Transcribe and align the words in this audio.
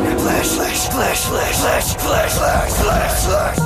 Flash, 0.00 0.48
flash, 0.48 0.88
flash, 0.88 1.26
flash, 1.26 1.56
flash, 1.60 1.94
flash, 1.94 2.32
flash, 2.32 2.72
flash, 2.72 3.24
flash. 3.26 3.58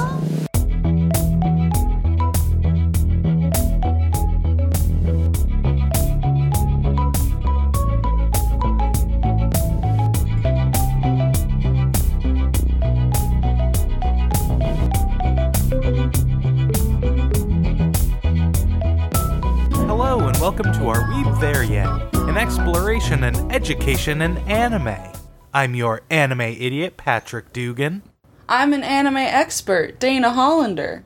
Hello 19.86 20.18
and 20.26 20.36
welcome 20.38 20.72
to 20.72 20.88
Are 20.88 21.08
We 21.10 21.22
There 21.40 21.62
Yet? 21.62 21.86
An 22.14 22.36
exploration 22.36 23.22
and 23.22 23.52
education 23.52 24.20
in 24.22 24.36
anime. 24.48 25.13
I'm 25.54 25.76
your 25.76 26.02
anime 26.10 26.40
idiot, 26.40 26.96
Patrick 26.96 27.52
Dugan. 27.52 28.02
I'm 28.48 28.72
an 28.72 28.82
anime 28.82 29.18
expert, 29.18 30.00
Dana 30.00 30.30
Hollander. 30.32 31.04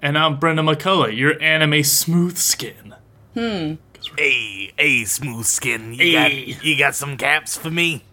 And 0.00 0.18
I'm 0.18 0.38
Brendan 0.38 0.66
McCullough, 0.66 1.16
your 1.16 1.40
anime 1.42 1.82
smooth 1.82 2.36
skin. 2.36 2.94
Hmm. 3.32 3.74
Hey, 4.18 4.72
hey, 4.76 5.04
smooth 5.06 5.46
skin, 5.46 5.94
you 5.94 6.18
Hey. 6.18 6.52
got 6.52 6.64
you 6.64 6.78
got 6.78 6.94
some 6.94 7.16
caps 7.16 7.56
for 7.56 7.70
me? 7.70 8.04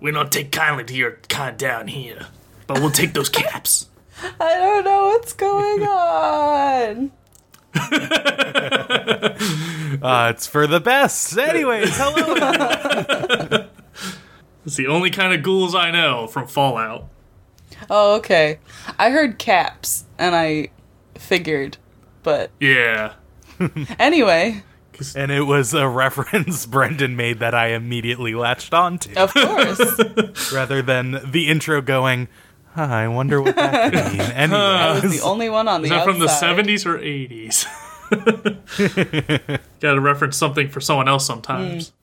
We 0.00 0.10
don't 0.10 0.32
take 0.32 0.50
kindly 0.50 0.82
to 0.84 0.94
your 0.94 1.18
kind 1.28 1.56
down 1.56 1.86
here, 1.86 2.26
but 2.66 2.80
we'll 2.80 2.90
take 2.90 3.14
those 3.14 3.28
caps. 3.28 3.86
I 4.40 4.58
don't 4.58 4.84
know 4.84 5.06
what's 5.06 5.32
going 5.32 5.82
on. 5.84 7.12
Uh, 10.02 10.32
it's 10.34 10.46
for 10.46 10.66
the 10.66 10.80
best. 10.80 11.36
Anyways, 11.36 11.90
hello. 11.92 13.66
It's 14.64 14.76
the 14.76 14.86
only 14.86 15.10
kind 15.10 15.32
of 15.32 15.42
ghouls 15.42 15.74
I 15.74 15.90
know 15.90 16.26
from 16.26 16.46
Fallout. 16.46 17.08
Oh, 17.88 18.16
okay. 18.16 18.58
I 18.98 19.10
heard 19.10 19.38
caps 19.38 20.04
and 20.18 20.34
I 20.34 20.68
figured, 21.14 21.78
but 22.22 22.50
Yeah. 22.60 23.14
anyway, 23.98 24.62
and 25.16 25.30
it 25.30 25.42
was 25.42 25.72
a 25.74 25.88
reference 26.04 26.66
Brendan 26.66 27.16
made 27.16 27.38
that 27.40 27.54
I 27.54 27.68
immediately 27.68 28.34
latched 28.34 28.74
onto, 28.74 29.14
of 29.16 29.32
course. 29.32 30.52
rather 30.52 30.82
than 30.82 31.20
the 31.30 31.48
intro 31.48 31.80
going. 31.80 32.28
Huh, 32.74 32.82
I 32.82 33.08
wonder 33.08 33.42
what 33.42 33.56
that 33.56 33.92
could 33.92 34.12
mean. 34.12 34.20
I 34.52 35.00
was 35.00 35.10
the 35.20 35.24
only 35.26 35.48
one 35.50 35.66
on 35.68 35.82
the 35.82 35.86
Is 35.86 35.90
that 35.90 36.06
outside. 36.08 36.12
from 36.12 36.20
the 36.20 36.26
70s 36.26 36.86
or 36.86 36.98
80s? 36.98 37.66
Gotta 39.80 40.00
reference 40.00 40.36
something 40.36 40.68
for 40.68 40.80
someone 40.80 41.08
else 41.08 41.26
sometimes. 41.26 41.90
I- 41.90 41.99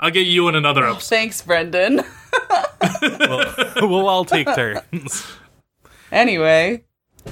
I'll 0.00 0.10
get 0.10 0.26
you 0.26 0.48
in 0.48 0.54
another 0.54 0.84
episode. 0.88 1.08
Thanks, 1.08 1.42
Brendan. 1.42 2.02
we'll 3.80 4.08
all 4.08 4.24
take 4.24 4.46
turns. 4.46 5.26
anyway, 6.12 6.84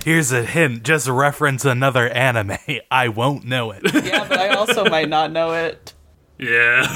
Here's 0.05 0.33
a 0.33 0.45
hint. 0.45 0.83
Just 0.83 1.09
reference 1.09 1.65
another 1.65 2.09
anime. 2.09 2.59
I 2.91 3.09
won't 3.09 3.45
know 3.45 3.71
it. 3.71 3.83
yeah, 4.05 4.27
but 4.29 4.39
I 4.39 4.49
also 4.51 4.85
might 4.85 5.09
not 5.09 5.33
know 5.33 5.53
it. 5.55 5.95
Yeah. 6.39 6.87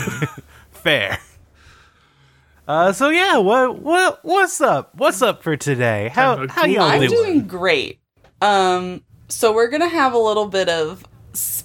Fair. 0.70 1.18
Uh, 2.68 2.92
so 2.92 3.08
yeah, 3.08 3.38
what 3.38 3.78
what 3.80 4.20
what's 4.22 4.60
up? 4.60 4.94
What's 4.94 5.20
up 5.22 5.42
for 5.42 5.56
today? 5.56 6.10
How 6.12 6.36
Kinda 6.36 6.52
how 6.52 6.64
y'all 6.66 6.90
cool. 6.90 6.90
I'm 6.90 7.00
doing? 7.00 7.10
doing 7.10 7.46
great. 7.48 8.00
Um, 8.40 9.02
so 9.28 9.52
we're 9.52 9.68
gonna 9.68 9.88
have 9.88 10.12
a 10.12 10.18
little 10.18 10.46
bit 10.46 10.68
of 10.68 11.02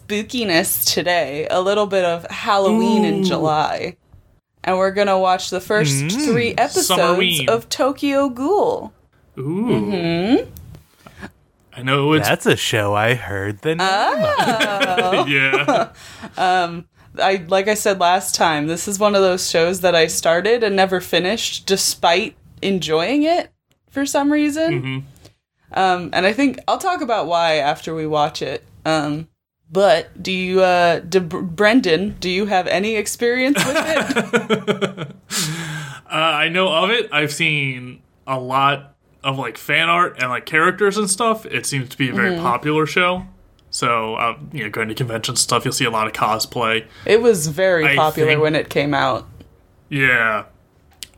spookiness 0.07 0.91
today, 0.93 1.47
a 1.49 1.61
little 1.61 1.85
bit 1.85 2.05
of 2.05 2.25
Halloween 2.29 3.03
in 3.05 3.23
July, 3.23 3.97
and 4.63 4.77
we're 4.77 4.91
gonna 4.91 5.19
watch 5.19 5.49
the 5.49 5.59
first 5.61 5.93
Mm. 6.05 6.25
three 6.25 6.53
episodes 6.57 7.01
Summerween. 7.01 7.49
of 7.49 7.69
Tokyo 7.69 8.29
Ghoul. 8.29 8.93
Ooh. 9.37 10.47
I 11.75 11.83
know 11.83 12.13
it's. 12.13 12.27
That's 12.27 12.45
a 12.47 12.55
show 12.55 12.95
I 12.95 13.13
heard 13.13 13.61
the 13.61 13.75
name 13.75 13.81
of. 13.81 15.29
yeah. 15.29 15.89
I 17.19 17.45
like 17.47 17.67
I 17.67 17.73
said 17.75 17.99
last 17.99 18.35
time, 18.35 18.67
this 18.67 18.87
is 18.87 18.99
one 18.99 19.15
of 19.15 19.21
those 19.21 19.49
shows 19.49 19.81
that 19.81 19.95
I 19.95 20.07
started 20.07 20.63
and 20.63 20.75
never 20.75 21.01
finished, 21.01 21.65
despite 21.65 22.35
enjoying 22.61 23.23
it 23.23 23.51
for 23.91 24.05
some 24.05 24.31
reason. 24.31 24.81
Mhm. 24.81 25.03
Um, 25.77 26.09
and 26.13 26.25
I 26.25 26.33
think 26.33 26.59
I'll 26.67 26.77
talk 26.77 27.01
about 27.01 27.27
why 27.27 27.55
after 27.55 27.93
we 27.93 28.07
watch 28.07 28.41
it. 28.41 28.63
Um, 28.85 29.27
but 29.71 30.21
do 30.21 30.31
you, 30.31 30.61
uh, 30.61 30.99
do, 30.99 31.19
Brendan, 31.19 32.15
do 32.19 32.29
you 32.29 32.45
have 32.45 32.67
any 32.67 32.95
experience 32.95 33.57
with 33.65 33.75
it? 33.77 35.07
Uh, 36.09 36.15
I 36.15 36.47
know 36.47 36.69
of 36.73 36.89
it. 36.89 37.09
I've 37.11 37.33
seen 37.33 38.01
a 38.25 38.39
lot 38.39 38.95
of 39.25 39.37
like 39.37 39.57
fan 39.57 39.89
art 39.89 40.15
and 40.21 40.29
like 40.29 40.45
characters 40.45 40.97
and 40.97 41.09
stuff. 41.09 41.45
It 41.45 41.65
seems 41.65 41.89
to 41.89 41.97
be 41.97 42.07
a 42.09 42.13
very 42.13 42.31
Mm-hmm. 42.31 42.43
popular 42.43 42.85
show. 42.85 43.25
So, 43.71 44.15
uh, 44.15 44.37
you 44.53 44.63
know, 44.63 44.69
going 44.69 44.87
to 44.87 44.95
convention 44.95 45.35
stuff, 45.35 45.65
you'll 45.65 45.73
see 45.73 45.83
a 45.83 45.89
lot 45.91 46.07
of 46.07 46.13
cosplay. 46.13 46.85
it 47.05 47.21
was 47.21 47.47
very 47.47 47.85
I 47.85 47.95
popular 47.97 48.29
think- 48.31 48.41
when 48.41 48.55
it 48.55 48.69
came 48.69 48.93
out. 48.93 49.27
Yeah, 49.89 50.45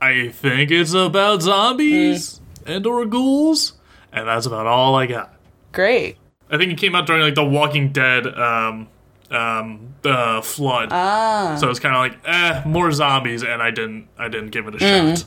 I 0.02 0.30
think 0.30 0.72
it's 0.72 0.92
about 0.92 1.42
zombies 1.42 2.40
Mm. 2.64 2.76
and 2.76 2.86
or 2.86 3.06
ghouls, 3.06 3.74
and 4.12 4.26
that's 4.26 4.46
about 4.46 4.66
all 4.66 4.96
I 4.96 5.06
got. 5.06 5.32
Great. 5.70 6.16
I 6.50 6.56
think 6.58 6.72
it 6.72 6.78
came 6.78 6.94
out 6.94 7.06
during 7.06 7.22
like 7.22 7.34
the 7.34 7.44
Walking 7.44 7.92
Dead 7.92 8.26
um, 8.26 8.88
um, 9.30 9.94
uh, 10.04 10.40
flood. 10.40 10.88
Ah. 10.90 11.56
So 11.60 11.70
it's 11.70 11.78
kind 11.78 11.94
of 11.94 12.00
like, 12.00 12.18
eh, 12.26 12.62
more 12.66 12.90
zombies, 12.92 13.42
and 13.44 13.62
I 13.62 13.70
didn't, 13.70 14.08
I 14.18 14.28
didn't 14.28 14.50
give 14.50 14.66
it 14.66 14.74
a 14.74 14.78
Mm. 14.78 15.16
shot. 15.18 15.24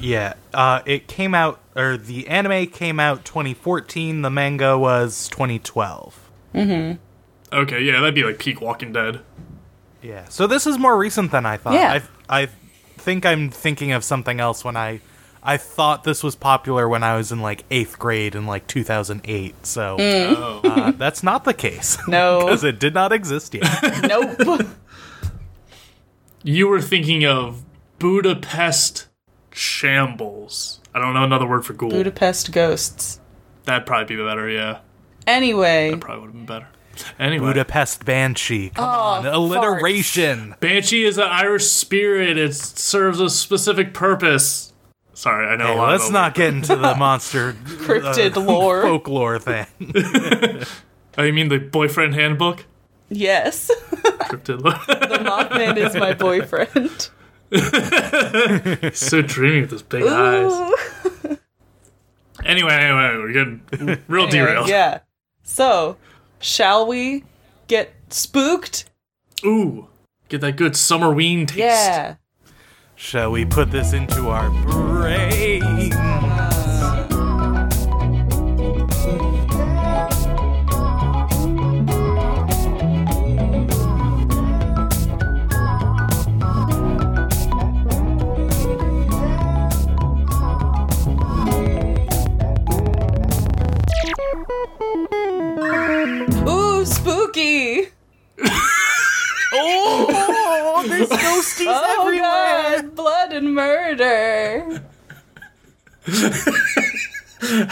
Yeah, 0.00 0.34
uh, 0.52 0.80
it 0.84 1.08
came 1.08 1.34
out 1.34 1.60
or 1.74 1.96
the 1.96 2.28
anime 2.28 2.66
came 2.66 3.00
out 3.00 3.24
2014. 3.24 4.20
The 4.22 4.28
manga 4.30 4.76
was 4.78 5.28
2012. 5.28 6.14
Okay, 6.54 7.80
yeah, 7.80 7.92
that'd 8.00 8.14
be 8.14 8.22
like 8.24 8.38
peak 8.38 8.60
Walking 8.60 8.92
Dead. 8.92 9.20
Yeah, 10.02 10.26
so 10.28 10.46
this 10.46 10.66
is 10.66 10.78
more 10.78 10.96
recent 10.98 11.30
than 11.32 11.46
I 11.46 11.56
thought. 11.56 11.72
Yeah. 11.74 12.00
I 12.28 12.42
I 12.42 12.48
think 12.98 13.24
I'm 13.24 13.48
thinking 13.50 13.92
of 13.92 14.04
something 14.04 14.38
else 14.40 14.64
when 14.64 14.76
I 14.76 15.00
I 15.48 15.56
thought 15.56 16.04
this 16.04 16.22
was 16.22 16.36
popular 16.36 16.86
when 16.86 17.02
I 17.02 17.16
was 17.16 17.32
in 17.32 17.40
like 17.40 17.64
eighth 17.70 17.98
grade 17.98 18.34
in 18.34 18.46
like 18.46 18.66
2008. 18.66 19.64
So 19.66 19.96
Oh. 19.98 20.60
uh, 20.62 20.90
that's 20.96 21.22
not 21.22 21.44
the 21.44 21.54
case. 21.54 21.96
No. 22.06 22.40
because 22.40 22.64
it 22.64 22.78
did 22.78 22.92
not 22.92 23.12
exist 23.12 23.54
yet. 23.54 24.02
nope. 24.08 24.66
You 26.42 26.68
were 26.68 26.82
thinking 26.82 27.24
of 27.24 27.64
Budapest 27.98 29.06
Shambles. 29.52 30.80
I 30.94 31.00
don't 31.00 31.14
know 31.14 31.24
another 31.24 31.46
word 31.46 31.64
for 31.64 31.72
ghoul. 31.72 31.90
Budapest 31.90 32.52
Ghosts. 32.52 33.20
That'd 33.64 33.86
probably 33.86 34.16
be 34.16 34.22
better, 34.22 34.48
yeah. 34.48 34.80
Anyway, 35.26 35.90
that 35.92 36.00
Probably 36.00 36.20
would 36.20 36.26
have 36.28 36.34
been 36.34 36.46
better. 36.46 36.68
Anyway. 37.18 37.46
Budapest 37.46 38.04
Banshee. 38.04 38.70
Come 38.70 38.84
Oh, 38.84 38.88
on, 38.88 39.26
alliteration. 39.26 40.54
Banshee 40.60 41.04
is 41.04 41.16
an 41.18 41.24
Irish 41.28 41.66
spirit. 41.66 42.36
It 42.38 42.54
serves 42.54 43.20
a 43.20 43.30
specific 43.30 43.94
purpose. 43.94 44.67
Sorry, 45.18 45.48
I 45.48 45.56
know 45.56 45.66
Hey, 45.66 45.72
a 45.74 45.76
lot 45.76 45.90
let's 45.90 46.08
about 46.08 46.12
not 46.26 46.34
get 46.36 46.54
into 46.54 46.76
the 46.76 46.94
monster 46.96 47.54
cryptid 47.54 48.36
uh, 48.36 48.40
lore. 48.40 48.82
folklore 48.82 49.40
thing. 49.40 49.66
Oh, 51.18 51.24
you 51.24 51.32
mean 51.32 51.48
the 51.48 51.58
boyfriend 51.58 52.14
handbook? 52.14 52.66
Yes. 53.08 53.68
Cryptid 54.30 54.62
lore. 54.62 54.74
the 54.86 55.18
Mothman 55.18 55.76
is 55.76 55.94
my 55.96 56.14
boyfriend. 56.14 57.08
so 58.94 59.22
dreamy 59.22 59.62
with 59.62 59.70
those 59.70 59.82
big 59.82 60.04
eyes. 60.04 60.52
Anyway, 62.44 62.72
anyway, 62.72 63.16
we're 63.16 63.32
getting 63.32 63.60
real 64.06 64.26
Anyway, 64.26 64.30
derailed. 64.30 64.68
Yeah. 64.68 65.00
So, 65.42 65.96
shall 66.38 66.86
we 66.86 67.24
get 67.66 67.92
spooked? 68.10 68.84
Ooh, 69.44 69.88
get 70.28 70.40
that 70.42 70.54
good 70.56 70.74
summerween 70.74 71.48
taste. 71.48 71.58
Yeah. 71.58 72.14
Shall 73.00 73.30
we 73.30 73.44
put 73.44 73.70
this 73.70 73.92
into 73.92 74.28
our 74.28 74.50
brain? 74.50 76.07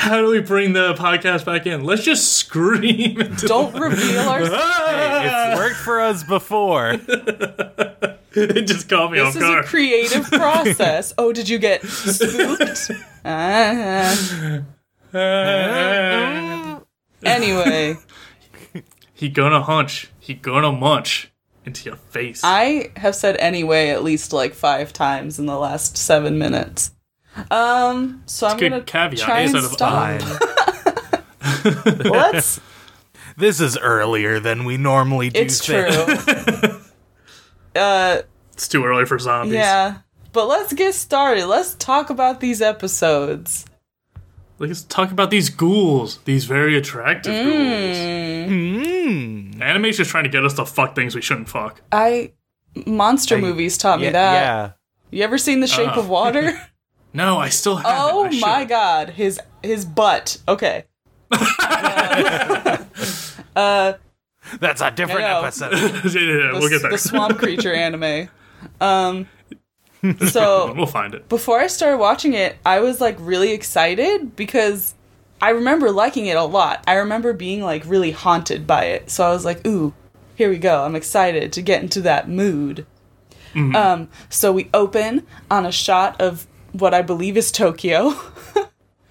How 0.07 0.21
do 0.21 0.29
we 0.31 0.41
bring 0.41 0.73
the 0.73 0.95
podcast 0.95 1.45
back 1.45 1.67
in? 1.67 1.83
Let's 1.83 2.05
just 2.05 2.35
scream. 2.35 3.21
Into 3.21 3.47
Don't 3.49 3.75
reveal 3.75 4.21
our 4.21 4.39
Hey, 4.47 5.51
it's 5.51 5.59
worked 5.59 5.75
for 5.75 6.01
us 6.01 6.23
before. 6.23 6.91
it 6.93 8.67
just 8.69 8.89
caught 8.89 9.11
me 9.11 9.19
This 9.19 9.35
off 9.35 9.43
is 9.43 9.43
a 9.43 9.63
creative 9.65 10.25
process. 10.31 11.13
Oh, 11.19 11.33
did 11.33 11.49
you 11.49 11.59
get 11.59 11.85
spooked? 11.85 12.93
Ah. 13.25 14.63
anyway, 17.25 17.97
he 19.13 19.29
gonna 19.29 19.63
hunch. 19.63 20.13
He 20.21 20.35
gonna 20.35 20.71
munch 20.71 21.33
into 21.65 21.85
your 21.89 21.97
face. 21.97 22.43
I 22.45 22.93
have 22.97 23.17
said 23.17 23.37
anyway 23.39 23.89
at 23.89 24.05
least 24.05 24.33
like 24.33 24.55
five 24.55 24.93
times 24.93 25.41
in 25.41 25.47
the 25.47 25.59
last 25.59 25.97
seven 25.97 26.39
minutes. 26.39 26.93
Um, 27.51 28.23
so 28.27 28.47
I'm 28.47 28.57
gonna 28.59 28.81
caveat 28.83 29.19
try 29.21 29.41
and 29.41 29.55
instead 29.55 29.65
of 29.65 29.73
stop. 29.73 30.21
Fine. 30.21 32.11
Let's. 32.11 32.61
This 33.39 33.61
is 33.61 33.77
earlier 33.77 34.41
than 34.41 34.65
we 34.65 34.79
normally 34.79 35.29
do. 35.29 35.39
It's 35.41 35.63
true. 35.63 35.77
uh, 37.77 38.23
it's 38.55 38.67
too 38.67 38.83
early 38.83 39.05
for 39.05 39.19
zombies. 39.19 39.53
yeah. 39.57 39.99
But 40.33 40.47
let's 40.49 40.73
get 40.73 40.95
started. 40.95 41.45
Let's 41.45 41.75
talk 41.75 42.09
about 42.09 42.41
these 42.41 42.63
episodes. 42.63 43.67
Let's 44.59 44.85
talk 44.85 45.13
about 45.13 45.31
these 45.31 45.51
ghouls. 45.51 46.19
These 46.25 46.47
very 46.47 46.79
attractive 46.79 47.35
ghouls. 47.35 47.97
Mm. 48.49 49.61
Anime's 49.61 49.99
just 49.99 50.11
trying 50.11 50.25
to 50.25 50.31
get 50.31 50.43
us 50.43 50.55
to 50.55 50.65
fuck 50.65 50.95
things 50.95 51.15
we 51.15 51.21
shouldn't 51.21 51.51
fuck. 51.51 51.83
I 51.93 52.33
monster 52.87 53.37
movies 53.37 53.77
taught 53.77 54.01
me 54.01 54.09
that. 54.09 54.15
yeah. 54.15 54.71
You 55.11 55.25
ever 55.25 55.37
seen 55.37 55.61
The 55.61 55.67
Shape 55.67 55.95
Uh. 55.97 56.01
of 56.01 56.09
Water? 56.09 56.59
No, 57.17 57.39
I 57.39 57.49
still 57.49 57.77
haven't. 57.77 57.93
oh 57.99 58.25
I 58.25 58.31
should. 58.31 58.41
my 58.43 58.65
god, 58.65 59.11
his 59.11 59.41
his 59.63 59.85
butt. 59.85 60.39
Okay. 60.47 60.85
That's 64.61 64.81
a 64.81 64.91
different 64.93 65.25
I 65.25 65.33
know. 65.33 65.43
episode. 65.43 65.73
yeah, 65.73 65.81
yeah, 65.81 66.21
yeah, 66.21 66.53
The, 66.53 66.59
we'll 66.61 66.69
get 66.69 66.83
there. 66.83 66.91
the 66.93 66.99
swamp 66.99 67.39
creature 67.43 67.73
anime. 67.73 68.29
Um 68.81 69.27
so 70.29 70.73
we'll 70.77 70.87
find 70.87 71.15
it. 71.15 71.29
before 71.29 71.59
I 71.59 71.67
started 71.67 71.97
watching 71.99 72.35
it, 72.35 72.57
I 72.65 72.79
was 72.81 73.01
like 73.01 73.17
really 73.19 73.51
excited 73.53 74.37
because 74.37 74.95
I 75.41 75.51
remember 75.51 75.91
liking 75.91 76.27
it 76.27 76.37
a 76.37 76.45
lot. 76.45 76.85
I 76.87 76.95
remember 76.95 77.33
being 77.33 77.63
like 77.63 77.83
really 77.87 78.13
haunted 78.13 78.67
by 78.67 78.85
it. 78.85 79.11
So 79.11 79.25
I 79.27 79.31
was 79.31 79.45
like, 79.45 79.67
ooh, 79.67 79.95
here 80.37 80.49
we 80.49 80.59
go. 80.59 80.85
I'm 80.85 80.95
excited 80.95 81.53
to 81.55 81.63
get 81.63 81.83
into 81.83 82.01
that 82.03 82.29
mood. 82.29 82.87
Um, 83.57 84.11
so 84.29 84.53
we 84.53 84.69
open 84.75 85.27
on 85.51 85.65
a 85.65 85.73
shot 85.73 86.21
of 86.21 86.47
what 86.79 86.95
I 86.95 87.03
believe 87.03 87.37
is 87.37 87.53
Tokyo. 87.53 88.15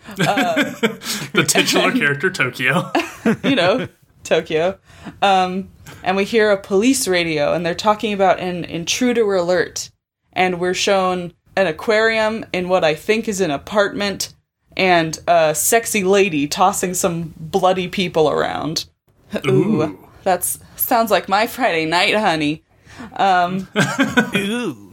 The 0.15 1.44
titular 1.47 1.91
character, 1.91 2.29
Tokyo. 2.29 2.91
you 3.44 3.56
know, 3.56 3.88
Tokyo. 4.23 4.77
Um, 5.21 5.69
and 6.03 6.15
we 6.15 6.23
hear 6.25 6.51
a 6.51 6.62
police 6.62 7.07
radio, 7.07 7.53
and 7.53 7.65
they're 7.65 7.75
talking 7.75 8.13
about 8.13 8.39
an 8.39 8.63
intruder 8.63 9.35
alert. 9.35 9.89
And 10.31 10.59
we're 10.59 10.73
shown 10.73 11.33
an 11.57 11.67
aquarium 11.67 12.45
in 12.53 12.69
what 12.69 12.83
I 12.83 12.95
think 12.95 13.27
is 13.27 13.41
an 13.41 13.51
apartment, 13.51 14.33
and 14.77 15.19
a 15.27 15.56
sexy 15.56 16.03
lady 16.03 16.47
tossing 16.47 16.94
some 16.94 17.33
bloody 17.38 17.88
people 17.88 18.29
around. 18.29 18.85
Ooh, 19.47 19.97
that's 20.23 20.59
sounds 20.75 21.11
like 21.11 21.27
my 21.27 21.47
Friday 21.47 21.85
night, 21.85 22.15
honey. 22.15 22.63
Ooh. 24.35 24.84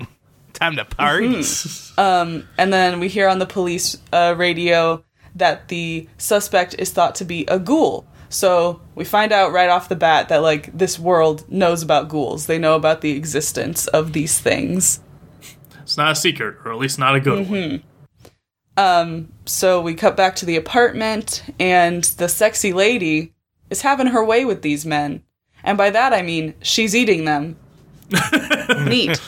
Time 0.62 0.76
to 0.76 0.85
party. 0.85 1.26
Mm-hmm. 1.29 2.47
And 2.56 2.73
then 2.73 3.00
we 3.00 3.09
hear 3.09 3.29
on 3.29 3.41
the 3.41 3.47
police 3.47 3.99
uh, 4.12 4.35
radio 4.37 5.03
that 5.35 5.67
the 5.69 6.09
suspect 6.19 6.76
is 6.79 6.91
thought 6.91 7.17
to 7.17 7.25
be 7.25 7.44
a 7.47 7.59
ghoul. 7.59 8.06
So 8.29 8.81
we 8.94 9.05
find 9.05 9.32
out 9.32 9.53
right 9.53 9.69
off 9.69 9.88
the 9.88 9.97
bat 9.97 10.29
that 10.29 10.41
like 10.41 10.76
this 10.76 10.99
world 10.99 11.50
knows 11.50 11.82
about 11.82 12.09
ghouls. 12.09 12.47
They 12.47 12.59
know 12.59 12.76
about 12.76 13.00
the 13.00 13.11
existence 13.11 13.88
of 13.88 14.12
these 14.12 14.38
things. 14.38 15.00
It's 15.82 15.97
not 15.97 16.12
a 16.12 16.14
secret, 16.14 16.59
or 16.64 16.73
at 16.73 16.79
least 16.79 16.99
not 16.99 17.17
a 17.17 17.20
good 17.20 17.47
Mm-hmm. 17.47 17.76
one. 18.76 19.32
So 19.44 19.81
we 19.82 19.94
cut 19.94 20.17
back 20.17 20.37
to 20.37 20.47
the 20.47 20.56
apartment, 20.56 21.43
and 21.59 22.05
the 22.05 22.29
sexy 22.29 22.73
lady 22.73 23.35
is 23.69 23.82
having 23.82 24.06
her 24.09 24.25
way 24.25 24.44
with 24.44 24.62
these 24.62 24.87
men. 24.87 25.25
And 25.64 25.76
by 25.76 25.91
that 25.91 26.12
I 26.12 26.23
mean 26.23 26.55
she's 26.62 26.94
eating 26.94 27.25
them. 27.25 27.56
Neat. 28.87 29.20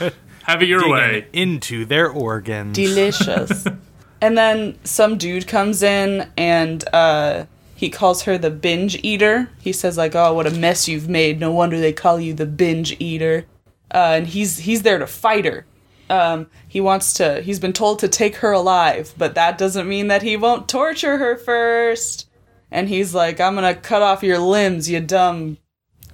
Have 0.45 0.63
it 0.63 0.69
your 0.69 0.89
way. 0.91 1.27
into 1.33 1.85
their 1.85 2.09
organs. 2.09 2.75
delicious. 2.77 3.67
and 4.21 4.37
then 4.39 4.79
some 4.85 5.19
dude 5.19 5.47
comes 5.47 5.83
in 5.83 6.31
and 6.37 6.85
uh, 6.93 7.47
he 7.75 7.91
calls 7.91 8.23
her 8.23 8.39
the 8.39 8.51
binge 8.51 8.99
eater. 9.03 9.51
He 9.61 9.73
says 9.73 9.97
like, 9.99 10.15
"Oh, 10.15 10.35
what 10.35 10.47
a 10.47 10.51
mess 10.51 10.89
you've 10.89 11.09
made. 11.09 11.41
No 11.41 11.51
wonder 11.53 11.79
they 11.79 11.93
call 11.93 12.21
you 12.21 12.35
the 12.35 12.47
binge 12.47 12.97
eater." 13.01 13.47
Uh, 13.93 14.15
and 14.17 14.27
he's 14.27 14.59
he's 14.59 14.83
there 14.83 14.99
to 14.99 15.07
fight 15.07 15.45
her. 15.45 15.67
Um, 16.11 16.49
he 16.69 16.81
wants 16.81 17.15
to. 17.15 17.41
He's 17.41 17.59
been 17.59 17.73
told 17.73 17.99
to 18.01 18.09
take 18.09 18.37
her 18.37 18.53
alive, 18.53 19.15
but 19.17 19.35
that 19.35 19.59
doesn't 19.59 19.89
mean 19.89 20.09
that 20.09 20.23
he 20.23 20.37
won't 20.37 20.69
torture 20.69 21.19
her 21.19 21.37
first. 21.37 22.29
And 22.71 22.89
he's 22.89 23.15
like, 23.15 23.41
"I'm 23.41 23.55
gonna 23.55 23.75
cut 23.75 24.03
off 24.03 24.23
your 24.23 24.39
limbs, 24.39 24.91
you 24.91 25.01
dumb 25.01 25.59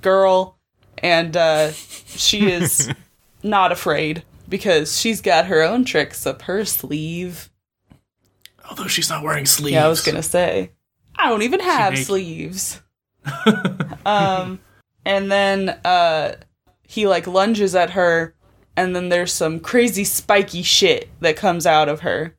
girl." 0.02 0.56
And 0.98 1.36
uh, 1.36 1.72
she 1.72 2.50
is 2.50 2.92
not 3.42 3.72
afraid 3.72 4.24
because 4.48 4.98
she's 4.98 5.20
got 5.20 5.46
her 5.46 5.62
own 5.62 5.84
tricks 5.84 6.26
up 6.26 6.42
her 6.42 6.64
sleeve. 6.64 7.50
Although 8.68 8.88
she's 8.88 9.10
not 9.10 9.22
wearing 9.22 9.46
sleeves. 9.46 9.74
Yeah, 9.74 9.86
I 9.86 9.88
was 9.88 10.02
gonna 10.02 10.22
say. 10.22 10.72
I 11.16 11.28
don't 11.28 11.42
even 11.42 11.60
have 11.60 11.98
sleeves. 11.98 12.80
um, 14.06 14.60
and 15.04 15.30
then 15.30 15.70
uh, 15.84 16.36
he 16.82 17.06
like 17.06 17.26
lunges 17.26 17.74
at 17.74 17.90
her, 17.90 18.34
and 18.76 18.94
then 18.94 19.08
there's 19.08 19.32
some 19.32 19.60
crazy 19.60 20.04
spiky 20.04 20.62
shit 20.62 21.08
that 21.20 21.36
comes 21.36 21.66
out 21.66 21.88
of 21.88 22.00
her. 22.00 22.36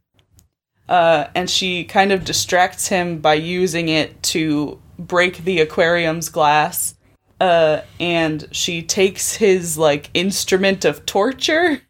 Uh, 0.89 1.27
and 1.35 1.49
she 1.49 1.85
kind 1.85 2.11
of 2.11 2.25
distracts 2.25 2.87
him 2.87 3.19
by 3.19 3.33
using 3.33 3.87
it 3.87 4.21
to 4.23 4.81
break 4.99 5.37
the 5.45 5.59
aquarium's 5.59 6.29
glass. 6.29 6.95
Uh, 7.41 7.81
and 7.99 8.47
she 8.51 8.83
takes 8.83 9.33
his 9.35 9.75
like 9.77 10.09
instrument 10.13 10.85
of 10.85 11.05
torture. 11.07 11.81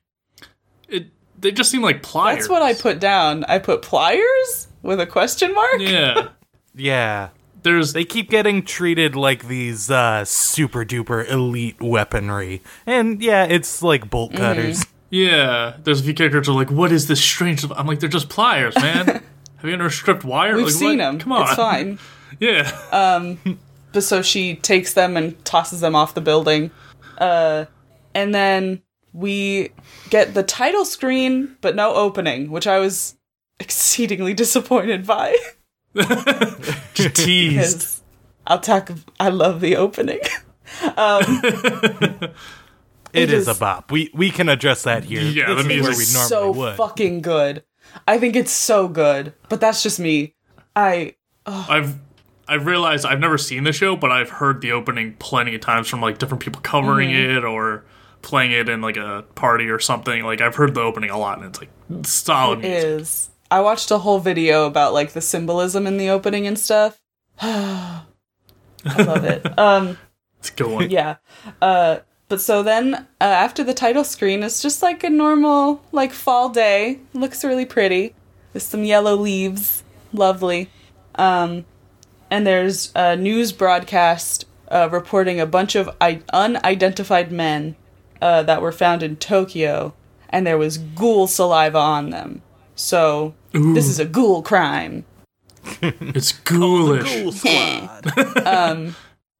It, 0.88 1.08
they 1.38 1.52
just 1.52 1.70
seem 1.72 1.82
like 1.82 2.02
pliers. 2.04 2.38
That's 2.40 2.50
what 2.50 2.62
I 2.62 2.74
put 2.74 3.00
down. 3.02 3.44
I 3.46 3.60
put 3.60 3.82
pliers 3.82 4.68
with 4.82 5.00
a 5.02 5.06
question 5.08 5.54
mark. 5.54 5.80
Yeah. 5.80 6.30
Yeah. 6.74 7.30
There's 7.64 7.92
They 7.92 8.06
keep 8.06 8.30
getting 8.30 8.64
treated 8.64 9.14
like 9.14 9.48
these 9.50 9.92
uh, 9.92 10.24
super 10.24 10.86
duper 10.86 11.30
elite 11.30 11.82
weaponry. 11.82 12.62
And 12.86 13.22
yeah, 13.22 13.44
it's 13.44 13.84
like 13.84 14.10
bolt 14.10 14.32
Mm-hmm. 14.32 14.42
cutters. 14.42 14.86
yeah. 15.10 15.76
There's 15.84 16.00
a 16.00 16.04
few 16.04 16.14
characters 16.14 16.48
are 16.48 16.54
like, 16.54 16.72
"What 16.72 16.94
is 16.94 17.08
this 17.08 17.22
strange?" 17.22 17.66
I'm 17.76 17.86
like, 17.88 18.00
"They're 18.00 18.08
just 18.08 18.30
pliers, 18.30 18.74
man." 18.78 19.06
Have 19.58 19.66
you 19.66 19.74
ever 19.74 19.90
stripped 19.90 20.24
wire? 20.24 20.56
We've 20.56 20.66
Like, 20.68 20.74
seen 20.74 20.98
what? 21.00 21.04
them. 21.04 21.20
Come 21.20 21.34
on. 21.34 21.42
It's 21.44 21.56
fine. 21.56 22.00
Yeah. 22.40 22.72
But 23.94 24.04
so 24.04 24.22
she 24.22 24.56
takes 24.56 24.94
them 24.94 25.18
and 25.18 25.44
tosses 25.46 25.82
them 25.82 25.96
off 25.96 26.14
the 26.14 26.22
building. 26.22 26.72
Uh, 27.18 27.66
and 28.14 28.34
then 28.34 28.82
we 29.14 29.72
get 30.10 30.34
the 30.34 30.44
title 30.44 30.86
screen, 30.86 31.58
but 31.62 31.76
no 31.76 31.94
opening, 31.96 32.50
which 32.52 32.68
I 32.68 32.80
was 32.80 33.16
exceedingly 33.60 34.34
disappointed 34.34 35.06
by. 35.06 35.36
just 36.94 37.16
teased. 37.16 37.56
Because 37.56 38.02
I'll 38.48 38.60
talk. 38.60 38.92
I 39.20 39.30
love 39.30 39.60
the 39.62 39.76
opening. 39.76 40.20
It 40.84 42.32
It 43.14 43.30
is, 43.30 43.48
is- 43.48 43.58
a 43.58 43.60
bop. 43.60 43.92
We 43.92 44.10
we 44.14 44.30
can 44.32 44.48
address 44.48 44.84
that 44.84 45.04
here. 45.04 45.22
Yeah, 45.22 45.54
this 45.54 45.66
the 45.68 45.74
is 45.74 45.82
where 45.84 45.92
we 45.98 46.06
normally 46.14 46.30
so 46.30 46.52
would. 46.52 46.78
fucking 46.78 47.22
good. 47.22 47.64
I 48.08 48.18
think 48.18 48.38
it's 48.38 48.54
so 48.54 48.88
good, 48.88 49.34
but 49.50 49.60
that's 49.60 49.84
just 49.84 50.00
me. 50.00 50.34
I 50.78 51.16
I've 51.46 51.98
I've 52.52 52.66
realized 52.66 53.06
I've 53.06 53.20
never 53.20 53.38
seen 53.38 53.64
the 53.64 53.72
show, 53.74 53.96
but 53.96 54.12
I've 54.12 54.30
heard 54.30 54.62
the 54.62 54.72
opening 54.74 55.16
plenty 55.20 55.56
of 55.56 55.62
times 55.62 55.88
from 55.88 56.02
like 56.02 56.18
different 56.18 56.44
people 56.44 56.62
covering 56.62 57.10
Mm-hmm. 57.10 57.38
it 57.38 57.44
or 57.46 57.84
playing 58.22 58.52
it 58.52 58.70
in 58.70 58.82
like 58.82 58.98
a 58.98 59.24
party 59.36 59.70
or 59.70 59.80
something. 59.80 60.24
Like 60.24 60.42
I've 60.42 60.56
heard 60.56 60.76
the 60.76 60.82
opening 60.82 61.10
a 61.10 61.18
lot, 61.18 61.38
and 61.40 61.48
it's 61.48 61.60
like 61.60 61.70
solid 62.06 62.60
music. 62.60 62.84
is. 63.02 63.30
I 63.50 63.62
watched 63.62 63.90
a 63.92 63.98
whole 63.98 64.20
video 64.20 64.66
about 64.66 64.94
like 64.94 65.14
the 65.14 65.22
symbolism 65.22 65.88
in 65.88 65.98
the 65.98 66.10
opening 66.10 66.46
and 66.48 66.58
stuff. 66.60 67.02
I 67.42 68.04
love 68.98 69.24
it. 69.24 69.46
Um. 69.58 69.98
It's 70.40 70.50
a 70.50 70.54
good 70.54 70.72
one. 70.72 70.90
yeah 70.90 71.18
uh 71.62 72.00
but 72.28 72.42
so 72.42 72.64
then 72.64 72.96
uh, 72.96 73.06
after 73.24 73.64
the 73.64 73.76
title 73.76 74.04
screen 74.04 74.42
it's 74.42 74.60
just 74.60 74.82
like 74.82 75.04
a 75.04 75.10
normal 75.12 75.84
like 75.92 76.12
fall 76.12 76.50
day 76.50 77.00
looks 77.14 77.44
really 77.44 77.66
pretty 77.66 78.16
with 78.52 78.64
some 78.64 78.84
yellow 78.84 79.16
leaves 79.16 79.84
lovely 80.14 80.72
um 81.14 81.64
and 82.32 82.48
there's 82.48 82.92
a 82.96 83.16
news 83.16 83.52
broadcast 83.52 84.46
uh, 84.70 84.90
reporting 84.92 85.40
a 85.40 85.46
bunch 85.46 85.76
of 85.76 85.90
I- 86.02 86.24
unidentified 86.34 87.32
men 87.32 87.76
uh, 88.22 88.42
that 88.44 88.62
were 88.62 88.72
found 88.72 89.04
in 89.04 89.18
tokyo 89.18 89.94
and 90.30 90.48
there 90.48 90.58
was 90.58 90.78
ghoul 90.80 91.28
saliva 91.28 91.78
on 91.78 92.10
them 92.10 92.42
so 92.76 93.36
this 93.52 93.88
is 93.88 94.00
a 94.00 94.06
ghoul 94.06 94.42
crime 94.42 95.06
It's 95.82 96.32
ghoulish. 96.32 97.04
Cool 97.22 97.32
squad. 97.34 98.96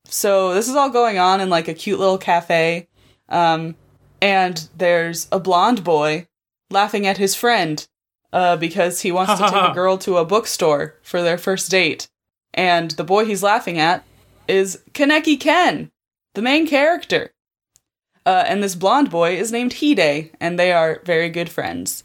so 0.06 0.54
this 0.54 0.68
is 0.70 0.76
all 0.76 0.90
going 0.90 1.18
on 1.18 1.42
in 1.42 1.50
like 1.50 1.68
a 1.68 1.74
cute 1.74 2.00
little 2.00 2.18
cafe 2.20 2.88
um 3.30 3.76
and 4.22 4.70
there's 4.78 5.28
a 5.32 5.40
blonde 5.40 5.84
boy 5.84 6.28
laughing 6.70 7.08
at 7.08 7.18
his 7.18 7.34
friend 7.36 7.88
uh, 8.34 8.56
because 8.56 9.02
he 9.02 9.12
wants 9.12 9.34
to 9.40 9.46
take 9.50 9.72
a 9.72 9.74
girl 9.74 9.98
to 9.98 10.18
a 10.18 10.24
bookstore 10.26 10.96
for 11.04 11.22
their 11.22 11.38
first 11.38 11.70
date. 11.72 12.08
And 12.54 12.92
the 12.92 13.04
boy 13.04 13.26
he's 13.26 13.44
laughing 13.44 13.80
at 13.80 14.04
is 14.48 14.82
Kaneki 14.94 15.40
Ken, 15.40 15.92
the 16.34 16.42
main 16.42 16.68
character. 16.68 17.34
Uh, 18.26 18.44
and 18.48 18.62
this 18.62 18.76
blonde 18.76 19.10
boy 19.10 19.36
is 19.36 19.52
named 19.52 19.74
Hide, 19.74 20.32
and 20.40 20.60
they 20.60 20.72
are 20.72 21.02
very 21.06 21.30
good 21.30 21.50
friends. 21.50 22.04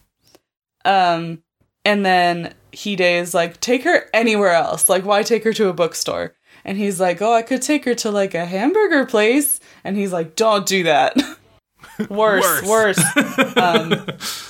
Um, 0.84 1.42
and 1.84 2.06
then 2.06 2.54
Hide 2.74 3.00
is 3.00 3.34
like, 3.34 3.60
take 3.60 3.84
her 3.84 4.08
anywhere 4.14 4.52
else. 4.52 4.88
Like, 4.88 5.04
why 5.04 5.22
take 5.22 5.44
her 5.44 5.52
to 5.52 5.68
a 5.68 5.74
bookstore? 5.74 6.34
And 6.64 6.78
he's 6.78 7.00
like, 7.00 7.20
oh, 7.20 7.32
I 7.32 7.42
could 7.42 7.62
take 7.62 7.84
her 7.84 7.94
to 7.96 8.10
like 8.10 8.34
a 8.34 8.44
hamburger 8.44 9.06
place. 9.06 9.60
And 9.84 9.96
he's 9.96 10.12
like, 10.12 10.36
don't 10.36 10.66
do 10.66 10.84
that. 10.84 11.16
worse, 12.10 12.62
worse. 12.62 12.98
um, 13.56 13.94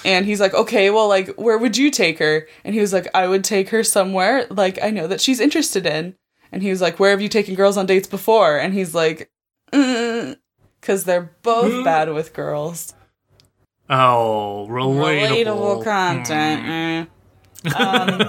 and 0.04 0.26
he's 0.26 0.40
like, 0.40 0.54
okay, 0.54 0.90
well, 0.90 1.08
like, 1.08 1.28
where 1.36 1.58
would 1.58 1.76
you 1.76 1.90
take 1.90 2.18
her? 2.18 2.46
And 2.64 2.74
he 2.74 2.80
was 2.80 2.92
like, 2.92 3.08
I 3.14 3.26
would 3.26 3.44
take 3.44 3.68
her 3.70 3.82
somewhere 3.84 4.46
like 4.50 4.82
I 4.82 4.90
know 4.90 5.06
that 5.06 5.20
she's 5.20 5.40
interested 5.40 5.86
in. 5.86 6.14
And 6.52 6.62
he 6.62 6.70
was 6.70 6.80
like, 6.80 6.98
where 6.98 7.10
have 7.10 7.20
you 7.20 7.28
taken 7.28 7.54
girls 7.54 7.76
on 7.76 7.86
dates 7.86 8.08
before? 8.08 8.56
And 8.58 8.72
he's 8.72 8.94
like, 8.94 9.30
because 9.70 11.04
they're 11.04 11.36
both 11.42 11.84
bad 11.84 12.12
with 12.12 12.32
girls. 12.32 12.94
Oh, 13.90 14.66
relatable. 14.70 15.44
Relatable 15.44 15.84
content. 15.84 16.66
eh. 16.68 17.06
Um, 17.76 18.22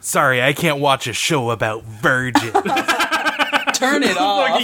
Sorry, 0.00 0.42
I 0.42 0.52
can't 0.52 0.80
watch 0.80 1.06
a 1.06 1.12
show 1.12 1.50
about 1.50 1.84
virgins. 1.84 2.52
turn 2.52 4.02
it 4.02 4.16
off. 4.18 4.60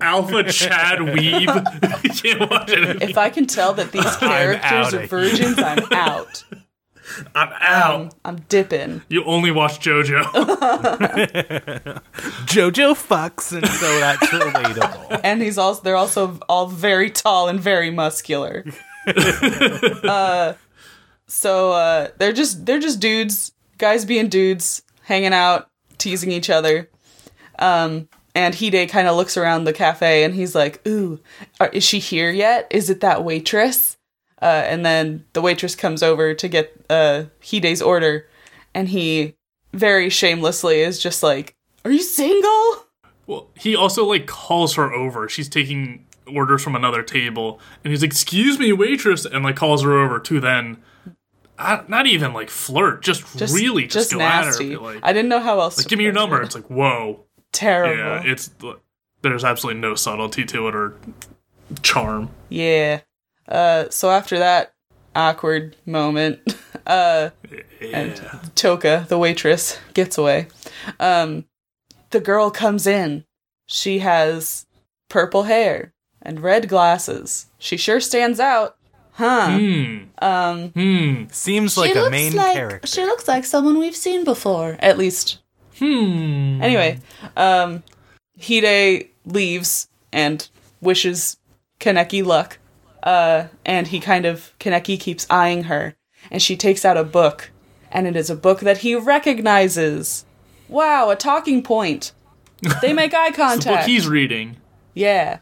Fucking 0.00 0.36
Alpha 0.36 0.52
Chad 0.52 0.98
Weeb. 0.98 2.04
you 2.04 2.10
can't 2.10 2.50
watch 2.50 2.70
it. 2.70 3.02
If 3.02 3.18
I 3.18 3.30
can 3.30 3.46
tell 3.46 3.72
that 3.74 3.92
these 3.92 4.16
characters 4.16 4.94
are 4.94 5.06
virgins, 5.06 5.58
I'm 5.58 5.84
out. 5.92 6.44
I'm 7.34 7.48
out. 7.60 8.14
I'm 8.24 8.36
dipping. 8.48 9.02
You 9.08 9.24
only 9.24 9.50
watch 9.50 9.80
JoJo. 9.80 10.22
JoJo 12.46 12.94
fucks, 12.94 13.52
and 13.52 13.66
so 13.66 14.00
that's 14.00 14.26
relatable. 14.28 15.20
and 15.24 15.42
he's 15.42 15.58
also 15.58 15.82
they're 15.82 15.96
also 15.96 16.38
all 16.48 16.68
very 16.68 17.10
tall 17.10 17.48
and 17.48 17.58
very 17.60 17.90
muscular. 17.90 18.64
uh, 19.08 20.52
so 21.26 21.72
uh, 21.72 22.08
they're 22.18 22.32
just 22.32 22.64
they're 22.64 22.78
just 22.78 23.00
dudes, 23.00 23.52
guys 23.78 24.04
being 24.04 24.28
dudes, 24.28 24.82
hanging 25.02 25.32
out, 25.32 25.68
teasing 25.98 26.30
each 26.30 26.48
other. 26.48 26.88
Um, 27.58 28.08
and 28.34 28.54
Hide 28.54 28.88
kind 28.88 29.08
of 29.08 29.16
looks 29.16 29.36
around 29.36 29.64
the 29.64 29.72
cafe 29.72 30.24
and 30.24 30.34
he's 30.34 30.54
like, 30.54 30.86
"Ooh, 30.86 31.20
are, 31.60 31.68
is 31.68 31.84
she 31.84 31.98
here 31.98 32.30
yet? 32.30 32.66
Is 32.70 32.90
it 32.90 33.00
that 33.00 33.24
waitress?" 33.24 33.96
Uh, 34.42 34.62
and 34.66 34.86
then 34.86 35.24
the 35.34 35.42
waitress 35.42 35.74
comes 35.76 36.02
over 36.02 36.32
to 36.34 36.48
get 36.48 36.72
uh, 36.88 37.24
Hide's 37.42 37.82
order, 37.82 38.26
and 38.74 38.88
he 38.88 39.34
very 39.72 40.08
shamelessly 40.08 40.80
is 40.80 40.98
just 40.98 41.22
like, 41.22 41.54
"Are 41.84 41.90
you 41.90 42.02
single?" 42.02 42.86
well, 43.26 43.48
he 43.56 43.76
also 43.76 44.04
like 44.04 44.26
calls 44.26 44.74
her 44.74 44.92
over. 44.92 45.28
She's 45.28 45.48
taking 45.48 46.06
orders 46.32 46.62
from 46.62 46.74
another 46.76 47.02
table, 47.02 47.60
and 47.84 47.90
he's 47.92 48.00
like, 48.02 48.10
"Excuse 48.12 48.58
me, 48.58 48.72
waitress," 48.72 49.24
and 49.26 49.44
like 49.44 49.56
calls 49.56 49.82
her 49.82 49.98
over 49.98 50.18
to 50.20 50.40
then. 50.40 50.78
uh, 51.58 51.82
Not 51.88 52.06
even 52.06 52.32
like 52.32 52.48
flirt, 52.48 53.02
just, 53.02 53.36
Just 53.36 53.54
really 53.54 53.84
just, 53.84 54.10
just 54.10 54.12
go 54.12 54.20
at 54.22 54.40
her. 54.40 54.46
nasty. 54.46 54.76
Like, 54.76 55.00
I 55.02 55.12
didn't 55.12 55.28
know 55.28 55.40
how 55.40 55.60
else. 55.60 55.76
like, 55.76 55.84
to 55.84 55.90
give 55.90 55.98
me 55.98 56.04
your 56.04 56.12
number. 56.14 56.40
it. 56.40 56.46
It's 56.46 56.54
like, 56.54 56.70
whoa, 56.70 57.26
terrible. 57.52 57.96
yeah, 57.96 58.22
it's 58.24 58.50
there's 59.22 59.44
absolutely 59.44 59.80
no 59.80 59.94
subtlety 59.94 60.44
to 60.46 60.68
it 60.68 60.74
or 60.74 60.94
charm. 61.82 62.30
Yeah. 62.48 63.00
Uh, 63.48 63.88
so 63.90 64.10
after 64.10 64.38
that 64.38 64.72
awkward 65.14 65.76
moment, 65.86 66.40
uh, 66.86 67.30
and 67.80 68.20
Toka, 68.54 69.06
the 69.08 69.18
waitress, 69.18 69.78
gets 69.94 70.16
away. 70.18 70.48
Um, 70.98 71.44
the 72.10 72.20
girl 72.20 72.50
comes 72.50 72.86
in. 72.86 73.24
She 73.66 74.00
has 74.00 74.66
purple 75.08 75.44
hair 75.44 75.92
and 76.22 76.40
red 76.40 76.68
glasses. 76.68 77.46
She 77.58 77.76
sure 77.76 78.00
stands 78.00 78.40
out, 78.40 78.76
huh? 79.12 79.58
Hmm. 79.58 79.96
Um, 80.18 80.68
Hmm. 80.70 81.24
Seems 81.30 81.76
like 81.76 81.94
a 81.96 82.10
main 82.10 82.32
character. 82.32 82.86
She 82.86 83.04
looks 83.04 83.26
like 83.28 83.44
someone 83.44 83.78
we've 83.78 83.96
seen 83.96 84.24
before, 84.24 84.76
at 84.80 84.98
least. 84.98 85.38
Hmm. 85.80 86.60
Anyway, 86.62 87.00
um, 87.36 87.82
Hide 88.40 89.08
leaves 89.24 89.88
and 90.12 90.48
wishes 90.80 91.38
Kaneki 91.80 92.24
luck. 92.24 92.58
Uh, 93.02 93.48
and 93.64 93.88
he 93.88 93.98
kind 93.98 94.26
of, 94.26 94.52
Kaneki 94.60 95.00
keeps 95.00 95.26
eyeing 95.30 95.64
her. 95.64 95.96
And 96.30 96.40
she 96.42 96.56
takes 96.56 96.84
out 96.84 96.96
a 96.96 97.04
book. 97.04 97.50
And 97.90 98.06
it 98.06 98.14
is 98.14 98.30
a 98.30 98.36
book 98.36 98.60
that 98.60 98.78
he 98.78 98.94
recognizes. 98.94 100.24
Wow, 100.68 101.10
a 101.10 101.16
talking 101.16 101.62
point. 101.62 102.12
They 102.82 102.92
make 102.92 103.14
eye 103.14 103.30
The 103.64 103.64
book 103.64 103.80
he's 103.80 104.06
reading. 104.06 104.58
Yeah. 104.94 105.38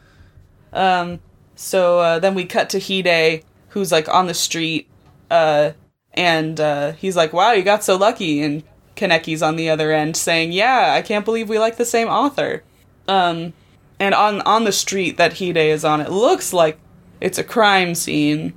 Um, 0.73 1.21
so 1.57 1.99
uh, 1.99 2.19
then 2.21 2.35
we 2.35 2.45
cut 2.45 2.71
to 2.71 2.81
Hide, 2.81 3.45
who's 3.71 3.91
like 3.91 4.09
on 4.09 4.27
the 4.27 4.35
street, 4.35 4.89
uh, 5.31 5.73
and 6.15 6.61
uh, 6.61 6.93
he's 6.93 7.17
like, 7.17 7.33
"Wow, 7.33 7.53
you 7.53 7.63
got 7.63 7.85
so 7.85 7.97
lucky." 7.97 8.43
And 8.43 8.63
Kaneki's 8.99 9.43
on 9.43 9.57
the 9.57 9.71
other 9.71 9.93
end 9.93 10.17
saying, 10.17 10.53
"Yeah, 10.53 10.93
I 10.95 11.03
can't 11.03 11.25
believe 11.25 11.49
we 11.49 11.59
like 11.59 11.77
the 11.77 11.85
same 11.85 12.09
author." 12.09 12.63
Um, 13.07 13.53
and 13.99 14.15
on 14.15 14.41
on 14.43 14.65
the 14.65 14.73
street 14.73 15.17
that 15.17 15.39
Hide 15.39 15.57
is 15.57 15.85
on, 15.85 16.01
it 16.01 16.11
looks 16.11 16.53
like 16.53 16.79
it's 17.21 17.39
a 17.39 17.45
crime 17.45 17.95
scene. 17.95 18.53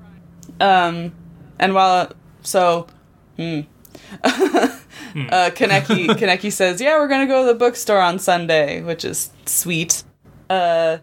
Um, 0.60 1.14
and 1.60 1.74
while 1.74 2.12
so, 2.42 2.88
hmm. 3.38 3.62
uh, 4.24 4.70
Kaneki 5.14 6.08
Kaneki 6.20 6.52
says, 6.52 6.82
"Yeah, 6.82 6.98
we're 6.98 7.08
gonna 7.08 7.28
go 7.28 7.46
to 7.46 7.54
the 7.54 7.60
bookstore 7.60 8.02
on 8.02 8.20
Sunday," 8.20 8.82
which 8.82 9.06
is 9.06 9.32
sweet. 9.46 10.04
Uh, 10.50 10.98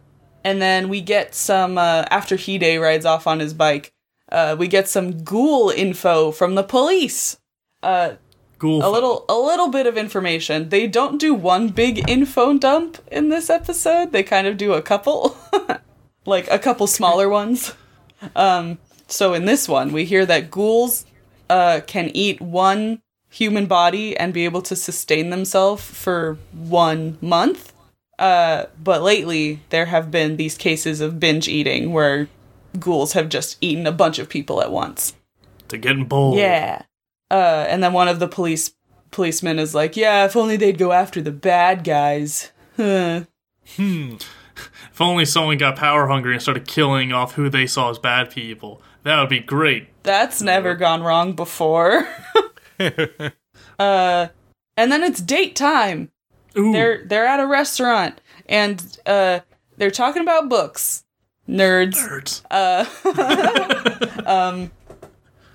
and 0.45 0.61
then 0.61 0.88
we 0.88 1.00
get 1.00 1.35
some 1.35 1.78
uh, 1.78 2.04
after 2.11 2.37
Hide 2.37 2.80
rides 2.80 3.07
off 3.07 3.26
on 3.26 3.40
his 3.40 3.54
bike. 3.54 3.92
Uh, 4.30 4.57
we 4.59 4.68
get 4.68 4.88
some 4.88 5.23
ghoul 5.25 5.71
info 5.71 6.30
from 6.30 6.54
the 6.54 6.62
police. 6.62 7.38
Uh, 7.83 8.14
Ghoul. 8.58 8.84
a 8.84 8.90
little 8.90 9.24
a 9.28 9.38
little 9.38 9.68
bit 9.68 9.86
of 9.86 9.96
information. 9.96 10.68
They 10.68 10.86
don't 10.86 11.18
do 11.18 11.32
one 11.34 11.68
big 11.68 12.08
info 12.08 12.58
dump 12.58 12.98
in 13.10 13.28
this 13.28 13.50
episode. 13.50 14.12
They 14.12 14.22
kind 14.22 14.46
of 14.46 14.56
do 14.56 14.72
a 14.72 14.82
couple. 14.82 15.36
like 16.26 16.50
a 16.50 16.58
couple 16.58 16.86
smaller 16.86 17.28
ones. 17.28 17.74
Um 18.34 18.78
so 19.06 19.32
in 19.32 19.44
this 19.46 19.68
one, 19.68 19.92
we 19.92 20.04
hear 20.04 20.26
that 20.26 20.50
ghouls 20.50 21.06
uh 21.48 21.80
can 21.86 22.10
eat 22.14 22.40
one 22.40 23.00
human 23.30 23.66
body 23.66 24.16
and 24.16 24.32
be 24.32 24.44
able 24.44 24.62
to 24.62 24.74
sustain 24.74 25.30
themselves 25.30 25.84
for 25.84 26.38
1 26.52 27.18
month. 27.20 27.72
Uh 28.18 28.64
but 28.82 29.02
lately 29.02 29.60
there 29.70 29.86
have 29.86 30.10
been 30.10 30.36
these 30.36 30.58
cases 30.58 31.00
of 31.00 31.20
binge 31.20 31.48
eating 31.48 31.92
where 31.92 32.28
ghouls 32.80 33.12
have 33.12 33.28
just 33.28 33.56
eaten 33.60 33.86
a 33.86 33.92
bunch 33.92 34.18
of 34.18 34.28
people 34.28 34.60
at 34.60 34.72
once. 34.72 35.14
They're 35.68 35.78
getting 35.78 36.06
bold. 36.06 36.38
Yeah. 36.38 36.82
Uh, 37.30 37.66
and 37.68 37.82
then 37.82 37.92
one 37.92 38.08
of 38.08 38.18
the 38.18 38.28
police 38.28 38.73
policemen 39.11 39.58
is 39.58 39.75
like, 39.75 39.97
"Yeah, 39.97 40.25
if 40.25 40.37
only 40.37 40.56
they'd 40.56 40.78
go 40.78 40.92
after 40.92 41.20
the 41.20 41.32
bad 41.32 41.85
guys." 41.85 42.52
Huh. 42.76 43.25
If 44.90 45.00
only 45.00 45.25
someone 45.25 45.58
got 45.58 45.76
power 45.76 46.08
hungry 46.08 46.32
and 46.32 46.42
started 46.42 46.66
killing 46.66 47.12
off 47.12 47.35
who 47.35 47.49
they 47.49 47.68
saw 47.68 47.90
as 47.90 47.99
bad 48.00 48.30
people. 48.30 48.82
That 49.04 49.20
would 49.20 49.28
be 49.28 49.38
great. 49.38 49.87
That's 50.02 50.42
never 50.42 50.75
gone 50.75 51.04
wrong 51.04 51.35
before. 51.35 52.08
uh, 52.80 54.28
and 54.76 54.90
then 54.92 55.04
it's 55.04 55.20
date 55.20 55.54
time. 55.54 56.11
Ooh. 56.56 56.73
They're 56.73 57.04
they're 57.06 57.26
at 57.26 57.38
a 57.38 57.47
restaurant 57.47 58.20
and 58.49 58.99
uh, 59.06 59.40
they're 59.76 59.92
talking 59.92 60.23
about 60.23 60.49
books. 60.49 61.04
Nerds. 61.49 62.42
Nerds. 62.50 64.20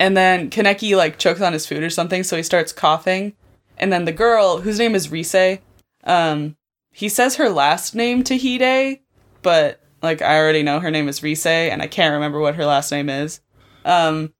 And 0.03 0.17
then 0.17 0.50
Kaneki 0.50 0.98
like 0.98 1.17
chokes 1.17 1.39
on 1.39 1.53
his 1.53 1.65
food 1.65 1.81
or 1.81 1.89
something, 1.89 2.25
so 2.25 2.36
he 2.36 2.43
starts 2.43 2.74
coughing. 2.74 3.31
And 3.77 3.93
then 3.93 4.03
the 4.03 4.12
girl, 4.12 4.60
whose 4.60 4.77
name 4.77 4.95
is 4.95 5.10
Rize, 5.10 5.60
um, 6.03 6.57
he 6.91 7.07
says 7.07 7.38
her 7.38 7.48
last 7.48 7.95
name 7.95 8.22
to 8.25 8.38
Hide, 8.38 9.00
but 9.43 9.79
like 10.01 10.22
I 10.22 10.38
already 10.38 10.62
know 10.62 10.81
her 10.81 10.91
name 10.91 11.07
is 11.07 11.24
Rize, 11.24 11.45
and 11.45 11.81
I 11.81 11.88
can't 11.88 12.15
remember 12.15 12.41
what 12.41 12.55
her 12.55 12.65
last 12.65 12.91
name 12.91 13.10
is. 13.10 13.39
Um, 13.86 14.33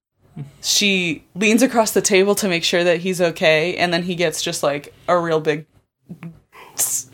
she 0.62 1.24
leans 1.34 1.64
across 1.64 1.92
the 1.92 2.02
table 2.02 2.36
to 2.36 2.50
make 2.50 2.66
sure 2.66 2.84
that 2.84 3.00
he's 3.00 3.22
okay, 3.22 3.78
and 3.78 3.94
then 3.94 4.04
he 4.04 4.16
gets 4.16 4.42
just 4.42 4.64
like 4.64 4.94
a 5.08 5.18
real 5.18 5.40
big. 5.40 5.66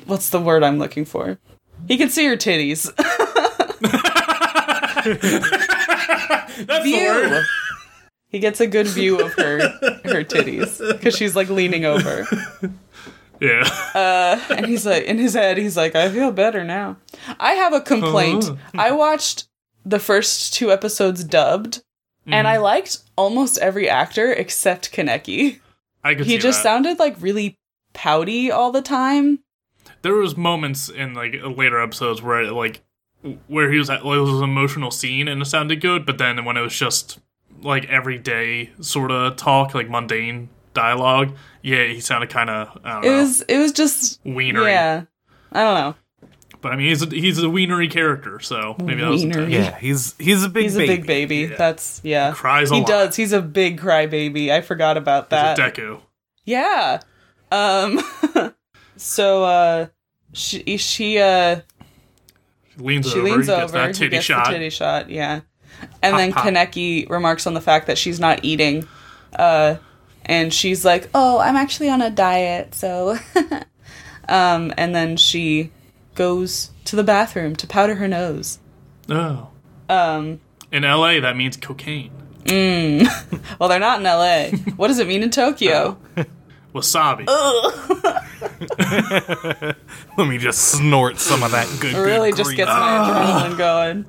What's 0.08 0.32
the 0.32 0.41
word 0.41 0.63
I'm 0.63 0.79
looking 0.79 1.06
for? 1.06 1.38
He 1.88 1.98
can 1.98 2.10
see 2.10 2.25
her 2.25 2.36
titties. 2.36 2.91
That's 6.65 6.84
the 6.84 6.94
word. 6.94 7.46
He 8.30 8.40
gets 8.40 8.60
a 8.60 8.68
good 8.68 8.88
view 8.88 9.20
of 9.20 9.34
her 9.34 9.60
her 10.06 10.24
titties 10.24 10.78
because 10.92 11.16
she's 11.18 11.36
like 11.36 11.50
leaning 11.50 11.84
over, 11.86 12.26
Yeah. 13.40 14.42
and 14.50 14.66
he's 14.66 14.86
like 14.86 15.04
in 15.06 15.18
his 15.18 15.34
head 15.34 15.58
he's 15.58 15.78
like 15.78 15.96
I 15.96 16.10
feel 16.12 16.32
better 16.32 16.64
now. 16.64 16.98
I 17.40 17.54
have 17.54 17.74
a 17.74 17.82
complaint. 17.82 18.46
Uh-huh. 18.46 18.56
I 18.76 18.92
watched 18.92 19.48
the 19.86 20.00
first 20.00 20.54
two 20.54 20.72
episodes 20.72 21.24
dubbed, 21.24 21.82
and 22.28 22.46
Mm. 22.46 22.50
I 22.52 22.58
liked 22.58 22.98
almost 23.16 23.58
every 23.60 23.90
actor 23.90 24.32
except 24.32 24.92
Kaneki. 24.92 25.60
I 26.04 26.16
could 26.16 26.26
He 26.28 26.38
just 26.38 26.60
that. 26.60 26.64
sounded 26.64 27.00
like 27.00 27.16
really 27.20 27.58
pouty 27.94 28.52
all 28.52 28.72
the 28.72 28.82
time. 28.84 29.40
there 30.04 30.14
was 30.14 30.38
moments 30.38 30.88
in 30.90 31.14
like 31.14 31.36
later 31.44 31.82
episodes 31.82 32.22
where 32.22 32.52
like 32.52 32.82
where 33.48 33.72
he 33.72 33.78
was 33.80 33.90
at 33.90 34.06
like, 34.06 34.18
it 34.18 34.22
was 34.22 34.38
an 34.42 34.44
emotional 34.44 34.92
scene 34.92 35.28
and 35.28 35.42
it 35.42 35.46
sounded 35.46 35.82
good 35.82 36.06
but 36.06 36.18
then 36.20 36.46
when 36.46 36.56
it 36.56 36.62
was 36.62 36.78
just 36.78 37.20
like 37.62 37.86
everyday 37.86 38.70
sort 38.82 39.12
of 39.12 39.36
talk 39.36 39.74
like 39.74 39.89
mundane 39.89 40.50
dialogue 40.74 41.36
yeah 41.62 41.86
he 41.86 42.00
sounded 42.00 42.30
kind 42.30 42.50
of 42.50 42.78
i 42.84 42.94
don't 42.94 43.06
It 43.06 43.10
know 43.10 43.18
was 43.18 43.42
it 43.42 43.58
was 43.58 43.72
just 43.72 44.20
wienery 44.24 44.72
yeah. 44.72 45.04
I 45.51 45.63
don't 45.63 45.74
know. 45.75 46.30
but 46.62 46.72
i 46.72 46.75
mean 46.75 46.88
he's 46.89 47.01
a, 47.01 47.08
he's 47.08 47.38
a 47.42 47.50
wienery 47.50 47.88
character 47.89 48.39
so 48.39 48.75
maybe 48.80 49.01
that 49.01 49.10
was 49.10 49.24
Wienery. 49.25 49.51
Yeah, 49.51 49.78
he's 49.78 50.16
he's 50.18 50.44
a 50.44 50.50
big 50.50 50.63
He's 50.63 50.75
baby. 50.78 50.94
a 50.94 50.96
big 50.98 51.08
baby. 51.08 51.46
That's 51.48 52.01
yeah. 52.04 52.32
Cries 52.34 52.70
a 52.72 52.75
he 52.75 52.82
lot. 52.82 52.88
does. 52.88 53.16
He's 53.16 53.34
a 53.34 53.42
big 53.42 53.80
crybaby. 53.80 54.51
I 54.51 54.62
forgot 54.62 54.96
about 54.98 55.24
He's 55.25 55.30
that. 55.32 55.60
a 55.60 55.62
deku 55.72 56.01
Yeah. 56.46 57.00
Um 57.51 58.00
so 58.96 59.44
uh 59.44 59.88
she 60.34 60.78
she 60.78 61.18
uh 61.18 61.62
He 62.78 62.84
leans 62.84 63.10
she 63.12 63.18
over 63.20 63.24
leans 63.24 63.48
he 63.48 63.51
gets 63.54 63.63
over 63.63 63.72
that 63.74 63.88
he 63.88 63.94
titty 63.94 64.10
gets 64.12 64.25
shot 64.25 64.46
the 64.48 64.54
titty 64.54 64.70
shot, 64.70 65.10
yeah. 65.10 65.42
And 66.02 66.18
then. 66.18 66.32
Kaneki 66.32 67.10
remarks 67.10 67.46
on 67.48 67.54
the 67.54 67.62
fact 67.62 67.88
that 67.88 67.98
she's 67.98 68.20
not 68.20 68.44
eating. 68.44 68.88
Uh 69.38 69.76
and 70.26 70.54
she's 70.54 70.86
like, 70.86 71.10
"Oh, 71.16 71.40
I'm 71.40 71.56
actually 71.56 71.90
on 71.90 72.02
a 72.02 72.10
diet." 72.10 72.76
So 72.76 73.18
um 74.30 74.74
and 74.78 74.94
then 74.96 75.18
she 75.18 75.72
goes 76.16 76.72
to 76.86 76.96
the 76.96 77.04
bathroom 77.04 77.56
to 77.58 77.68
powder 77.68 77.96
her 77.96 78.08
nose. 78.08 78.60
oh 79.10 79.50
Um 79.90 80.40
in 80.72 80.84
la 80.84 81.20
that 81.20 81.36
means 81.36 81.58
cocaine 81.58 82.12
well, 82.50 83.70
they're 83.70 83.80
not 83.80 84.00
in 84.00 84.06
LA. 84.06 84.48
What 84.76 84.88
does 84.88 84.98
it 85.00 85.08
mean 85.08 85.22
in 85.22 85.30
Tokyo? 85.30 85.98
wasabi 86.74 87.26
Let 90.18 90.28
me 90.28 90.38
just 90.38 90.72
snort 90.72 91.20
some 91.20 91.44
of 91.44 91.52
that 91.52 91.68
good. 91.80 91.96
It 91.96 92.00
really 92.00 92.30
good 92.32 92.38
just 92.38 92.48
green. 92.48 92.58
gets 92.58 92.70
my 92.70 93.50
adrenaline 93.52 93.58
going. 93.58 94.06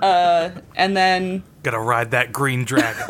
Uh, 0.00 0.50
and 0.74 0.96
then 0.96 1.42
Gotta 1.62 1.78
ride 1.78 2.12
that 2.12 2.32
green 2.32 2.64
dragon. 2.64 3.02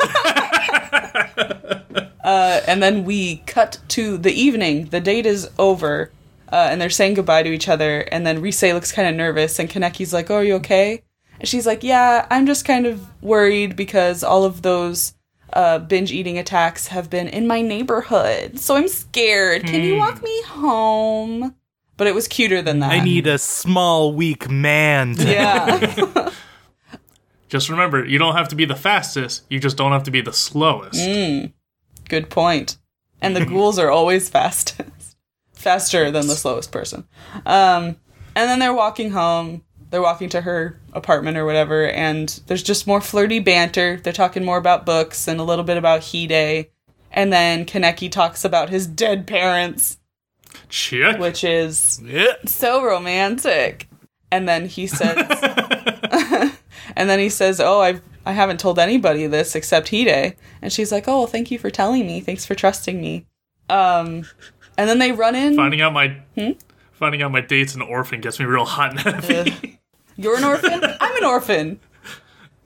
uh, 2.23 2.61
and 2.67 2.81
then 2.81 3.05
we 3.05 3.37
cut 3.45 3.79
to 3.89 4.17
the 4.17 4.31
evening. 4.31 4.85
The 4.85 4.99
date 4.99 5.25
is 5.25 5.49
over, 5.59 6.11
uh, 6.51 6.67
and 6.71 6.81
they're 6.81 6.89
saying 6.89 7.15
goodbye 7.15 7.43
to 7.43 7.51
each 7.51 7.69
other. 7.69 7.99
And 8.11 8.25
then 8.25 8.41
Rize 8.41 8.61
looks 8.63 8.91
kind 8.91 9.07
of 9.07 9.15
nervous, 9.15 9.59
and 9.59 9.69
Kaneki's 9.69 10.13
like, 10.13 10.31
"Oh, 10.31 10.35
are 10.35 10.43
you 10.43 10.55
okay?" 10.55 11.03
And 11.39 11.47
she's 11.47 11.67
like, 11.67 11.83
"Yeah, 11.83 12.25
I'm 12.31 12.45
just 12.47 12.65
kind 12.65 12.85
of 12.85 13.07
worried 13.21 13.75
because 13.75 14.23
all 14.23 14.43
of 14.43 14.61
those." 14.61 15.13
Uh, 15.53 15.79
binge 15.79 16.11
eating 16.11 16.37
attacks 16.37 16.87
have 16.87 17.09
been 17.09 17.27
in 17.29 17.47
my 17.47 17.61
neighborhood, 17.61 18.59
so 18.59 18.75
I'm 18.75 18.89
scared. 18.89 19.63
Can 19.63 19.81
you 19.81 19.95
walk 19.95 20.21
me 20.21 20.41
home? 20.43 21.55
But 21.95 22.07
it 22.07 22.13
was 22.13 22.27
cuter 22.27 22.61
than 22.61 22.79
that. 22.79 22.91
I 22.91 23.03
need 23.03 23.27
a 23.27 23.37
small, 23.37 24.13
weak 24.13 24.49
man. 24.49 25.15
To 25.15 25.25
Yeah. 25.25 26.29
just 27.49 27.69
remember 27.69 28.03
you 28.05 28.17
don't 28.17 28.35
have 28.35 28.47
to 28.49 28.55
be 28.55 28.65
the 28.65 28.75
fastest 28.75 29.43
you 29.49 29.59
just 29.59 29.77
don't 29.77 29.91
have 29.91 30.03
to 30.03 30.11
be 30.11 30.21
the 30.21 30.33
slowest 30.33 30.99
Mm. 30.99 31.53
Good 32.09 32.29
point. 32.29 32.77
And 33.21 33.35
the 33.35 33.45
ghouls 33.45 33.77
are 33.79 33.89
always 33.91 34.29
fastest. 34.37 35.17
Faster 35.53 36.09
than 36.11 36.27
the 36.27 36.35
slowest 36.35 36.71
person. 36.71 37.05
Um, 37.45 37.97
and 38.35 38.49
then 38.49 38.59
they're 38.59 38.73
walking 38.73 39.09
home. 39.11 39.63
They're 39.89 40.01
walking 40.01 40.29
to 40.29 40.41
her 40.41 40.79
apartment 40.93 41.35
or 41.37 41.45
whatever, 41.45 41.89
and 41.89 42.29
there's 42.47 42.63
just 42.63 42.87
more 42.87 43.01
flirty 43.01 43.39
banter. 43.39 43.99
They're 44.01 44.13
talking 44.13 44.45
more 44.45 44.57
about 44.57 44.85
books 44.85 45.27
and 45.27 45.39
a 45.39 45.43
little 45.43 45.65
bit 45.65 45.75
about 45.77 46.03
Hide. 46.13 46.67
And 47.11 47.33
then 47.33 47.65
Kaneki 47.65 48.11
talks 48.11 48.45
about 48.45 48.69
his 48.69 48.85
dead 48.87 49.25
parents, 49.27 49.97
check 50.69 51.19
which 51.19 51.43
is 51.43 51.99
Yeah. 52.05 52.33
so 52.45 52.83
romantic. 52.83 53.87
And 54.31 54.47
then 54.47 54.67
he 54.67 54.87
says, 54.87 55.15
and 56.97 57.09
then 57.09 57.19
he 57.19 57.29
says, 57.29 57.61
"Oh, 57.61 57.79
I've 57.79 58.01
I 58.25 58.33
haven't 58.33 58.59
told 58.59 58.77
anybody 58.77 59.25
this 59.27 59.55
except 59.55 59.89
Hide." 59.91 60.35
And 60.61 60.73
she's 60.73 60.91
like, 60.91 61.07
"Oh, 61.07 61.19
well, 61.19 61.27
thank 61.27 61.49
you 61.51 61.57
for 61.57 61.69
telling 61.69 62.05
me. 62.05 62.19
Thanks 62.19 62.45
for 62.45 62.55
trusting 62.55 62.99
me." 62.99 63.25
Um, 63.69 64.25
and 64.77 64.89
then 64.89 64.99
they 64.99 65.11
run 65.13 65.35
in. 65.35 65.55
Finding 65.55 65.79
out 65.81 65.93
my 65.93 66.17
Hmm? 66.35 66.51
finding 66.91 67.21
out 67.21 67.31
my 67.31 67.41
date's 67.41 67.75
an 67.75 67.81
orphan 67.81 68.19
gets 68.21 68.39
me 68.39 68.45
real 68.45 68.65
hot 68.65 68.91
and 68.91 68.99
heavy. 69.23 69.79
You're 70.17 70.35
an 70.37 70.43
orphan. 70.43 70.83
I'm 70.99 71.15
an 71.17 71.23
orphan. 71.23 71.79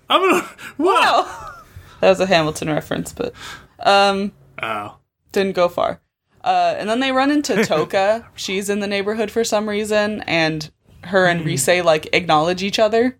I'm 0.09 0.21
gonna 0.21 0.49
wow. 0.77 1.23
Oh, 1.27 1.63
that 1.99 2.09
was 2.09 2.19
a 2.19 2.25
Hamilton 2.25 2.69
reference, 2.69 3.13
but 3.13 3.33
um, 3.79 4.31
Oh, 4.61 4.97
didn't 5.31 5.55
go 5.55 5.69
far. 5.69 6.01
Uh, 6.43 6.75
and 6.77 6.89
then 6.89 6.99
they 6.99 7.11
run 7.11 7.29
into 7.31 7.63
Toka. 7.65 8.27
She's 8.35 8.69
in 8.69 8.79
the 8.79 8.87
neighborhood 8.87 9.29
for 9.29 9.43
some 9.43 9.69
reason, 9.69 10.21
and 10.21 10.71
her 11.03 11.27
and 11.27 11.45
Rize 11.45 11.67
like 11.67 12.09
acknowledge 12.13 12.63
each 12.63 12.79
other. 12.79 13.17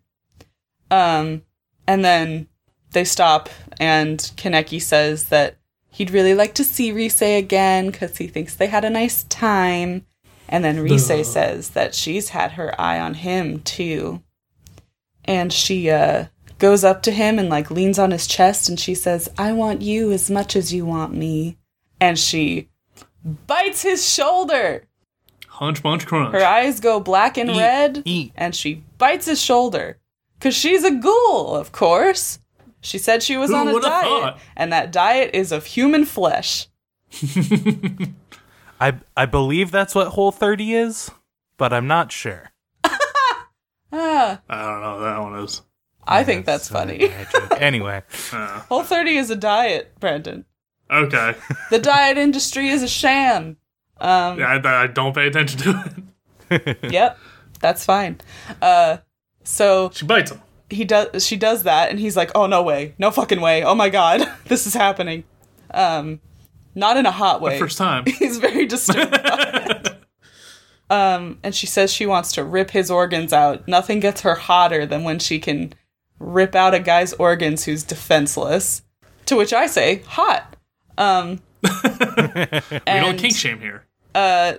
Um, 0.92 1.42
and 1.88 2.06
then 2.06 2.48
they 2.92 3.06
stop, 3.06 3.50
and 3.80 4.20
Kaneki 4.38 4.82
says 4.82 5.26
that 5.30 5.58
he'd 5.90 6.12
really 6.12 6.34
like 6.36 6.54
to 6.56 6.64
see 6.64 6.92
Rize 6.92 7.22
again 7.22 7.90
because 7.90 8.18
he 8.18 8.28
thinks 8.28 8.56
they 8.56 8.68
had 8.68 8.86
a 8.86 8.90
nice 8.90 9.24
time. 9.24 10.06
And 10.50 10.64
then 10.66 10.84
Rize 10.84 11.32
says 11.32 11.70
that 11.72 11.96
she's 11.96 12.30
had 12.30 12.52
her 12.52 12.80
eye 12.80 13.00
on 13.00 13.14
him 13.16 13.62
too. 13.62 14.22
And 15.24 15.54
she 15.54 15.90
uh, 15.90 16.26
goes 16.60 16.84
up 16.84 17.02
to 17.04 17.12
him 17.12 17.40
and 17.40 17.48
like 17.48 17.72
leans 17.72 17.98
on 17.98 18.12
his 18.12 18.28
chest, 18.28 18.68
and 18.68 18.78
she 18.78 18.94
says, 18.94 19.30
"I 19.38 19.54
want 19.54 19.82
you 19.82 20.12
as 20.12 20.30
much 20.30 20.56
as 20.58 20.74
you 20.74 20.86
want 20.86 21.14
me." 21.14 21.58
And 22.02 22.20
she 22.20 22.68
bites 23.24 23.84
his 23.84 24.06
shoulder. 24.06 24.88
hunch, 25.48 25.82
bunch, 25.82 26.06
crunch. 26.06 26.34
Her 26.34 26.44
eyes 26.44 26.80
go 26.82 27.00
black 27.00 27.38
and 27.38 27.52
red, 27.52 28.02
eat. 28.04 28.34
and 28.36 28.54
she 28.54 28.84
bites 28.98 29.28
his 29.28 29.42
shoulder. 29.42 30.01
Cause 30.42 30.56
she's 30.56 30.84
a 30.84 30.92
ghoul, 30.92 31.56
of 31.56 31.72
course. 31.72 32.40
She 32.82 32.98
said 32.98 33.22
she 33.22 33.38
was 33.38 33.52
Who 33.52 33.56
on 33.58 33.68
a 33.68 33.80
diet, 33.80 34.06
thought? 34.06 34.40
and 34.58 34.74
that 34.74 34.92
diet 34.92 35.36
is 35.36 35.52
of 35.52 35.66
human 35.68 36.04
flesh. 36.06 36.68
I 38.80 38.94
I 39.16 39.26
believe 39.28 39.70
that's 39.72 39.94
what 39.94 40.08
Whole 40.10 40.32
30 40.32 40.74
is, 40.74 41.12
but 41.58 41.72
I'm 41.74 41.88
not 41.88 42.12
sure. 42.12 42.52
Ah, 43.94 44.40
I 44.50 44.62
don't 44.66 44.82
know. 44.82 44.94
what 44.96 45.00
That 45.02 45.20
one 45.22 45.40
is. 45.44 45.62
I 46.08 46.24
think 46.24 46.46
that's 46.46 46.70
funny. 46.70 47.12
anyway, 47.58 48.02
Uh, 48.32 48.62
Whole 48.70 48.84
30 48.84 49.18
is 49.18 49.30
a 49.30 49.36
diet, 49.36 49.94
Brandon. 50.00 50.46
okay. 50.90 51.36
The 51.70 51.78
diet 51.80 52.18
industry 52.18 52.70
is 52.70 52.82
a 52.84 52.88
sham. 52.88 53.58
Um, 54.00 54.40
Yeah, 54.40 54.60
I, 54.64 54.84
I 54.84 54.88
don't 54.88 55.14
pay 55.14 55.28
attention 55.28 55.60
to 55.60 55.94
it. 56.50 56.78
Yep, 56.92 57.18
that's 57.60 57.84
fine. 57.86 58.22
Uh, 58.62 58.98
so 59.44 59.90
She 59.94 60.06
bites 60.06 60.32
him. 60.32 60.42
he 60.70 60.84
does 60.86 61.26
she 61.26 61.36
does 61.36 61.64
that 61.64 61.90
and 61.90 62.00
he's 62.00 62.16
like 62.18 62.32
oh 62.36 62.48
no 62.48 62.62
way 62.64 62.94
no 62.98 63.12
fucking 63.12 63.42
way 63.42 63.64
oh 63.64 63.76
my 63.76 63.90
god 63.90 64.22
this 64.46 64.66
is 64.68 64.74
happening 64.74 65.24
um 65.74 66.20
not 66.76 66.96
in 66.98 67.06
a 67.06 67.12
hot 67.12 67.42
way 67.42 67.60
First 67.60 67.78
time. 67.78 68.06
he's 68.08 68.38
very 68.38 68.66
disturbed 68.66 69.18
um 70.90 71.40
and 71.44 71.56
she 71.56 71.66
says 71.68 71.92
she 71.92 72.06
wants 72.06 72.32
to 72.34 72.44
rip 72.44 72.72
his 72.72 72.92
organs 72.92 73.32
out 73.34 73.68
nothing 73.68 74.00
gets 74.00 74.22
her 74.22 74.36
hotter 74.36 74.86
than 74.86 75.04
when 75.04 75.20
she 75.20 75.40
can 75.40 75.74
rip 76.20 76.54
out 76.56 76.74
a 76.74 76.80
guy's 76.80 77.14
organs 77.14 77.66
who's 77.66 77.84
defenseless 77.84 78.84
to 79.26 79.36
which 79.36 79.54
i 79.54 79.66
say 79.68 80.00
hot 80.08 80.56
um 80.98 81.42
We 81.64 81.70
don't 82.86 83.18
kink 83.18 83.36
shame 83.36 83.60
here. 83.60 83.86
uh, 84.16 84.54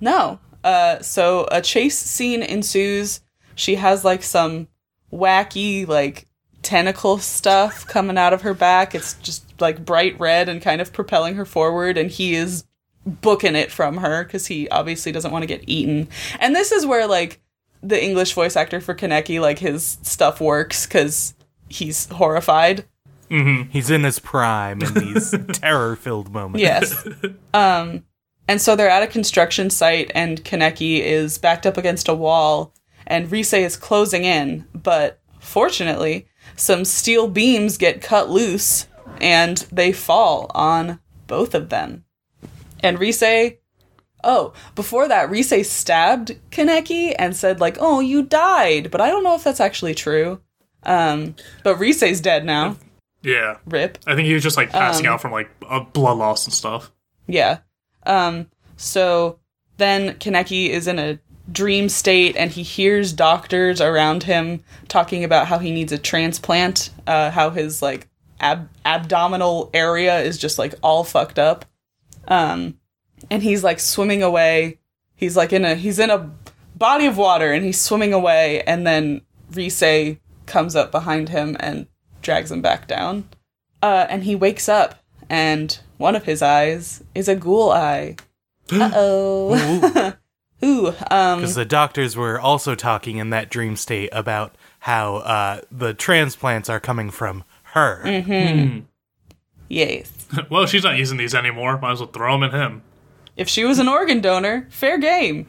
no. 0.00 0.38
Uh, 0.64 1.00
so 1.00 1.46
a 1.50 1.60
chase 1.60 1.98
scene 1.98 2.42
ensues. 2.42 3.20
She 3.56 3.74
has 3.74 4.04
like 4.04 4.22
some 4.22 4.68
wacky 5.12 5.86
like 5.88 6.28
tentacle 6.62 7.18
stuff 7.18 7.86
coming 7.86 8.18
out 8.18 8.32
of 8.32 8.42
her 8.42 8.54
back. 8.54 8.94
It's 8.94 9.14
just 9.14 9.60
like 9.60 9.84
bright 9.84 10.18
red 10.20 10.48
and 10.48 10.62
kind 10.62 10.80
of 10.80 10.92
propelling 10.92 11.34
her 11.34 11.44
forward, 11.44 11.98
and 11.98 12.10
he 12.10 12.34
is 12.34 12.64
booking 13.04 13.54
it 13.54 13.70
from 13.70 13.98
her 13.98 14.24
because 14.24 14.46
he 14.46 14.68
obviously 14.68 15.12
doesn't 15.12 15.30
want 15.30 15.42
to 15.42 15.46
get 15.46 15.64
eaten. 15.66 16.08
And 16.40 16.54
this 16.54 16.72
is 16.72 16.86
where 16.86 17.06
like 17.06 17.40
the 17.82 18.02
English 18.02 18.34
voice 18.34 18.56
actor 18.56 18.80
for 18.80 18.94
Kaneki, 18.94 19.40
like 19.40 19.58
his 19.58 19.98
stuff 20.02 20.40
works 20.40 20.86
because 20.86 21.34
he's 21.68 22.06
horrified. 22.06 22.84
he's 23.28 23.90
in 23.90 24.04
his 24.04 24.18
prime 24.18 24.82
in 24.82 24.94
these 24.94 25.34
terror-filled 25.52 26.32
moments. 26.32 26.62
Yes. 26.62 27.06
um, 27.54 28.04
and 28.48 28.60
so 28.60 28.76
they're 28.76 28.88
at 28.88 29.02
a 29.02 29.08
construction 29.08 29.70
site, 29.70 30.10
and 30.14 30.44
Kaneki 30.44 31.00
is 31.00 31.38
backed 31.38 31.66
up 31.66 31.76
against 31.76 32.08
a 32.08 32.14
wall, 32.14 32.72
and 33.06 33.30
Rize 33.30 33.52
is 33.52 33.76
closing 33.76 34.24
in. 34.24 34.66
But 34.74 35.20
fortunately, 35.40 36.26
some 36.56 36.84
steel 36.84 37.28
beams 37.28 37.76
get 37.76 38.02
cut 38.02 38.30
loose, 38.30 38.88
and 39.20 39.58
they 39.72 39.92
fall 39.92 40.50
on 40.54 41.00
both 41.26 41.54
of 41.54 41.68
them. 41.68 42.04
And 42.80 42.98
Rize. 42.98 43.54
Oh, 44.24 44.54
before 44.74 45.06
that, 45.06 45.30
Rize 45.30 45.70
stabbed 45.70 46.36
Kaneki 46.50 47.14
and 47.16 47.36
said, 47.36 47.60
like, 47.60 47.76
oh, 47.78 48.00
you 48.00 48.22
died. 48.22 48.90
But 48.90 49.00
I 49.00 49.08
don't 49.08 49.22
know 49.22 49.36
if 49.36 49.44
that's 49.44 49.60
actually 49.60 49.94
true. 49.94 50.40
Um, 50.82 51.36
but 51.62 51.78
Rize's 51.78 52.20
dead 52.20 52.44
now. 52.44 52.76
Yeah. 53.22 53.58
Rip. 53.66 53.98
I 54.06 54.14
think 54.14 54.26
he 54.26 54.34
was 54.34 54.42
just 54.42 54.56
like 54.56 54.70
passing 54.70 55.06
Um, 55.06 55.12
out 55.12 55.20
from 55.20 55.32
like 55.32 55.50
a 55.68 55.80
blood 55.80 56.18
loss 56.18 56.44
and 56.44 56.54
stuff. 56.54 56.90
Yeah. 57.26 57.58
Um, 58.04 58.48
so 58.76 59.38
then 59.76 60.14
Kaneki 60.14 60.70
is 60.70 60.86
in 60.86 60.98
a 60.98 61.18
dream 61.50 61.88
state 61.88 62.36
and 62.36 62.50
he 62.50 62.62
hears 62.62 63.12
doctors 63.12 63.80
around 63.80 64.24
him 64.24 64.62
talking 64.88 65.24
about 65.24 65.46
how 65.46 65.58
he 65.58 65.70
needs 65.70 65.92
a 65.92 65.98
transplant, 65.98 66.90
uh, 67.06 67.30
how 67.30 67.50
his 67.50 67.82
like 67.82 68.08
ab- 68.40 68.68
abdominal 68.84 69.70
area 69.72 70.20
is 70.20 70.38
just 70.38 70.58
like 70.58 70.74
all 70.82 71.04
fucked 71.04 71.38
up. 71.38 71.64
Um, 72.28 72.78
and 73.30 73.42
he's 73.42 73.62
like 73.62 73.80
swimming 73.80 74.22
away. 74.22 74.78
He's 75.14 75.36
like 75.36 75.52
in 75.52 75.64
a 75.64 75.74
he's 75.74 75.98
in 75.98 76.10
a 76.10 76.30
body 76.74 77.06
of 77.06 77.16
water 77.16 77.52
and 77.52 77.64
he's 77.64 77.80
swimming 77.80 78.12
away 78.12 78.62
and 78.62 78.86
then 78.86 79.22
Rize 79.54 80.16
comes 80.46 80.76
up 80.76 80.90
behind 80.92 81.28
him 81.28 81.56
and 81.60 81.86
drags 82.22 82.50
him 82.50 82.60
back 82.60 82.86
down. 82.86 83.28
Uh, 83.82 84.06
and 84.10 84.24
he 84.24 84.34
wakes 84.34 84.68
up 84.68 85.02
and 85.30 85.78
one 85.96 86.16
of 86.16 86.24
his 86.24 86.42
eyes 86.42 87.02
is 87.14 87.28
a 87.28 87.36
ghoul 87.36 87.70
eye. 87.70 88.16
Uh 88.72 88.90
oh. 88.94 90.12
Ooh, 90.64 90.88
um, 91.10 91.40
Because 91.40 91.54
the 91.54 91.64
doctors 91.64 92.16
were 92.16 92.40
also 92.40 92.74
talking 92.74 93.18
in 93.18 93.30
that 93.30 93.50
dream 93.50 93.76
state 93.76 94.08
about 94.12 94.54
how 94.80 95.16
uh, 95.16 95.60
the 95.70 95.92
transplants 95.94 96.68
are 96.70 96.80
coming 96.80 97.10
from 97.10 97.44
her. 97.74 98.02
Mm. 98.04 98.84
yes. 99.68 100.10
well, 100.50 100.66
she's 100.66 100.84
not 100.84 100.96
using 100.96 101.18
these 101.18 101.34
anymore. 101.34 101.78
Might 101.78 101.92
as 101.92 102.00
well 102.00 102.08
throw 102.08 102.32
them 102.32 102.44
at 102.44 102.52
him. 102.54 102.82
If 103.36 103.48
she 103.48 103.64
was 103.64 103.78
an 103.78 103.88
organ 103.88 104.20
donor, 104.20 104.66
fair 104.70 104.98
game. 104.98 105.46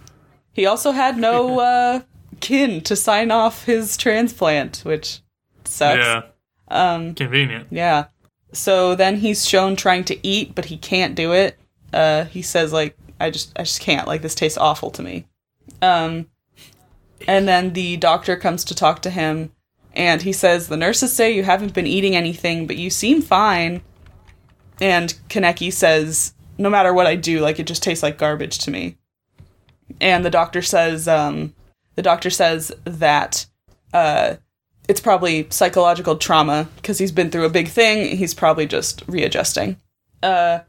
He 0.52 0.66
also 0.66 0.92
had 0.92 1.18
no 1.18 1.60
uh, 1.62 2.02
kin 2.42 2.82
to 2.82 2.96
sign 2.96 3.32
off 3.32 3.64
his 3.66 3.96
transplant, 3.96 4.80
which 4.80 5.22
sucks. 5.64 6.00
Yeah. 6.00 6.22
Um, 6.68 7.16
Convenient. 7.16 7.68
yeah. 7.72 8.06
So 8.52 8.96
then 8.96 9.18
he's 9.18 9.48
shown 9.48 9.76
trying 9.76 10.04
to 10.06 10.28
eat, 10.28 10.54
but 10.56 10.66
he 10.66 10.78
can't 10.78 11.16
do 11.16 11.32
it. 11.34 11.58
Uh, 11.94 12.26
he 12.26 12.42
says 12.42 12.74
like, 12.74 12.98
"I 13.20 13.30
just, 13.30 13.58
I 13.58 13.64
just 13.64 13.82
can't. 13.82 14.08
Like 14.08 14.22
this 14.22 14.36
tastes 14.36 14.58
awful 14.58 14.92
to 14.92 15.02
me." 15.02 15.28
Um, 15.82 16.28
and 17.28 17.48
then 17.48 17.74
the 17.74 17.98
doctor 17.98 18.36
comes 18.36 18.64
to 18.66 18.76
talk 18.76 19.02
to 19.02 19.10
him, 19.10 19.52
and 19.94 20.22
he 20.22 20.34
says, 20.34 20.68
"The 20.68 20.78
nurses 20.78 21.14
say 21.14 21.32
you 21.32 21.44
haven't 21.44 21.74
been 21.74 21.88
eating 21.88 22.16
anything, 22.16 22.68
but 22.68 22.78
you 22.78 22.90
seem 22.90 23.22
fine." 23.22 23.82
And 24.80 25.14
Kaneki 25.30 25.74
says, 25.74 26.34
"No 26.58 26.70
matter 26.70 26.94
what 26.94 27.08
I 27.08 27.16
do, 27.16 27.40
like 27.40 27.60
it 27.60 27.68
just 27.68 27.84
tastes 27.84 28.04
like 28.04 28.18
garbage 28.18 28.60
to 28.60 28.72
me." 28.72 28.98
And 30.02 30.24
the 30.26 30.30
doctor 30.30 30.62
says, 30.62 31.08
um, 31.08 31.54
the 31.96 32.02
doctor 32.02 32.30
says 32.30 32.72
that 32.84 33.46
uh, 33.94 34.36
it's 34.88 35.02
probably 35.02 35.48
psychological 35.50 36.16
trauma 36.16 36.68
because 36.76 36.98
he's 36.98 37.12
been 37.12 37.32
through 37.32 37.46
a 37.46 37.50
big 37.50 37.70
thing. 37.70 38.18
He's 38.18 38.34
probably 38.34 38.66
just 38.66 39.04
readjusting. 39.08 39.78
Uh, 40.22 40.60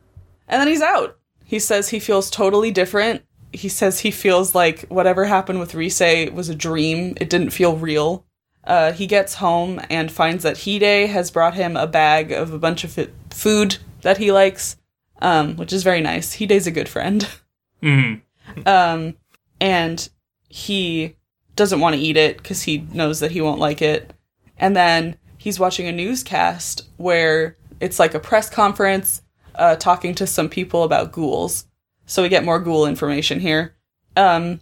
and 0.49 0.61
then 0.61 0.69
he's 0.69 0.83
out. 0.83 1.17
He 1.49 1.59
says 1.59 1.89
he 1.89 1.99
feels 1.99 2.29
totally 2.29 2.71
different. 2.71 3.23
He 3.55 3.71
says 3.71 4.01
he 4.01 4.11
feels 4.11 4.55
like 4.55 4.83
whatever 4.89 5.25
happened 5.25 5.59
with 5.59 5.75
Rize 5.75 6.31
was 6.31 6.51
a 6.51 6.55
dream. 6.55 7.15
It 7.19 7.31
didn't 7.31 7.51
feel 7.51 7.75
real. 7.75 8.27
Uh, 8.65 8.93
he 8.93 9.07
gets 9.07 9.37
home 9.37 9.81
and 9.89 10.13
finds 10.13 10.43
that 10.43 10.65
Hide 10.65 11.09
has 11.09 11.31
brought 11.31 11.55
him 11.55 11.75
a 11.75 11.87
bag 11.87 12.33
of 12.33 12.53
a 12.53 12.59
bunch 12.59 12.85
of 12.85 13.09
food 13.31 13.79
that 14.03 14.19
he 14.19 14.31
likes, 14.31 14.77
um, 15.23 15.57
which 15.57 15.73
is 15.73 15.83
very 15.83 16.03
nice. 16.03 16.37
Hide's 16.37 16.67
a 16.67 16.71
good 16.71 16.89
friend. 16.89 17.27
Mm. 17.81 18.23
Um, 18.67 19.15
and 19.61 20.09
he 20.49 21.15
doesn't 21.55 21.79
want 21.79 21.95
to 21.95 22.03
eat 22.03 22.17
it 22.17 22.39
because 22.39 22.63
he 22.63 22.79
knows 22.93 23.21
that 23.21 23.31
he 23.31 23.41
won't 23.41 23.61
like 23.61 23.81
it. 23.81 24.13
And 24.57 24.75
then 24.75 25.15
he's 25.37 25.61
watching 25.61 25.87
a 25.87 25.93
newscast 25.93 26.89
where 26.97 27.57
it's 27.79 28.01
like 28.01 28.15
a 28.15 28.19
press 28.19 28.51
conference 28.51 29.23
uh, 29.59 29.77
talking 29.77 30.14
to 30.14 30.27
some 30.27 30.49
people 30.49 30.83
about 30.83 31.12
ghouls. 31.12 31.66
So 32.07 32.23
we 32.23 32.29
get 32.29 32.44
more 32.44 32.59
ghoul 32.59 32.87
information 32.87 33.40
here. 33.40 33.77
Um, 34.16 34.61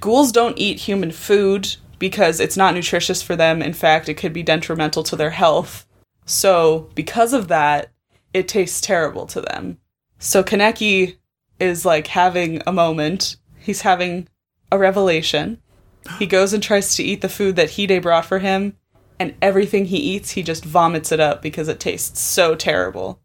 ghouls 0.00 0.32
don't 0.32 0.58
eat 0.58 0.80
human 0.80 1.10
food 1.10 1.76
because 1.98 2.40
it's 2.40 2.56
not 2.56 2.74
nutritious 2.74 3.22
for 3.22 3.36
them. 3.36 3.62
In 3.62 3.72
fact, 3.72 4.08
it 4.08 4.14
could 4.14 4.32
be 4.32 4.42
detrimental 4.42 5.02
to 5.04 5.16
their 5.16 5.30
health. 5.30 5.86
So, 6.24 6.90
because 6.94 7.32
of 7.32 7.48
that, 7.48 7.90
it 8.34 8.48
tastes 8.48 8.80
terrible 8.80 9.26
to 9.26 9.40
them. 9.40 9.78
So, 10.18 10.42
Kaneki 10.42 11.16
is 11.60 11.84
like 11.84 12.08
having 12.08 12.62
a 12.66 12.72
moment. 12.72 13.36
He's 13.58 13.82
having 13.82 14.28
a 14.70 14.78
revelation. 14.78 15.60
He 16.18 16.26
goes 16.26 16.52
and 16.52 16.62
tries 16.62 16.96
to 16.96 17.02
eat 17.02 17.20
the 17.20 17.28
food 17.28 17.56
that 17.56 17.76
Hide 17.76 18.02
brought 18.02 18.26
for 18.26 18.38
him, 18.38 18.76
and 19.18 19.34
everything 19.40 19.86
he 19.86 19.98
eats, 19.98 20.32
he 20.32 20.42
just 20.42 20.64
vomits 20.64 21.12
it 21.12 21.20
up 21.20 21.42
because 21.42 21.68
it 21.68 21.80
tastes 21.80 22.20
so 22.20 22.54
terrible. 22.54 23.20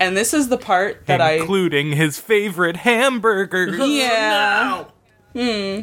And 0.00 0.16
this 0.16 0.32
is 0.32 0.48
the 0.48 0.58
part 0.58 1.06
that 1.06 1.20
I 1.20 1.32
including 1.32 1.92
his 1.92 2.18
favorite 2.18 2.78
hamburger. 2.78 3.66
yeah. 3.86 4.86
Hmm. 5.34 5.82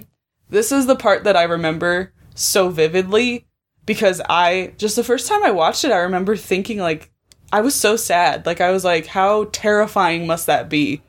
This 0.49 0.71
is 0.71 0.87
the 0.87 0.95
part 0.95 1.23
that 1.23 1.37
I 1.37 1.43
remember 1.43 2.13
so 2.33 2.69
vividly 2.69 3.45
because 3.85 4.19
I 4.27 4.73
just 4.77 4.95
the 4.95 5.03
first 5.03 5.27
time 5.27 5.43
I 5.43 5.51
watched 5.51 5.83
it, 5.83 5.91
I 5.91 5.97
remember 5.97 6.35
thinking 6.35 6.79
like 6.79 7.11
I 7.53 7.61
was 7.61 7.75
so 7.75 7.95
sad. 7.95 8.45
Like 8.45 8.59
I 8.59 8.71
was 8.71 8.83
like, 8.83 9.05
how 9.05 9.45
terrifying 9.51 10.25
must 10.25 10.47
that 10.47 10.67
be 10.67 11.01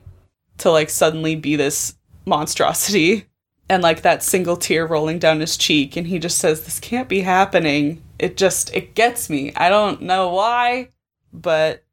to 0.59 0.69
like 0.69 0.89
suddenly 0.91 1.35
be 1.35 1.55
this 1.55 1.95
monstrosity? 2.25 3.25
And 3.71 3.83
like 3.83 4.01
that 4.01 4.23
single 4.23 4.57
tear 4.57 4.87
rolling 4.87 5.19
down 5.19 5.41
his 5.41 5.55
cheek, 5.55 5.95
and 5.95 6.07
he 6.07 6.17
just 6.17 6.39
says, 6.39 6.63
This 6.63 6.79
can't 6.79 7.07
be 7.07 7.21
happening. 7.21 8.01
It 8.17 8.35
just 8.35 8.73
it 8.73 8.95
gets 8.95 9.29
me. 9.29 9.53
I 9.55 9.69
don't 9.69 10.01
know 10.01 10.29
why, 10.29 10.89
but 11.31 11.83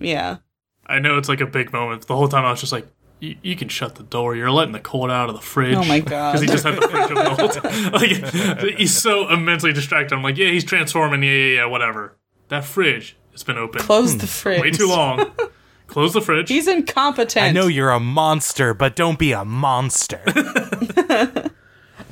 yeah. 0.00 0.38
I 0.86 0.98
know 0.98 1.18
it's 1.18 1.28
like 1.28 1.40
a 1.40 1.46
big 1.46 1.72
moment. 1.72 2.06
The 2.08 2.16
whole 2.16 2.26
time 2.28 2.44
I 2.44 2.50
was 2.50 2.58
just 2.60 2.72
like, 2.72 2.86
you, 3.20 3.36
you 3.42 3.54
can 3.54 3.68
shut 3.68 3.94
the 3.94 4.02
door. 4.02 4.34
You're 4.34 4.50
letting 4.50 4.72
the 4.72 4.80
cold 4.80 5.10
out 5.10 5.28
of 5.28 5.36
the 5.36 5.40
fridge. 5.40 5.76
Oh 5.76 5.84
my 5.84 6.00
God. 6.00 6.32
Because 6.32 6.40
he 6.40 6.46
just 6.48 6.64
had 6.64 6.74
the 6.76 6.88
fridge 6.88 7.10
open 7.10 7.14
the 7.16 7.34
whole 7.34 7.48
time. 7.48 7.92
Like, 8.62 8.76
he's 8.78 8.96
so 8.96 9.28
immensely 9.28 9.72
distracted. 9.72 10.16
I'm 10.16 10.22
like, 10.22 10.36
yeah, 10.36 10.48
he's 10.48 10.64
transforming. 10.64 11.22
Yeah, 11.22 11.30
yeah, 11.30 11.54
yeah, 11.56 11.64
whatever. 11.66 12.16
That 12.48 12.64
fridge 12.64 13.16
has 13.32 13.44
been 13.44 13.58
open 13.58 13.82
Close 13.82 14.16
the 14.18 14.26
fridge. 14.26 14.60
way 14.62 14.70
too 14.72 14.88
long. 14.88 15.30
Close 15.86 16.12
the 16.12 16.20
fridge. 16.20 16.48
He's 16.48 16.66
incompetent. 16.66 17.44
I 17.44 17.50
know 17.52 17.66
you're 17.66 17.90
a 17.90 18.00
monster, 18.00 18.74
but 18.74 18.96
don't 18.96 19.18
be 19.18 19.32
a 19.32 19.44
monster. 19.44 20.22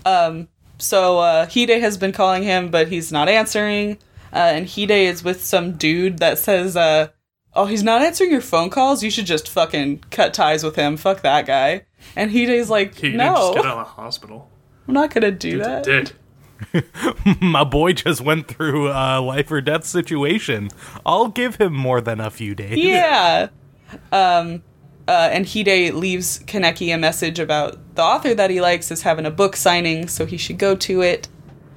um. 0.04 0.48
So 0.80 1.18
uh, 1.18 1.46
Hide 1.52 1.70
has 1.80 1.96
been 1.96 2.12
calling 2.12 2.44
him, 2.44 2.70
but 2.70 2.86
he's 2.88 3.10
not 3.10 3.28
answering. 3.28 3.98
Uh, 4.32 4.36
and 4.54 4.68
Hide 4.70 4.90
is 4.92 5.24
with 5.24 5.44
some 5.44 5.72
dude 5.72 6.18
that 6.18 6.38
says, 6.38 6.76
uh, 6.76 7.08
"Oh, 7.54 7.66
he's 7.66 7.82
not 7.82 8.02
answering 8.02 8.30
your 8.30 8.40
phone 8.40 8.70
calls. 8.70 9.02
You 9.02 9.10
should 9.10 9.26
just 9.26 9.48
fucking 9.48 10.04
cut 10.10 10.34
ties 10.34 10.64
with 10.64 10.76
him. 10.76 10.96
Fuck 10.96 11.22
that 11.22 11.46
guy." 11.46 11.82
And 12.14 12.30
Hide's 12.30 12.70
like, 12.70 12.94
he 12.94 13.08
didn't 13.08 13.18
"No, 13.18 13.34
just 13.34 13.54
get 13.54 13.66
out 13.66 13.78
of 13.78 13.86
the 13.86 13.92
hospital. 13.92 14.50
I'm 14.86 14.94
not 14.94 15.12
gonna 15.12 15.30
do 15.30 15.58
that." 15.58 15.84
Did. 15.84 16.12
My 17.40 17.64
boy 17.64 17.92
just 17.92 18.20
went 18.20 18.48
through 18.48 18.88
a 18.88 19.20
life 19.20 19.50
or 19.50 19.60
death 19.60 19.84
situation. 19.84 20.70
I'll 21.06 21.28
give 21.28 21.56
him 21.56 21.72
more 21.72 22.00
than 22.00 22.20
a 22.20 22.30
few 22.30 22.54
days. 22.54 22.78
Yeah. 22.78 23.48
Um, 24.12 24.62
uh, 25.06 25.30
and 25.32 25.48
Hide 25.48 25.94
leaves 25.94 26.40
Kaneki 26.40 26.94
a 26.94 26.98
message 26.98 27.38
about 27.38 27.94
the 27.94 28.02
author 28.02 28.34
that 28.34 28.50
he 28.50 28.60
likes 28.60 28.90
is 28.90 29.00
having 29.00 29.24
a 29.24 29.30
book 29.30 29.56
signing, 29.56 30.08
so 30.08 30.26
he 30.26 30.36
should 30.36 30.58
go 30.58 30.76
to 30.76 31.00
it. 31.00 31.28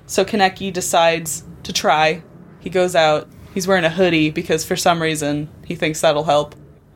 So 0.07 0.25
Kaneki 0.25 0.73
decides 0.73 1.45
to 1.63 1.71
try. 1.71 2.21
He 2.59 2.69
goes 2.69 2.93
out. 2.97 3.29
He's 3.53 3.67
wearing 3.67 3.83
a 3.83 3.89
hoodie 3.89 4.29
because 4.29 4.63
for 4.65 4.75
some 4.75 5.01
reason 5.01 5.49
he 5.65 5.75
thinks 5.75 6.01
that'll 6.01 6.23
help. 6.23 6.55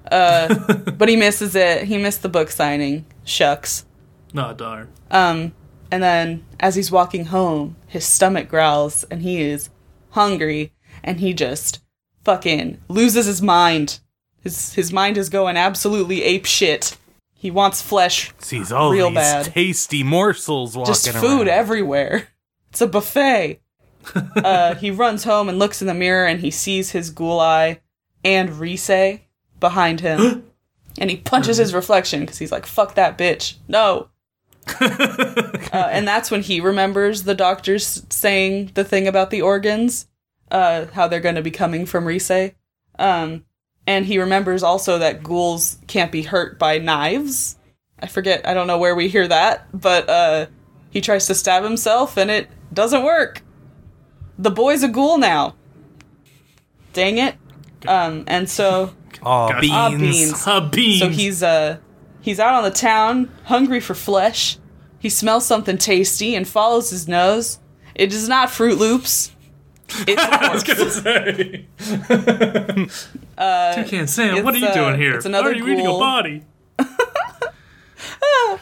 Uh, 0.09 0.53
but 0.97 1.09
he 1.09 1.15
misses 1.15 1.55
it. 1.55 1.83
He 1.83 1.97
missed 1.97 2.21
the 2.21 2.29
book 2.29 2.49
signing. 2.49 3.05
Shucks. 3.23 3.85
No, 4.33 4.53
darn. 4.53 4.89
Um, 5.11 5.53
and 5.91 6.01
then 6.03 6.45
as 6.59 6.75
he's 6.75 6.91
walking 6.91 7.25
home, 7.25 7.75
his 7.87 8.05
stomach 8.05 8.47
growls 8.49 9.03
and 9.05 9.21
he 9.21 9.41
is 9.41 9.69
hungry 10.11 10.71
and 11.03 11.19
he 11.19 11.33
just 11.33 11.79
fucking 12.23 12.79
loses 12.87 13.25
his 13.25 13.41
mind. 13.41 13.99
His 14.41 14.73
his 14.73 14.93
mind 14.93 15.17
is 15.17 15.29
going 15.29 15.57
absolutely 15.57 16.23
ape 16.23 16.45
shit. 16.45 16.97
He 17.33 17.51
wants 17.51 17.81
flesh, 17.81 18.31
Sees 18.39 18.71
all 18.71 18.91
Real 18.91 19.09
these 19.09 19.15
bad. 19.17 19.45
tasty 19.45 20.03
morsels 20.03 20.75
walking 20.75 20.93
just 20.93 21.09
food 21.09 21.47
around. 21.47 21.49
everywhere. 21.49 22.27
It's 22.69 22.81
a 22.81 22.87
buffet. 22.87 23.59
uh, 24.35 24.75
he 24.75 24.91
runs 24.91 25.23
home 25.23 25.49
and 25.49 25.59
looks 25.59 25.81
in 25.81 25.87
the 25.87 25.93
mirror 25.93 26.25
and 26.25 26.41
he 26.41 26.51
sees 26.51 26.91
his 26.91 27.09
ghoul 27.09 27.39
eye 27.39 27.81
and 28.23 28.59
Rize 28.59 29.19
behind 29.59 30.01
him. 30.01 30.45
and 30.97 31.09
he 31.09 31.17
punches 31.17 31.57
his 31.57 31.73
reflection 31.73 32.21
because 32.21 32.37
he's 32.37 32.51
like, 32.51 32.65
fuck 32.65 32.95
that 32.95 33.17
bitch. 33.17 33.55
No. 33.67 34.09
uh, 34.81 35.89
and 35.91 36.07
that's 36.07 36.31
when 36.31 36.41
he 36.41 36.59
remembers 36.59 37.23
the 37.23 37.35
doctors 37.35 38.03
saying 38.09 38.71
the 38.73 38.83
thing 38.83 39.07
about 39.07 39.29
the 39.29 39.41
organs, 39.41 40.07
uh, 40.51 40.85
how 40.93 41.07
they're 41.07 41.19
going 41.19 41.35
to 41.35 41.41
be 41.41 41.51
coming 41.51 41.85
from 41.85 42.05
Rize. 42.05 42.51
Um, 42.97 43.45
and 43.87 44.05
he 44.05 44.17
remembers 44.17 44.63
also 44.63 44.97
that 44.99 45.23
ghouls 45.23 45.77
can't 45.87 46.11
be 46.11 46.23
hurt 46.23 46.57
by 46.57 46.79
knives. 46.79 47.57
I 47.99 48.07
forget, 48.07 48.47
I 48.47 48.53
don't 48.53 48.67
know 48.67 48.77
where 48.77 48.95
we 48.95 49.07
hear 49.07 49.27
that, 49.27 49.67
but 49.73 50.09
uh, 50.09 50.47
he 50.89 51.01
tries 51.01 51.27
to 51.27 51.35
stab 51.35 51.63
himself 51.63 52.17
and 52.17 52.31
it 52.31 52.49
doesn't 52.73 53.03
work. 53.03 53.41
The 54.37 54.51
boy's 54.51 54.83
a 54.83 54.87
ghoul 54.87 55.17
now. 55.17 55.55
Dang 56.93 57.17
it. 57.17 57.35
Um, 57.87 58.23
and 58.27 58.49
so 58.49 58.93
Aw, 59.21 59.49
Gosh. 59.49 59.61
beans. 59.61 59.73
Ah, 59.73 59.89
beans. 59.89 60.47
Uh, 60.47 60.59
beans. 60.69 60.99
so 60.99 61.09
he's 61.09 61.43
uh 61.43 61.77
he's 62.21 62.39
out 62.39 62.53
on 62.55 62.63
the 62.63 62.71
town, 62.71 63.31
hungry 63.45 63.79
for 63.79 63.93
flesh. 63.93 64.57
He 64.99 65.09
smells 65.09 65.45
something 65.45 65.77
tasty 65.77 66.35
and 66.35 66.47
follows 66.47 66.89
his 66.89 67.07
nose. 67.07 67.59
It 67.93 68.11
is 68.11 68.27
not 68.27 68.49
Froot 68.49 68.77
Loops. 68.77 69.31
It's 70.07 70.21
I 70.21 70.51
was 70.53 70.63
gonna 70.63 70.89
say. 70.89 71.65
Toucan 73.75 74.07
Sam, 74.07 74.43
what 74.43 74.55
are 74.55 74.57
you 74.57 74.65
uh, 74.67 74.73
doing 74.73 74.99
here? 74.99 75.15
it's 75.15 75.25
another 75.25 75.51
Why 75.51 75.55
are 75.55 75.57
you 75.57 75.67
eating 75.67 75.85
a 75.85 75.89
ghoul. 75.89 75.99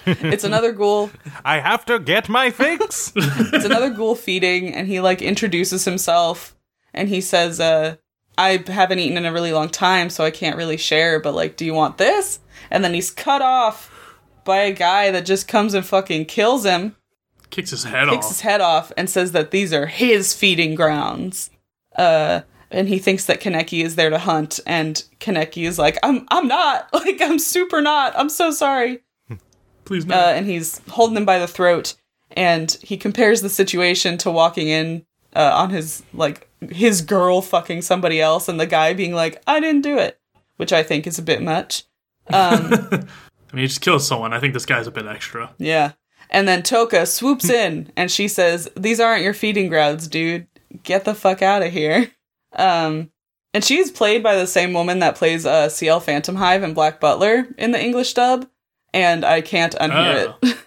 Body? 0.05 0.19
it's 0.33 0.43
another 0.43 0.71
ghoul. 0.71 1.11
I 1.45 1.59
have 1.59 1.85
to 1.85 1.99
get 1.99 2.29
my 2.29 2.49
fix. 2.51 3.11
It's 3.15 3.65
another 3.65 3.89
ghoul 3.89 4.15
feeding, 4.15 4.73
and 4.73 4.87
he 4.87 4.99
like 4.99 5.21
introduces 5.21 5.85
himself, 5.85 6.55
and 6.93 7.09
he 7.09 7.21
says, 7.21 7.59
"Uh, 7.59 7.95
I 8.37 8.63
haven't 8.67 8.99
eaten 8.99 9.17
in 9.17 9.25
a 9.25 9.33
really 9.33 9.53
long 9.53 9.69
time, 9.69 10.09
so 10.09 10.23
I 10.23 10.31
can't 10.31 10.57
really 10.57 10.77
share. 10.77 11.19
But 11.19 11.33
like, 11.35 11.55
do 11.57 11.65
you 11.65 11.73
want 11.73 11.97
this?" 11.97 12.39
And 12.71 12.83
then 12.83 12.93
he's 12.93 13.11
cut 13.11 13.41
off 13.41 13.89
by 14.43 14.57
a 14.59 14.73
guy 14.73 15.11
that 15.11 15.25
just 15.25 15.47
comes 15.47 15.73
and 15.73 15.85
fucking 15.85 16.25
kills 16.25 16.65
him, 16.65 16.95
Kicks 17.49 17.69
his 17.71 17.83
head 17.83 18.09
kicks 18.09 18.25
off. 18.25 18.31
his 18.31 18.41
head 18.41 18.61
off, 18.61 18.91
and 18.97 19.09
says 19.09 19.31
that 19.33 19.51
these 19.51 19.71
are 19.73 19.85
his 19.87 20.33
feeding 20.33 20.75
grounds. 20.75 21.49
Uh, 21.95 22.41
and 22.71 22.87
he 22.89 22.97
thinks 22.97 23.25
that 23.25 23.39
Kaneki 23.39 23.83
is 23.83 23.95
there 23.95 24.09
to 24.09 24.17
hunt, 24.17 24.59
and 24.65 25.03
Kaneki 25.19 25.67
is 25.67 25.77
like, 25.77 25.97
"I'm, 26.03 26.25
I'm 26.29 26.47
not. 26.47 26.89
Like, 26.93 27.21
I'm 27.21 27.37
super 27.39 27.81
not. 27.81 28.13
I'm 28.17 28.29
so 28.29 28.49
sorry." 28.51 29.01
Please 29.85 30.05
no. 30.05 30.15
uh, 30.15 30.33
and 30.35 30.45
he's 30.45 30.81
holding 30.89 31.17
him 31.17 31.25
by 31.25 31.39
the 31.39 31.47
throat 31.47 31.95
and 32.35 32.77
he 32.81 32.97
compares 32.97 33.41
the 33.41 33.49
situation 33.49 34.17
to 34.19 34.31
walking 34.31 34.67
in 34.67 35.05
uh, 35.35 35.51
on 35.53 35.69
his 35.69 36.03
like 36.13 36.49
his 36.71 37.01
girl 37.01 37.41
fucking 37.41 37.81
somebody 37.81 38.21
else 38.21 38.47
and 38.47 38.59
the 38.59 38.65
guy 38.65 38.93
being 38.93 39.13
like 39.13 39.41
i 39.47 39.59
didn't 39.59 39.81
do 39.81 39.97
it 39.97 40.19
which 40.57 40.71
i 40.71 40.83
think 40.83 41.05
is 41.07 41.19
a 41.19 41.23
bit 41.23 41.41
much 41.41 41.83
um, 42.29 42.69
I 43.51 43.55
mean, 43.55 43.63
he 43.63 43.67
just 43.67 43.81
kills 43.81 44.07
someone. 44.07 44.31
I 44.33 44.39
think 44.39 44.53
this 44.53 44.65
guy's 44.65 44.87
a 44.87 44.91
bit 44.91 45.05
extra. 45.05 45.53
yeah 45.57 45.91
and 46.29 46.47
then 46.47 46.63
toka 46.63 47.05
swoops 47.05 47.49
in 47.63 47.91
and 47.95 48.09
she 48.09 48.27
says 48.27 48.69
these 48.75 48.99
aren't 48.99 49.23
your 49.23 49.33
feeding 49.33 49.67
grounds 49.69 50.07
dude 50.07 50.47
get 50.83 51.05
the 51.05 51.13
fuck 51.15 51.41
out 51.41 51.61
of 51.63 51.71
here 51.71 52.11
um, 52.53 53.09
and 53.53 53.63
she's 53.63 53.91
played 53.91 54.23
by 54.23 54.35
the 54.35 54.47
same 54.47 54.73
woman 54.73 54.99
that 54.99 55.15
plays 55.15 55.45
uh, 55.45 55.67
Ciel 55.69 55.99
Phantomhive 55.99 56.63
and 56.63 56.73
black 56.75 56.99
butler 56.99 57.47
in 57.57 57.71
the 57.71 57.83
english 57.83 58.13
dub 58.13 58.47
and 58.93 59.25
i 59.25 59.41
can't 59.41 59.75
unhear 59.75 60.33
Oh. 60.41 60.47
it 60.47 60.57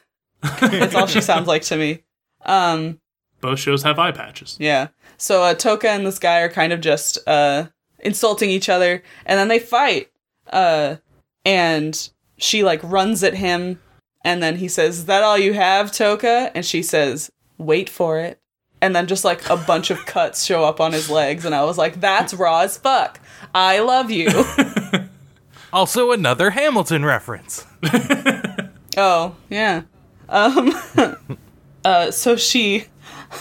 that's 0.60 0.94
all 0.94 1.06
she 1.06 1.20
sounds 1.20 1.46
like 1.48 1.62
to 1.62 1.76
me 1.76 2.02
um, 2.44 3.00
Both 3.40 3.58
shows 3.58 3.82
have 3.82 3.98
eye 3.98 4.12
patches. 4.12 4.56
Yeah. 4.60 4.88
So 5.16 5.42
uh, 5.42 5.54
Toka 5.54 5.88
and 5.90 6.06
this 6.06 6.20
guy 6.20 6.40
are 6.40 6.48
kind 6.48 6.72
of 6.72 6.80
just 6.80 7.18
uh, 7.26 7.66
insulting 7.98 8.50
each 8.50 8.68
other, 8.68 9.02
and 9.24 9.36
then 9.36 9.48
they 9.48 9.58
fight. 9.58 10.12
Uh, 10.52 10.96
and 11.44 12.08
she 12.38 12.62
like 12.62 12.80
runs 12.84 13.24
at 13.24 13.34
him, 13.34 13.80
and 14.24 14.40
then 14.40 14.56
he 14.56 14.68
says, 14.68 14.98
"Is 14.98 15.04
that 15.06 15.24
all 15.24 15.36
you 15.36 15.54
have, 15.54 15.90
Toka?" 15.90 16.52
And 16.54 16.64
she 16.64 16.82
says, 16.82 17.32
"Wait 17.58 17.90
for 17.90 18.20
it." 18.20 18.38
And 18.80 18.94
then 18.94 19.08
just 19.08 19.24
like 19.24 19.48
a 19.50 19.56
bunch 19.56 19.90
of 19.90 20.06
cuts 20.06 20.44
show 20.44 20.62
up 20.64 20.80
on 20.80 20.92
his 20.92 21.10
legs, 21.10 21.44
and 21.44 21.52
I 21.54 21.64
was 21.64 21.76
like, 21.78 22.00
"That's 22.00 22.32
raw 22.32 22.60
as 22.60 22.78
fuck." 22.78 23.18
I 23.54 23.80
love 23.80 24.10
you. 24.12 24.28
also, 25.72 26.12
another 26.12 26.50
Hamilton 26.50 27.04
reference. 27.04 27.66
oh 28.96 29.36
yeah. 29.48 29.82
Um. 30.28 30.72
uh. 31.84 32.10
So 32.10 32.36
she 32.36 32.84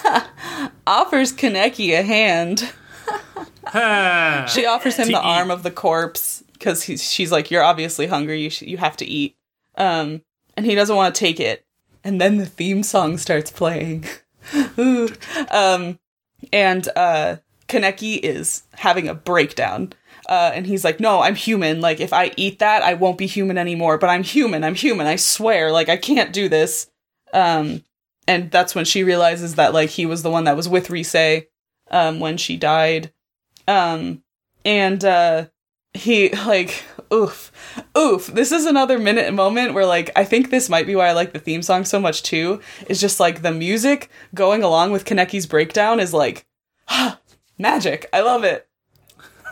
offers 0.88 1.32
Kaneki 1.34 1.98
a 1.98 2.04
hand. 2.04 2.60
She 4.50 4.66
offers 4.66 4.96
him 4.98 5.08
To 5.08 5.12
the 5.14 5.18
eat. 5.20 5.24
arm 5.24 5.52
of 5.52 5.64
the 5.64 5.72
corpse 5.72 6.44
because 6.54 6.84
she's 6.84 7.32
like, 7.32 7.52
"You're 7.52 7.64
obviously 7.64 8.08
hungry. 8.08 8.42
You 8.42 8.50
sh- 8.50 8.62
you 8.64 8.78
have 8.78 8.98
to 8.98 9.06
eat." 9.06 9.36
Um, 9.78 10.22
and 10.56 10.66
he 10.66 10.76
doesn't 10.76 10.96
want 10.96 11.14
to 11.16 11.20
take 11.20 11.40
it. 11.40 11.66
And 12.04 12.22
then 12.22 12.38
the 12.38 12.46
theme 12.46 12.84
song 12.84 13.18
starts 13.18 13.52
playing. 13.52 14.06
Um, 15.50 15.98
and 16.54 16.88
uh, 16.96 17.38
Kaneki 17.68 18.20
is 18.22 18.64
having 18.76 19.08
a 19.08 19.16
breakdown. 19.16 19.94
Uh, 20.28 20.52
and 20.54 20.66
he's 20.66 20.84
like, 20.84 21.00
"No, 21.00 21.22
I'm 21.22 21.36
human. 21.36 21.82
Like, 21.82 22.00
if 22.00 22.14
I 22.14 22.32
eat 22.36 22.60
that, 22.60 22.84
I 22.84 22.94
won't 22.96 23.18
be 23.18 23.28
human 23.28 23.58
anymore. 23.58 23.98
But 23.98 24.10
I'm 24.10 24.24
human. 24.24 24.64
I'm 24.64 24.76
human. 24.76 25.08
I 25.08 25.18
swear. 25.18 25.72
Like, 25.72 25.90
I 25.90 25.98
can't 25.98 26.34
do 26.34 26.50
this." 26.50 26.88
Um, 27.34 27.84
and 28.28 28.50
that's 28.52 28.74
when 28.74 28.86
she 28.86 29.04
realizes 29.04 29.56
that 29.56 29.74
like 29.74 29.92
he 29.92 30.06
was 30.06 30.24
the 30.24 30.32
one 30.32 30.46
that 30.46 30.56
was 30.56 30.70
with 30.70 30.90
Rize 30.90 31.44
um, 31.92 32.20
when 32.20 32.38
she 32.38 32.58
died. 32.58 33.12
Um, 33.68 34.24
and 34.64 35.04
uh, 35.04 35.48
he 35.94 36.30
like 36.46 36.84
oof, 37.14 37.52
oof. 37.98 38.28
This 38.28 38.52
is 38.52 38.66
another 38.66 38.98
minute 38.98 39.34
moment 39.34 39.74
where 39.74 39.86
like 39.86 40.12
I 40.16 40.24
think 40.24 40.50
this 40.50 40.70
might 40.70 40.88
be 40.88 40.96
why 40.96 41.08
I 41.08 41.14
like 41.14 41.34
the 41.34 41.40
theme 41.40 41.62
song 41.62 41.86
so 41.86 42.00
much 42.00 42.24
too. 42.24 42.62
Is 42.88 43.02
just 43.02 43.20
like 43.20 43.42
the 43.42 43.52
music 43.52 44.10
going 44.34 44.64
along 44.64 44.92
with 44.92 45.06
Kaneki's 45.06 45.46
breakdown 45.46 46.00
is 46.00 46.14
like 46.14 46.46
magic. 47.58 48.08
I 48.12 48.22
love 48.22 48.44
it. 48.44 48.68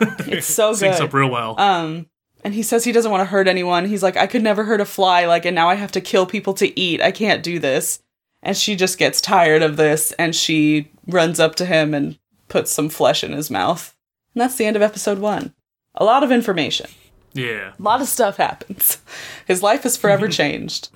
It's 0.26 0.46
so 0.46 0.72
syncs 0.72 0.98
good. 0.98 1.02
up 1.08 1.14
real 1.14 1.30
well. 1.30 1.58
Um, 1.60 2.06
and 2.42 2.52
he 2.54 2.62
says 2.62 2.84
he 2.84 2.92
doesn't 2.92 3.10
want 3.10 3.20
to 3.22 3.26
hurt 3.26 3.48
anyone. 3.48 3.86
He's 3.86 4.02
like, 4.02 4.16
I 4.16 4.26
could 4.26 4.42
never 4.42 4.64
hurt 4.64 4.80
a 4.80 4.84
fly, 4.84 5.24
like, 5.26 5.44
and 5.46 5.54
now 5.54 5.68
I 5.68 5.74
have 5.76 5.92
to 5.92 6.00
kill 6.00 6.26
people 6.26 6.52
to 6.54 6.78
eat. 6.78 7.00
I 7.00 7.10
can't 7.10 7.42
do 7.42 7.58
this. 7.58 8.00
And 8.42 8.56
she 8.56 8.76
just 8.76 8.98
gets 8.98 9.20
tired 9.22 9.62
of 9.62 9.76
this 9.78 10.12
and 10.12 10.34
she 10.34 10.90
runs 11.06 11.40
up 11.40 11.54
to 11.56 11.64
him 11.66 11.94
and 11.94 12.18
puts 12.48 12.70
some 12.70 12.90
flesh 12.90 13.24
in 13.24 13.32
his 13.32 13.50
mouth. 13.50 13.94
And 14.34 14.42
that's 14.42 14.56
the 14.56 14.66
end 14.66 14.76
of 14.76 14.82
episode 14.82 15.18
one. 15.18 15.54
A 15.94 16.04
lot 16.04 16.22
of 16.22 16.30
information. 16.32 16.90
yeah. 17.32 17.72
A 17.78 17.82
lot 17.82 18.02
of 18.02 18.08
stuff 18.08 18.36
happens. 18.36 18.98
His 19.46 19.62
life 19.62 19.86
is 19.86 19.96
forever 19.96 20.28
changed. 20.40 20.90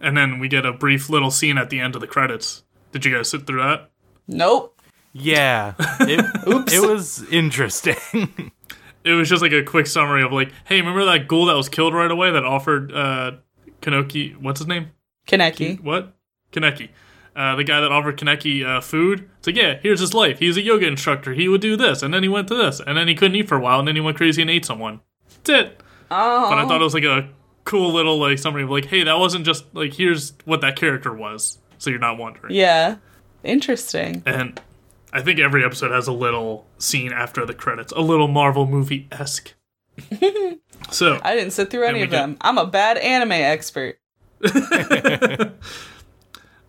And 0.00 0.16
then 0.16 0.38
we 0.38 0.48
get 0.48 0.64
a 0.64 0.72
brief 0.72 1.10
little 1.10 1.30
scene 1.30 1.58
at 1.58 1.68
the 1.68 1.80
end 1.80 1.94
of 1.96 2.00
the 2.00 2.06
credits. 2.06 2.62
Did 2.92 3.04
you 3.04 3.14
guys 3.14 3.28
sit 3.28 3.46
through 3.46 3.60
that? 3.62 3.90
Nope. 4.28 4.73
Yeah. 5.14 5.74
It, 6.00 6.20
Oops. 6.48 6.72
it 6.72 6.80
was 6.80 7.22
interesting. 7.30 7.96
It 9.06 9.12
was 9.12 9.28
just 9.28 9.42
like 9.42 9.52
a 9.52 9.62
quick 9.62 9.86
summary 9.86 10.22
of 10.22 10.32
like, 10.32 10.50
hey, 10.64 10.80
remember 10.80 11.04
that 11.04 11.28
ghoul 11.28 11.44
that 11.44 11.56
was 11.58 11.68
killed 11.68 11.92
right 11.92 12.10
away 12.10 12.30
that 12.30 12.42
offered 12.42 12.90
uh 12.90 13.32
Kanoki 13.82 14.34
what's 14.40 14.60
his 14.60 14.66
name? 14.66 14.92
Kaneki. 15.26 15.78
What? 15.82 16.16
Kaneki. 16.52 16.88
Uh, 17.36 17.54
the 17.54 17.64
guy 17.64 17.80
that 17.80 17.92
offered 17.92 18.18
Kaneki 18.18 18.64
uh, 18.64 18.80
food. 18.80 19.28
It's 19.38 19.46
like, 19.46 19.56
yeah, 19.56 19.78
here's 19.82 20.00
his 20.00 20.14
life. 20.14 20.38
He's 20.38 20.56
a 20.56 20.62
yoga 20.62 20.86
instructor. 20.86 21.34
He 21.34 21.48
would 21.48 21.60
do 21.60 21.76
this, 21.76 22.02
and 22.02 22.14
then 22.14 22.22
he 22.22 22.30
went 22.30 22.48
to 22.48 22.54
this, 22.54 22.80
and 22.80 22.96
then 22.96 23.06
he 23.08 23.14
couldn't 23.14 23.36
eat 23.36 23.46
for 23.46 23.56
a 23.56 23.60
while, 23.60 23.78
and 23.78 23.86
then 23.86 23.94
he 23.94 24.00
went 24.00 24.16
crazy 24.16 24.40
and 24.40 24.50
ate 24.50 24.64
someone. 24.64 25.00
That's 25.28 25.50
it. 25.50 25.82
Oh. 26.10 26.48
But 26.48 26.58
I 26.58 26.66
thought 26.66 26.80
it 26.80 26.84
was 26.84 26.94
like 26.94 27.04
a 27.04 27.28
cool 27.64 27.92
little 27.92 28.18
like 28.18 28.38
summary 28.38 28.62
of 28.62 28.70
like, 28.70 28.86
hey, 28.86 29.02
that 29.02 29.18
wasn't 29.18 29.44
just 29.44 29.64
like 29.74 29.92
here's 29.94 30.32
what 30.44 30.60
that 30.62 30.76
character 30.76 31.12
was, 31.12 31.58
so 31.76 31.90
you're 31.90 31.98
not 31.98 32.16
wondering. 32.18 32.54
Yeah. 32.54 32.96
Interesting. 33.42 34.22
And 34.24 34.60
I 35.14 35.22
think 35.22 35.38
every 35.38 35.64
episode 35.64 35.92
has 35.92 36.08
a 36.08 36.12
little 36.12 36.66
scene 36.76 37.12
after 37.12 37.46
the 37.46 37.54
credits, 37.54 37.92
a 37.92 38.00
little 38.00 38.28
Marvel 38.28 38.66
movie 38.66 39.08
esque. 39.12 39.54
so 40.90 41.20
I 41.22 41.34
didn't 41.36 41.52
sit 41.52 41.70
through 41.70 41.84
any 41.84 42.02
of 42.02 42.10
get- 42.10 42.16
them. 42.16 42.36
I'm 42.40 42.58
a 42.58 42.66
bad 42.66 42.98
anime 42.98 43.32
expert. 43.32 43.98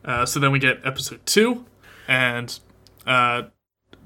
Uh, 0.06 0.24
so 0.24 0.40
then 0.40 0.52
we 0.52 0.60
get 0.60 0.80
episode 0.86 1.20
two, 1.26 1.66
and 2.08 2.60
uh, 3.08 3.42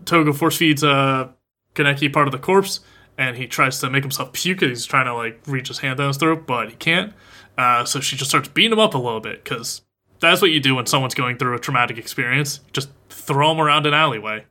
Toga 0.06 0.32
force 0.32 0.56
feeds 0.56 0.82
uh, 0.82 1.28
Kaneki 1.76 2.12
part 2.14 2.26
of 2.28 2.32
the 2.32 2.38
corpse, 2.40 2.80
and 3.18 3.36
he 3.36 3.48
tries 3.48 3.80
to 3.80 3.90
make 3.90 4.04
himself 4.04 4.32
puke. 4.32 4.62
He's 4.62 4.86
trying 4.86 5.08
to 5.08 5.14
like 5.14 5.42
reach 5.46 5.68
his 5.68 5.80
hand 5.80 5.98
down 5.98 6.08
his 6.08 6.16
throat, 6.16 6.48
but 6.48 6.70
he 6.70 6.76
can't. 6.78 7.14
Uh, 7.58 7.84
so 7.84 8.00
she 8.00 8.16
just 8.16 8.32
starts 8.32 8.48
beating 8.48 8.72
him 8.72 8.80
up 8.80 8.94
a 8.94 8.98
little 8.98 9.20
bit 9.20 9.44
because 9.44 9.82
that's 10.22 10.42
what 10.42 10.52
you 10.52 10.62
do 10.62 10.76
when 10.76 10.86
someone's 10.86 11.16
going 11.16 11.38
through 11.38 11.54
a 11.56 11.60
traumatic 11.60 11.98
experience. 11.98 12.62
Just 12.72 12.88
throw 13.30 13.52
him 13.52 13.62
around 13.62 13.86
an 13.86 13.94
alleyway, 13.94 14.46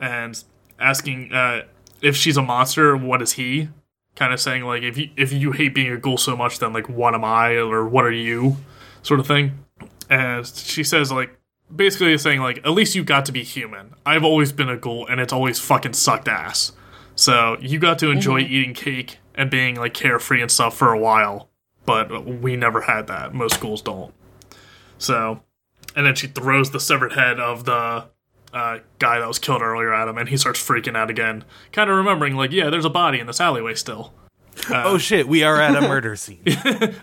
and 0.00 0.42
asking 0.78 1.32
uh, 1.32 1.62
if 2.02 2.16
she's 2.16 2.36
a 2.36 2.42
monster, 2.42 2.96
what 2.96 3.22
is 3.22 3.32
he? 3.32 3.68
Kind 4.16 4.32
of 4.32 4.40
saying 4.40 4.64
like 4.64 4.82
if 4.82 4.98
you 4.98 5.08
if 5.16 5.32
you 5.32 5.52
hate 5.52 5.74
being 5.74 5.92
a 5.92 5.96
ghoul 5.96 6.18
so 6.18 6.36
much, 6.36 6.58
then 6.58 6.72
like 6.72 6.88
what 6.88 7.14
am 7.14 7.24
I? 7.24 7.54
Or 7.54 7.88
what 7.88 8.04
are 8.04 8.12
you, 8.12 8.56
sort 9.02 9.20
of 9.20 9.26
thing. 9.26 9.64
And 10.10 10.46
she 10.46 10.84
says 10.84 11.10
like 11.10 11.38
basically 11.74 12.18
saying 12.18 12.40
like 12.40 12.58
at 12.58 12.72
least 12.72 12.94
you 12.94 13.04
got 13.04 13.24
to 13.26 13.32
be 13.32 13.44
human. 13.44 13.94
I've 14.04 14.24
always 14.24 14.52
been 14.52 14.68
a 14.68 14.76
ghoul 14.76 15.06
and 15.06 15.20
it's 15.20 15.32
always 15.32 15.58
fucking 15.60 15.94
sucked 15.94 16.28
ass. 16.28 16.72
So 17.14 17.56
you 17.60 17.78
got 17.78 17.98
to 18.00 18.10
enjoy 18.10 18.40
eating 18.40 18.74
cake 18.74 19.18
and 19.34 19.48
being 19.50 19.76
like 19.76 19.94
carefree 19.94 20.42
and 20.42 20.50
stuff 20.50 20.76
for 20.76 20.92
a 20.92 20.98
while. 20.98 21.48
But 21.86 22.26
we 22.26 22.56
never 22.56 22.82
had 22.82 23.06
that. 23.06 23.32
Most 23.32 23.60
ghouls 23.60 23.80
don't. 23.80 24.12
So 24.98 25.42
and 25.96 26.06
then 26.06 26.14
she 26.14 26.26
throws 26.26 26.70
the 26.70 26.80
severed 26.80 27.12
head 27.12 27.38
of 27.40 27.64
the 27.64 28.06
uh, 28.52 28.78
guy 28.98 29.18
that 29.18 29.26
was 29.28 29.38
killed 29.38 29.62
earlier 29.62 29.94
at 29.94 30.06
him 30.08 30.18
and 30.18 30.28
he 30.28 30.36
starts 30.36 30.60
freaking 30.60 30.96
out 30.96 31.08
again 31.08 31.42
kind 31.72 31.88
of 31.88 31.96
remembering 31.96 32.36
like 32.36 32.52
yeah 32.52 32.68
there's 32.68 32.84
a 32.84 32.90
body 32.90 33.18
in 33.18 33.26
this 33.26 33.40
alleyway 33.40 33.74
still 33.74 34.12
oh 34.70 34.98
shit, 34.98 35.26
we 35.26 35.42
are 35.42 35.60
at 35.60 35.74
a 35.74 35.80
murder 35.80 36.14
scene. 36.16 36.42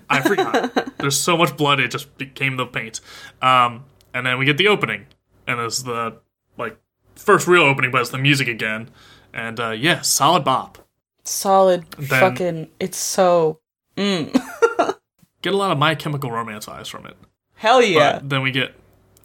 I 0.09 0.21
forgot. 0.21 0.97
There's 0.99 1.17
so 1.19 1.35
much 1.37 1.57
blood, 1.57 1.79
it 1.79 1.89
just 1.91 2.15
became 2.17 2.57
the 2.57 2.65
paint. 2.65 3.01
Um, 3.41 3.85
and 4.13 4.25
then 4.25 4.37
we 4.37 4.45
get 4.45 4.57
the 4.57 4.67
opening, 4.67 5.07
and 5.47 5.59
it's 5.59 5.81
the 5.81 6.17
like 6.57 6.77
first 7.15 7.47
real 7.47 7.63
opening, 7.63 7.91
but 7.91 8.01
it's 8.01 8.11
the 8.11 8.17
music 8.17 8.47
again. 8.47 8.89
And 9.33 9.59
uh, 9.59 9.71
yeah, 9.71 10.01
solid 10.01 10.43
bop. 10.43 10.87
Solid 11.23 11.89
Then- 11.93 12.19
fucking. 12.19 12.67
It's 12.79 12.97
so. 12.97 13.59
Get 13.97 15.53
a 15.53 15.57
lot 15.57 15.71
of 15.71 15.77
My 15.77 15.95
Chemical 15.95 16.31
Romance 16.31 16.67
eyes 16.67 16.87
from 16.87 17.05
it. 17.05 17.17
Hell 17.55 17.81
yeah. 17.81 18.13
But 18.19 18.29
then 18.29 18.41
we 18.41 18.51
get 18.51 18.73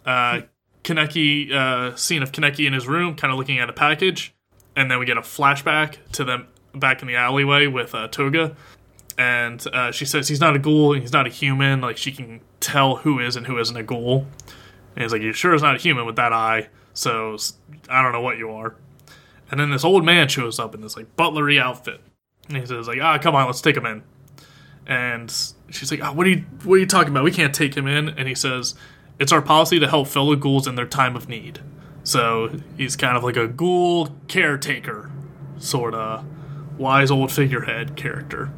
uh, 0.05 0.43
Kaneki, 0.83 1.53
uh, 1.53 1.97
scene 1.97 2.23
of 2.23 2.33
Kaneki 2.33 2.67
in 2.67 2.73
his 2.73 2.87
room, 2.87 3.15
kind 3.17 3.33
of 3.33 3.39
looking 3.39 3.59
at 3.59 3.69
a 3.69 3.73
package, 3.73 4.35
and 4.77 4.91
then 4.91 4.99
we 4.99 5.07
get 5.07 5.17
a 5.17 5.23
flashback 5.23 5.97
to 6.13 6.25
them 6.25 6.47
back 6.75 7.03
in 7.03 7.09
the 7.09 7.17
alleyway 7.17 7.67
with 7.67 7.95
uh, 7.95 8.09
Toga, 8.09 8.55
and 9.17 9.65
uh, 9.73 9.93
she 9.93 10.05
says 10.05 10.29
he's 10.29 10.41
not 10.41 10.55
a 10.55 10.59
ghoul, 10.59 10.93
he's 10.93 11.13
not 11.13 11.27
a 11.27 11.31
human. 11.31 11.81
Like 11.81 11.97
she 11.97 12.13
can 12.13 12.41
tell 12.61 12.97
who 12.97 13.19
is 13.19 13.37
and 13.37 13.47
who 13.47 13.59
isn't 13.59 13.77
a 13.77 13.83
ghoul. 13.83 14.27
And 14.95 15.03
he's 15.03 15.13
like, 15.13 15.23
"You 15.23 15.33
sure 15.33 15.55
is 15.55 15.63
not 15.63 15.77
a 15.77 15.79
human 15.79 16.07
with 16.07 16.17
that 16.17 16.33
eye? 16.33 16.69
So 16.93 17.37
I 17.89 18.03
don't 18.03 18.13
know 18.13 18.21
what 18.21 18.39
you 18.39 18.51
are." 18.51 18.77
And 19.51 19.61
then 19.61 19.71
this 19.71 19.85
old 19.85 20.05
man 20.05 20.29
shows 20.29 20.59
up 20.59 20.75
in 20.75 20.81
this 20.81 20.97
like 20.97 21.17
butlery 21.17 21.59
outfit, 21.59 22.01
and 22.49 22.59
he 22.59 22.67
says 22.67 22.89
like, 22.89 23.01
"Ah, 23.01 23.19
come 23.19 23.35
on, 23.35 23.47
let's 23.47 23.61
take 23.61 23.77
him 23.77 23.87
in." 23.87 24.03
And 24.87 25.31
she's 25.71 25.91
like, 25.91 26.01
oh, 26.03 26.13
"What 26.13 26.27
are 26.27 26.31
you 26.31 26.45
What 26.65 26.75
are 26.75 26.79
you 26.79 26.87
talking 26.87 27.11
about? 27.11 27.25
We 27.25 27.31
can't 27.31 27.55
take 27.55 27.75
him 27.77 27.87
in." 27.87 28.09
And 28.09 28.29
he 28.29 28.35
says, 28.35 28.75
"It's 29.19 29.33
our 29.33 29.43
policy 29.43 29.79
to 29.79 29.89
help 29.89 30.09
fellow 30.09 30.37
ghouls 30.37 30.67
in 30.67 30.75
their 30.75 30.87
time 30.87 31.17
of 31.17 31.29
need." 31.29 31.61
So 32.05 32.59
he's 32.77 32.97
kind 32.97 33.17
of 33.17 33.25
like 33.25 33.37
a 33.37 33.49
ghoul 33.49 34.11
caretaker, 34.29 35.11
sort 35.59 35.95
of 35.95 36.25
wise 36.79 37.11
old 37.11 37.33
figurehead 37.33 37.97
character. 37.97 38.51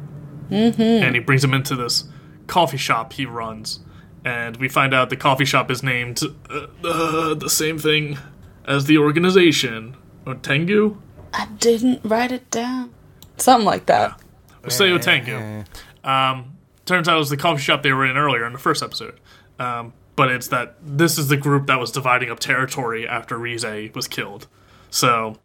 Mm-hmm. 0.49 0.81
And 0.81 1.15
he 1.15 1.21
brings 1.21 1.43
him 1.43 1.53
into 1.53 1.75
this 1.75 2.05
coffee 2.47 2.77
shop 2.77 3.13
he 3.13 3.25
runs, 3.25 3.79
and 4.23 4.57
we 4.57 4.69
find 4.69 4.93
out 4.93 5.09
the 5.09 5.17
coffee 5.17 5.45
shop 5.45 5.71
is 5.71 5.83
named 5.83 6.21
uh, 6.49 6.67
uh, 6.83 7.33
the 7.33 7.49
same 7.49 7.77
thing 7.77 8.17
as 8.65 8.85
the 8.85 8.97
organization, 8.97 9.95
Otengu. 10.25 10.97
I 11.33 11.47
didn't 11.59 12.01
write 12.03 12.31
it 12.31 12.49
down. 12.51 12.93
Something 13.37 13.65
like 13.65 13.85
that. 13.85 14.19
We'll 14.61 14.71
say 14.71 14.89
Otengu. 14.89 15.65
Um, 16.03 16.57
turns 16.85 17.07
out 17.07 17.15
it 17.15 17.19
was 17.19 17.29
the 17.29 17.37
coffee 17.37 17.61
shop 17.61 17.83
they 17.83 17.93
were 17.93 18.05
in 18.05 18.17
earlier 18.17 18.45
in 18.45 18.53
the 18.53 18.59
first 18.59 18.81
episode. 18.81 19.19
Um, 19.59 19.93
but 20.17 20.29
it's 20.29 20.47
that 20.47 20.75
this 20.81 21.17
is 21.17 21.29
the 21.29 21.37
group 21.37 21.67
that 21.67 21.79
was 21.79 21.91
dividing 21.91 22.29
up 22.29 22.39
territory 22.39 23.07
after 23.07 23.37
Rize 23.37 23.93
was 23.93 24.07
killed. 24.09 24.47
So 24.89 25.37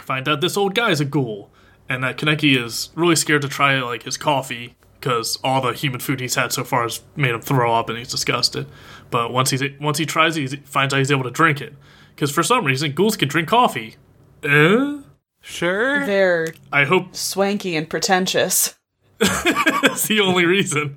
find 0.00 0.26
out 0.28 0.40
this 0.40 0.56
old 0.56 0.74
guy 0.74 0.90
is 0.90 1.00
a 1.00 1.04
ghoul, 1.04 1.50
and 1.88 2.02
that 2.04 2.16
Kaneki 2.16 2.56
is 2.56 2.90
really 2.94 3.16
scared 3.16 3.42
to 3.42 3.48
try 3.48 3.78
like 3.80 4.04
his 4.04 4.16
coffee 4.16 4.76
because 4.94 5.38
all 5.42 5.60
the 5.60 5.72
human 5.72 5.98
food 5.98 6.20
he's 6.20 6.36
had 6.36 6.52
so 6.52 6.62
far 6.62 6.84
has 6.84 7.02
made 7.16 7.32
him 7.32 7.40
throw 7.40 7.74
up 7.74 7.88
and 7.88 7.98
he's 7.98 8.10
disgusted. 8.10 8.68
But 9.10 9.32
once 9.32 9.50
he's 9.50 9.62
once 9.80 9.98
he 9.98 10.06
tries 10.06 10.36
it, 10.36 10.50
he 10.50 10.56
finds 10.58 10.94
out 10.94 10.98
he's 10.98 11.10
able 11.10 11.24
to 11.24 11.30
drink 11.30 11.60
it 11.60 11.74
because 12.14 12.30
for 12.30 12.44
some 12.44 12.64
reason 12.64 12.92
ghouls 12.92 13.16
can 13.16 13.28
drink 13.28 13.48
coffee. 13.48 13.96
Eh? 14.44 14.98
Sure. 15.40 16.06
They're 16.06 16.54
I 16.72 16.84
hope 16.84 17.16
swanky 17.16 17.74
and 17.74 17.90
pretentious. 17.90 18.76
That's 19.18 20.06
the 20.06 20.20
only 20.20 20.46
reason. 20.46 20.96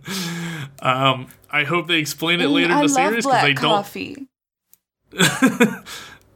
Um, 0.80 1.28
I 1.56 1.64
hope 1.64 1.88
they 1.88 1.96
explain 2.00 2.42
it 2.42 2.48
later 2.48 2.72
in 2.74 2.82
the 2.82 2.88
series 2.90 3.26
because 3.26 3.42
they 3.42 3.54
don't. 3.54 4.28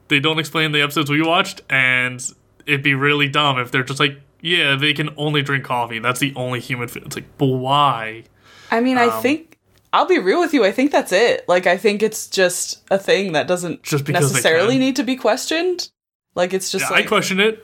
They 0.08 0.20
don't 0.20 0.40
explain 0.40 0.72
the 0.72 0.82
episodes 0.82 1.10
we 1.12 1.22
watched, 1.22 1.62
and 1.70 2.20
it'd 2.66 2.82
be 2.82 2.96
really 2.96 3.28
dumb 3.30 3.60
if 3.60 3.70
they're 3.72 3.84
just 3.84 4.00
like, 4.00 4.20
yeah, 4.42 4.76
they 4.76 4.92
can 4.94 5.12
only 5.18 5.44
drink 5.44 5.64
coffee. 5.66 6.00
That's 6.00 6.20
the 6.20 6.34
only 6.36 6.60
human 6.60 6.88
food. 6.88 7.04
It's 7.06 7.16
like, 7.16 7.38
but 7.38 7.46
why? 7.46 8.24
I 8.72 8.80
mean, 8.82 8.98
Um, 8.98 9.08
I 9.10 9.22
think 9.22 9.60
I'll 9.94 10.08
be 10.08 10.18
real 10.18 10.40
with 10.40 10.52
you. 10.54 10.66
I 10.66 10.72
think 10.72 10.92
that's 10.92 11.12
it. 11.12 11.48
Like, 11.48 11.68
I 11.68 11.78
think 11.78 12.02
it's 12.02 12.26
just 12.28 12.84
a 12.90 12.98
thing 12.98 13.34
that 13.34 13.48
doesn't 13.48 13.84
Just 13.84 14.08
necessarily 14.08 14.80
need 14.80 14.96
to 14.96 15.04
be 15.04 15.16
questioned. 15.16 15.90
Like, 16.34 16.54
it's 16.54 16.72
just 16.72 16.86
Yeah, 16.90 16.96
I 16.96 17.00
like, 17.02 17.08
question 17.08 17.40
it. 17.40 17.64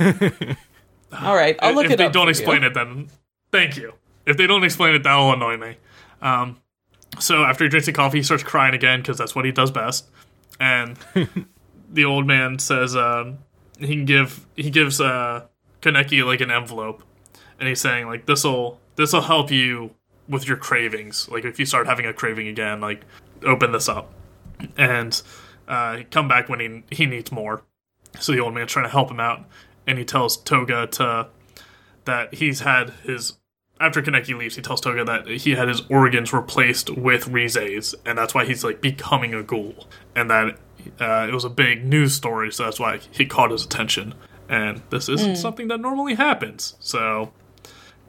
all 1.12 1.36
right, 1.36 1.56
I'll 1.62 1.74
look 1.74 1.86
if 1.86 1.92
it 1.92 1.96
they 1.98 2.06
up. 2.06 2.12
don't 2.12 2.28
explain 2.28 2.62
you. 2.62 2.68
it, 2.68 2.74
then 2.74 3.08
thank 3.52 3.76
you. 3.76 3.94
If 4.26 4.36
they 4.36 4.48
don't 4.48 4.64
explain 4.64 4.94
it, 4.96 5.04
that'll 5.04 5.32
annoy 5.32 5.56
me. 5.58 5.76
Um, 6.20 6.56
so 7.18 7.44
after 7.44 7.64
he 7.64 7.70
drinks 7.70 7.86
the 7.86 7.92
coffee, 7.92 8.18
he 8.18 8.22
starts 8.22 8.42
crying 8.42 8.74
again 8.74 9.00
because 9.00 9.18
that's 9.18 9.34
what 9.34 9.44
he 9.44 9.52
does 9.52 9.70
best. 9.70 10.08
And 10.60 10.96
the 11.90 12.04
old 12.04 12.26
man 12.26 12.58
says 12.58 12.96
um, 12.96 13.38
he 13.78 13.88
can 13.88 14.04
give 14.04 14.46
he 14.56 14.70
gives 14.70 15.00
uh, 15.00 15.46
Kaneki 15.82 16.24
like 16.24 16.40
an 16.40 16.50
envelope, 16.50 17.02
and 17.58 17.68
he's 17.68 17.80
saying 17.80 18.06
like 18.06 18.26
this'll 18.26 18.80
this'll 18.96 19.22
help 19.22 19.50
you 19.50 19.94
with 20.28 20.46
your 20.46 20.56
cravings. 20.56 21.28
Like 21.28 21.44
if 21.44 21.58
you 21.58 21.66
start 21.66 21.86
having 21.86 22.06
a 22.06 22.12
craving 22.12 22.48
again, 22.48 22.80
like 22.80 23.04
open 23.44 23.72
this 23.72 23.88
up, 23.88 24.12
and 24.76 25.20
uh, 25.66 26.00
come 26.10 26.28
back 26.28 26.48
when 26.48 26.60
he 26.60 26.94
he 26.94 27.06
needs 27.06 27.32
more. 27.32 27.62
So 28.18 28.32
the 28.32 28.40
old 28.40 28.54
man's 28.54 28.72
trying 28.72 28.86
to 28.86 28.90
help 28.90 29.10
him 29.10 29.20
out, 29.20 29.44
and 29.86 29.98
he 29.98 30.04
tells 30.04 30.36
Toga 30.36 30.86
to 30.88 31.28
that 32.04 32.34
he's 32.34 32.60
had 32.60 32.90
his 33.04 33.34
after 33.80 34.02
Kaneki 34.02 34.36
leaves, 34.36 34.56
he 34.56 34.62
tells 34.62 34.80
Toga 34.80 35.04
that 35.04 35.28
he 35.28 35.52
had 35.52 35.68
his 35.68 35.82
organs 35.88 36.32
replaced 36.32 36.90
with 36.90 37.28
Rize's, 37.28 37.94
and 38.04 38.18
that's 38.18 38.34
why 38.34 38.44
he's 38.44 38.64
like 38.64 38.80
becoming 38.80 39.34
a 39.34 39.42
ghoul, 39.42 39.86
and 40.16 40.30
that 40.30 40.58
uh, 41.00 41.26
it 41.28 41.32
was 41.32 41.44
a 41.44 41.50
big 41.50 41.84
news 41.84 42.14
story, 42.14 42.50
so 42.52 42.64
that's 42.64 42.80
why 42.80 42.98
he 43.10 43.26
caught 43.26 43.50
his 43.50 43.64
attention. 43.64 44.14
And 44.48 44.82
this 44.90 45.08
isn't 45.08 45.36
something 45.36 45.68
that 45.68 45.78
normally 45.78 46.14
happens. 46.14 46.74
So, 46.80 47.32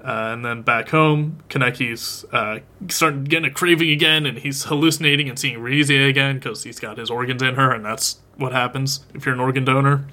uh, 0.01 0.31
and 0.31 0.45
then 0.45 0.61
back 0.61 0.89
home, 0.89 1.39
Kaneki's 1.49 2.23
uh, 2.31 2.59
starting 2.87 3.25
getting 3.25 3.51
a 3.51 3.53
craving 3.53 3.89
again, 3.89 4.25
and 4.25 4.39
he's 4.39 4.63
hallucinating 4.63 5.27
and 5.27 5.37
seeing 5.37 5.59
Rize 5.59 5.89
again 5.89 6.35
because 6.35 6.63
he's 6.63 6.79
got 6.79 6.97
his 6.97 7.09
organs 7.09 7.43
in 7.43 7.55
her, 7.55 7.71
and 7.71 7.83
that's 7.83 8.19
what 8.37 8.53
happens 8.53 9.01
if 9.13 9.25
you're 9.25 9.35
an 9.35 9.41
organ 9.41 9.65
donor. 9.65 10.05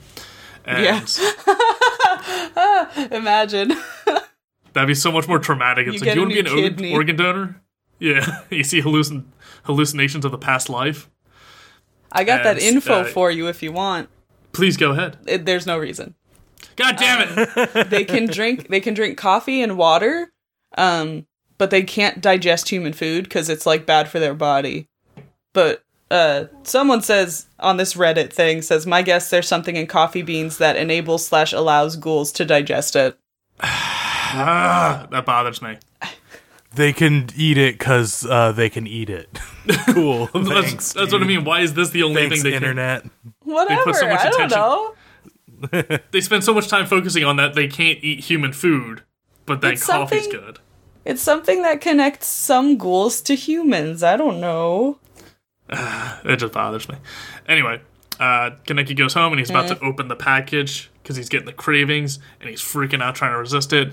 And 0.65 0.83
Yeah. 0.83 1.05
Imagine. 3.13 3.73
That'd 4.77 4.89
be 4.89 4.95
so 4.95 5.11
much 5.11 5.27
more 5.27 5.39
traumatic. 5.39 5.87
It's 5.87 5.95
You 5.95 6.01
like, 6.01 6.05
get 6.05 6.15
you 6.17 6.21
want 6.21 6.33
to 6.35 6.43
be 6.43 6.51
an 6.51 6.55
organ, 6.55 6.77
kidney. 6.77 6.93
organ 6.93 7.17
donor? 7.17 7.63
Yeah. 7.99 8.43
you 8.51 8.63
see 8.63 8.83
hallucin- 8.83 9.25
hallucinations 9.63 10.27
of 10.27 10.33
the 10.33 10.37
past 10.39 10.69
life? 10.69 11.09
I 12.13 12.25
got 12.25 12.45
that 12.45 12.59
info 12.59 13.01
uh, 13.01 13.05
for 13.05 13.31
you 13.31 13.49
if 13.49 13.63
you 13.63 13.73
want. 13.73 14.11
Please 14.53 14.77
go 14.77 14.91
ahead. 14.91 15.17
It, 15.27 15.47
there's 15.47 15.65
no 15.65 15.79
reason. 15.79 16.15
God 16.77 16.99
damn 16.99 17.27
it! 17.27 17.89
They 17.91 18.05
can 18.05 18.27
drink. 18.27 18.69
They 18.69 18.81
can 18.81 18.93
drink 18.93 19.17
coffee 19.17 19.63
and 19.63 19.79
water, 19.79 20.31
um, 20.77 21.27
but 21.57 21.71
they 21.71 21.83
can't 21.83 22.21
digest 22.21 22.69
human 22.69 22.93
food 22.93 23.25
because 23.25 23.49
it's 23.49 23.65
like 23.65 23.87
bad 23.87 24.09
for 24.11 24.19
their 24.19 24.35
body. 24.35 24.89
But 25.55 25.83
uh, 26.11 26.45
someone 26.65 27.01
says 27.01 27.47
on 27.59 27.79
this 27.79 27.95
Reddit 27.95 28.31
thing 28.31 28.61
says, 28.61 28.87
"My 28.87 29.01
guess 29.01 29.31
there's 29.31 29.49
something 29.49 29.77
in 29.77 29.87
coffee 29.87 30.23
beans 30.23 30.59
that 30.59 30.77
enables 30.77 31.27
slash 31.27 31.55
allows 31.55 31.97
ghouls 31.97 32.31
to 32.33 32.45
digest 32.45 32.95
it." 32.95 33.19
ah, 34.35 35.07
that 35.11 35.25
bothers 35.25 35.63
me. 35.63 35.79
They 36.75 36.93
can 36.93 37.31
eat 37.37 37.57
it 37.57 37.79
because 37.79 38.27
uh, 38.27 38.53
they 38.53 38.69
can 38.69 38.87
eat 38.87 39.09
it. 39.09 39.39
cool. 39.95 40.27
That's, 40.35 40.49
Thanks, 40.69 40.93
that's 40.93 41.13
what 41.13 41.23
I 41.23 41.25
mean. 41.27 41.45
Why 41.45 41.61
is 41.61 41.75
this 41.75 41.89
the 41.91 42.03
only 42.03 42.23
Thanks, 42.29 42.43
thing 42.43 42.51
they 42.51 42.57
internet. 42.57 43.05
Whatever. 43.45 43.95
so 43.95 44.07
much 44.09 44.21
I 44.21 44.31
don't 44.31 44.51
know. 44.51 44.95
They 46.11 46.21
spend 46.21 46.45
so 46.45 46.53
much 46.53 46.69
time 46.69 46.85
focusing 46.87 47.25
on 47.25 47.37
that 47.37 47.55
they 47.55 47.67
can't 47.67 47.99
eat 48.05 48.21
human 48.25 48.53
food, 48.53 49.03
but 49.47 49.63
that 49.63 49.73
It's 49.75 49.87
coffee's 49.87 50.25
something- 50.25 50.41
good. 50.41 50.59
It's 51.07 51.23
something 51.23 51.63
that 51.63 51.81
connects 51.81 52.27
some 52.27 52.77
ghouls 52.77 53.21
to 53.23 53.35
humans. 53.37 54.03
I 54.03 54.17
don't 54.17 54.41
know. 54.41 54.99
It 56.25 56.37
just 56.37 56.53
bothers 56.53 56.89
me. 56.89 56.97
Anyway, 57.49 57.81
uh, 58.21 58.51
Kaneki 58.67 58.97
goes 58.97 59.15
home 59.15 59.33
and 59.33 59.39
he's 59.39 59.49
about 59.51 59.69
to 59.69 59.79
open 59.81 60.09
the 60.09 60.17
package 60.17 60.91
because 61.03 61.17
he's 61.17 61.29
getting 61.29 61.47
the 61.47 61.53
cravings 61.53 62.19
and 62.41 62.51
he's 62.51 62.61
freaking 62.61 63.01
out 63.03 63.15
trying 63.15 63.33
to 63.33 63.39
resist 63.39 63.73
it. 63.73 63.93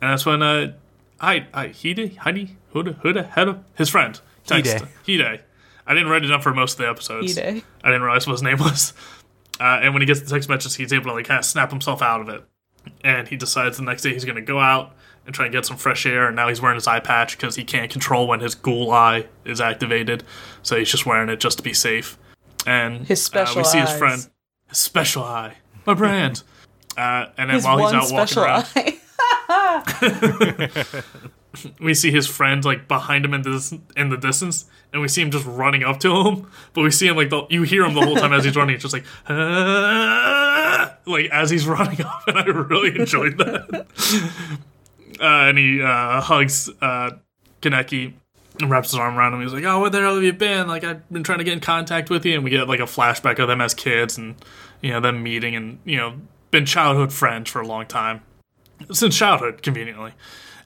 And 0.00 0.10
that's 0.12 0.24
when 0.26 0.42
uh, 0.42 0.72
I, 1.20 1.46
I, 1.52 1.68
Hide, 1.68 2.16
Heidi, 2.18 2.56
Huda, 2.74 3.00
Huda, 3.02 3.32
Heda, 3.32 3.62
his 3.74 3.88
friend, 3.88 4.20
text 4.46 4.84
Hide. 5.06 5.42
I 5.86 5.94
didn't 5.94 6.08
write 6.08 6.24
it 6.24 6.28
down 6.28 6.42
for 6.42 6.52
most 6.54 6.72
of 6.74 6.78
the 6.78 6.88
episodes. 6.88 7.36
Hide. 7.36 7.62
I 7.82 7.88
didn't 7.88 8.02
realize 8.02 8.26
what 8.26 8.34
his 8.34 8.42
name 8.42 8.58
was. 8.58 8.92
Uh, 9.60 9.80
and 9.82 9.92
when 9.92 10.00
he 10.00 10.06
gets 10.06 10.20
the 10.20 10.30
text 10.30 10.48
message, 10.48 10.76
he's 10.76 10.92
able 10.92 11.06
to 11.06 11.14
like 11.14 11.26
kind 11.26 11.40
of 11.40 11.44
snap 11.44 11.68
himself 11.70 12.00
out 12.00 12.20
of 12.20 12.28
it. 12.28 12.44
And 13.02 13.26
he 13.26 13.36
decides 13.36 13.76
the 13.76 13.82
next 13.82 14.02
day 14.02 14.12
he's 14.12 14.24
going 14.24 14.36
to 14.36 14.40
go 14.40 14.60
out 14.60 14.94
and 15.26 15.34
try 15.34 15.46
and 15.46 15.52
get 15.52 15.66
some 15.66 15.76
fresh 15.76 16.06
air. 16.06 16.28
And 16.28 16.36
now 16.36 16.46
he's 16.46 16.62
wearing 16.62 16.76
his 16.76 16.86
eye 16.86 17.00
patch 17.00 17.36
because 17.36 17.56
he 17.56 17.64
can't 17.64 17.90
control 17.90 18.28
when 18.28 18.38
his 18.38 18.54
ghoul 18.54 18.92
eye 18.92 19.26
is 19.44 19.60
activated. 19.60 20.22
So 20.62 20.76
he's 20.76 20.88
just 20.88 21.06
wearing 21.06 21.28
it 21.28 21.40
just 21.40 21.56
to 21.58 21.64
be 21.64 21.74
safe. 21.74 22.16
And 22.68 23.04
His 23.04 23.20
special 23.20 23.56
uh, 23.56 23.60
we 23.62 23.64
see 23.64 23.78
his 23.80 23.90
eyes. 23.90 23.98
friend, 23.98 24.28
his 24.68 24.78
special 24.78 25.24
eye, 25.24 25.56
my 25.86 25.94
brand. 25.94 26.44
Uh, 26.96 27.30
and 27.36 27.48
then 27.48 27.54
His 27.54 27.64
while 27.64 27.78
he's 27.78 27.84
one 27.84 27.94
out 27.94 28.10
walking 28.10 28.16
special 28.16 28.42
around, 28.42 28.68
eye. 28.74 28.97
we 31.80 31.94
see 31.94 32.10
his 32.10 32.26
friend 32.26 32.64
like 32.64 32.88
behind 32.88 33.24
him 33.24 33.34
in 33.34 33.42
this 33.42 33.72
in 33.96 34.10
the 34.10 34.16
distance, 34.16 34.66
and 34.92 35.02
we 35.02 35.08
see 35.08 35.22
him 35.22 35.30
just 35.30 35.46
running 35.46 35.82
up 35.82 36.00
to 36.00 36.28
him. 36.28 36.50
But 36.74 36.82
we 36.82 36.90
see 36.90 37.06
him 37.06 37.16
like 37.16 37.30
the, 37.30 37.46
you 37.48 37.62
hear 37.62 37.84
him 37.84 37.94
the 37.94 38.04
whole 38.04 38.16
time 38.16 38.32
as 38.32 38.44
he's 38.44 38.56
running, 38.56 38.74
It's 38.74 38.82
just 38.82 38.92
like 38.92 39.04
"Ah," 39.28 40.96
like 41.06 41.30
as 41.30 41.50
he's 41.50 41.66
running 41.66 42.00
up, 42.04 42.28
and 42.28 42.38
I 42.38 42.44
really 42.44 42.98
enjoyed 42.98 43.38
that. 43.38 43.86
uh, 45.20 45.24
and 45.24 45.58
he 45.58 45.82
uh, 45.82 46.20
hugs 46.20 46.68
uh, 46.82 47.10
Kaneki 47.62 48.12
and 48.60 48.70
wraps 48.70 48.90
his 48.90 48.98
arm 48.98 49.16
around 49.16 49.34
him. 49.34 49.42
He's 49.42 49.52
like, 49.52 49.64
"Oh, 49.64 49.80
where 49.80 49.90
the 49.90 50.00
hell 50.00 50.14
have 50.14 50.24
you 50.24 50.32
been? 50.32 50.68
Like 50.68 50.84
I've 50.84 51.08
been 51.10 51.22
trying 51.22 51.38
to 51.38 51.44
get 51.44 51.54
in 51.54 51.60
contact 51.60 52.10
with 52.10 52.26
you." 52.26 52.34
And 52.34 52.44
we 52.44 52.50
get 52.50 52.68
like 52.68 52.80
a 52.80 52.84
flashback 52.84 53.38
of 53.38 53.48
them 53.48 53.60
as 53.60 53.72
kids, 53.72 54.18
and 54.18 54.34
you 54.82 54.90
know 54.90 55.00
them 55.00 55.22
meeting 55.22 55.56
and 55.56 55.78
you 55.84 55.96
know 55.96 56.14
been 56.50 56.66
childhood 56.66 57.12
friends 57.12 57.50
for 57.50 57.60
a 57.60 57.66
long 57.66 57.86
time 57.86 58.22
since 58.92 59.16
childhood 59.16 59.62
conveniently 59.62 60.12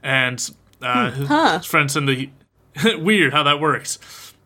and 0.02 0.50
uh, 0.82 1.10
his, 1.12 1.28
his 1.28 1.66
friend 1.66 1.90
said 1.90 2.06
the 2.06 2.30
weird 2.98 3.32
how 3.32 3.42
that 3.42 3.60
works 3.60 3.98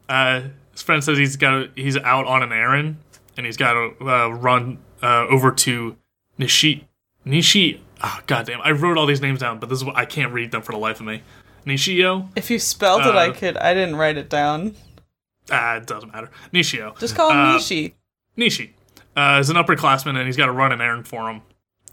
uh, 0.09 0.43
his 0.73 0.83
friend 0.83 1.03
says 1.03 1.19
he's 1.19 1.37
got 1.37 1.69
he's 1.77 1.97
out 1.97 2.27
on 2.27 2.43
an 2.43 2.53
errand 2.53 2.97
and 3.37 3.47
he's 3.47 3.57
got 3.57 3.73
to 3.75 4.09
uh, 4.09 4.29
run 4.29 4.79
uh, 5.03 5.27
over 5.29 5.51
to 5.53 5.97
Nishi 6.39 6.85
Nishi 7.27 7.81
oh 8.03 8.21
goddamn 8.27 8.61
I 8.63 8.71
wrote 8.73 8.99
all 8.99 9.07
these 9.07 9.21
names 9.23 9.41
down 9.41 9.59
but 9.59 9.69
this 9.69 9.79
is 9.79 9.85
what 9.85 9.97
I 9.97 10.05
can't 10.05 10.33
read 10.33 10.51
them 10.51 10.63
for 10.63 10.73
the 10.73 10.79
life 10.79 11.01
of 11.01 11.07
me 11.07 11.23
Nishio 11.67 12.29
If 12.37 12.49
you 12.51 12.59
spelled 12.61 13.01
it, 13.03 13.15
I 13.17 13.29
Uh, 13.31 13.33
could. 13.33 13.57
I 13.57 13.75
didn't 13.75 13.97
write 13.97 14.17
it 14.17 14.29
down. 14.31 14.75
ah 15.51 15.77
it 15.77 15.87
doesn't 15.87 16.13
matter 16.13 16.31
Nishio 16.53 16.99
Just 17.01 17.17
call 17.17 17.31
him 17.31 17.37
uh, 17.39 17.57
Nishi. 17.59 17.95
Nishi 18.37 18.71
uh, 19.17 19.39
is 19.41 19.51
an 19.51 19.57
upperclassman 19.57 20.17
and 20.17 20.27
he's 20.27 20.37
got 20.37 20.47
to 20.47 20.53
run 20.53 20.71
an 20.73 20.81
errand 20.81 21.09
for 21.09 21.29
him. 21.31 21.41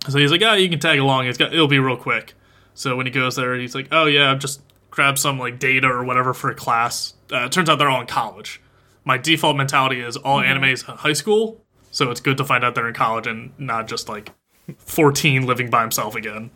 So 0.10 0.18
he's 0.20 0.32
like, 0.32 0.42
"Oh, 0.42 0.54
you 0.54 0.70
can 0.70 0.80
tag 0.80 1.00
along. 1.00 1.28
It's 1.28 1.38
got 1.38 1.54
it'll 1.54 1.68
be 1.68 1.80
real 1.80 1.98
quick." 1.98 2.34
So 2.74 2.96
when 2.96 3.06
he 3.06 3.12
goes 3.12 3.36
there, 3.36 3.56
he's 3.56 3.76
like, 3.76 3.88
"Oh 3.92 4.06
yeah, 4.06 4.32
I've 4.32 4.40
just 4.40 4.62
grab 4.92 5.18
some 5.18 5.40
like 5.40 5.60
data 5.60 5.88
or 5.88 6.04
whatever 6.04 6.34
for 6.34 6.50
a 6.50 6.56
class." 6.56 7.14
Uh, 7.32 7.46
it 7.46 7.52
turns 7.52 7.70
out 7.70 7.80
they're 7.80 7.90
all 7.90 8.02
in 8.02 8.08
college. 8.08 8.62
My 9.06 9.18
default 9.18 9.58
mentality 9.58 10.02
is 10.02 10.18
all 10.18 10.40
anime 10.40 10.64
in 10.66 10.78
high 10.78 11.14
school, 11.14 11.64
so 11.92 12.10
it's 12.10 12.22
good 12.22 12.38
to 12.38 12.46
find 12.46 12.64
out 12.64 12.76
they're 12.76 12.88
in 12.88 12.94
college 12.94 13.28
and 13.28 13.52
not 13.58 13.88
just 13.88 14.08
like 14.08 14.32
14 14.78 15.46
living 15.46 15.70
by 15.70 15.82
himself 15.82 16.16
again. 16.16 16.52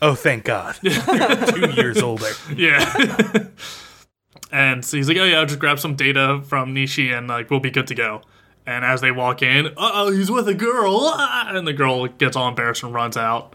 Oh, 0.00 0.16
thank 0.16 0.44
God. 0.44 0.74
Two 0.82 1.70
years 1.70 2.02
older. 2.02 2.30
Yeah. 2.56 3.46
and 4.52 4.84
so 4.84 4.96
he's 4.96 5.06
like, 5.06 5.16
oh 5.16 5.24
yeah, 5.24 5.38
I'll 5.38 5.46
just 5.46 5.60
grab 5.60 5.78
some 5.78 5.94
data 5.94 6.42
from 6.44 6.74
Nishi 6.74 7.16
and 7.16 7.28
like 7.28 7.50
we'll 7.50 7.60
be 7.60 7.70
good 7.70 7.86
to 7.86 7.94
go. 7.94 8.22
And 8.66 8.84
as 8.84 9.00
they 9.00 9.10
walk 9.10 9.42
in, 9.42 9.66
uh 9.66 9.70
oh, 9.76 10.12
he's 10.12 10.30
with 10.30 10.46
a 10.48 10.54
girl, 10.54 10.98
ah! 11.14 11.50
and 11.54 11.66
the 11.66 11.72
girl 11.72 12.06
gets 12.06 12.36
all 12.36 12.48
embarrassed 12.48 12.82
and 12.82 12.94
runs 12.94 13.16
out. 13.16 13.54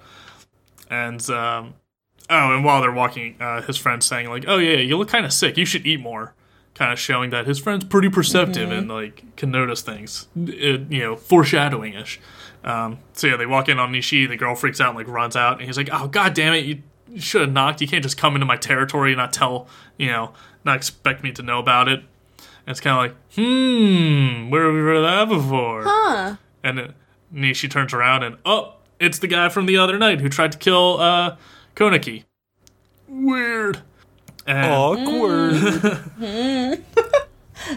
And 0.90 1.28
um, 1.30 1.76
oh, 2.30 2.56
and 2.56 2.64
while 2.66 2.82
they're 2.82 2.92
walking, 2.92 3.36
uh, 3.40 3.62
his 3.62 3.78
friend's 3.78 4.06
saying 4.06 4.30
like, 4.30 4.46
oh 4.48 4.58
yeah, 4.58 4.78
you 4.78 4.98
look 4.98 5.10
kind 5.10 5.26
of 5.26 5.34
sick. 5.34 5.58
You 5.58 5.66
should 5.66 5.86
eat 5.86 6.00
more. 6.00 6.34
Kind 6.74 6.94
of 6.94 7.00
showing 7.00 7.32
that 7.32 7.48
his 7.48 7.58
friend's 7.58 7.86
pretty 7.86 8.10
perceptive 8.10 8.72
and 8.72 8.88
like 8.88 9.36
can 9.36 9.50
notice 9.50 9.82
things. 9.82 10.28
It, 10.36 10.92
you 10.92 11.00
know, 11.00 11.16
foreshadowing 11.16 11.94
ish. 11.96 12.20
Um, 12.64 13.00
so 13.14 13.28
yeah, 13.28 13.38
they 13.38 13.46
walk 13.48 13.70
in 13.70 13.80
on 13.80 13.92
Nishi. 13.92 14.28
The 14.28 14.38
girl 14.38 14.54
freaks 14.56 14.80
out 14.80 14.90
and 14.90 14.98
like 14.98 15.08
runs 15.08 15.36
out, 15.36 15.58
and 15.58 15.66
he's 15.66 15.78
like, 15.78 15.90
"Oh 15.92 16.08
god 16.08 16.34
damn 16.36 16.54
it, 16.54 16.66
you, 16.66 16.84
you 17.10 17.22
should 17.22 17.42
have 17.42 17.52
knocked. 17.52 17.82
You 17.82 17.88
can't 17.88 18.04
just 18.04 18.18
come 18.18 18.36
into 18.36 18.46
my 18.46 18.58
territory 18.58 19.12
and 19.12 19.18
not 19.18 19.34
tell, 19.34 19.68
you 19.98 20.08
know, 20.08 20.34
not 20.66 20.76
expect 20.76 21.24
me 21.24 21.32
to 21.32 21.42
know 21.42 21.58
about 21.58 21.88
it." 21.88 22.04
And 22.68 22.72
it's 22.74 22.82
kind 22.82 22.98
of 22.98 23.02
like, 23.02 23.16
hmm, 23.34 24.50
where 24.50 24.66
have 24.66 24.74
we 24.74 24.82
heard 24.82 25.02
that 25.02 25.30
before? 25.30 25.84
Huh? 25.86 26.36
And 26.66 26.78
then 26.78 26.94
Nishi 27.34 27.72
turns 27.72 27.94
around 27.94 28.24
and 28.24 28.36
oh, 28.46 28.74
it's 29.00 29.20
the 29.20 29.28
guy 29.28 29.48
from 29.48 29.68
the 29.68 29.78
other 29.78 29.98
night 29.98 30.20
who 30.20 30.28
tried 30.28 30.52
to 30.52 30.58
kill 30.58 31.00
uh, 31.00 31.38
Konaki. 31.78 32.26
Weird. 33.08 33.84
And, 34.46 34.70
Awkward. 34.70 35.54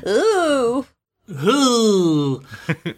Ooh. 0.08 0.86
Ooh. 1.30 2.42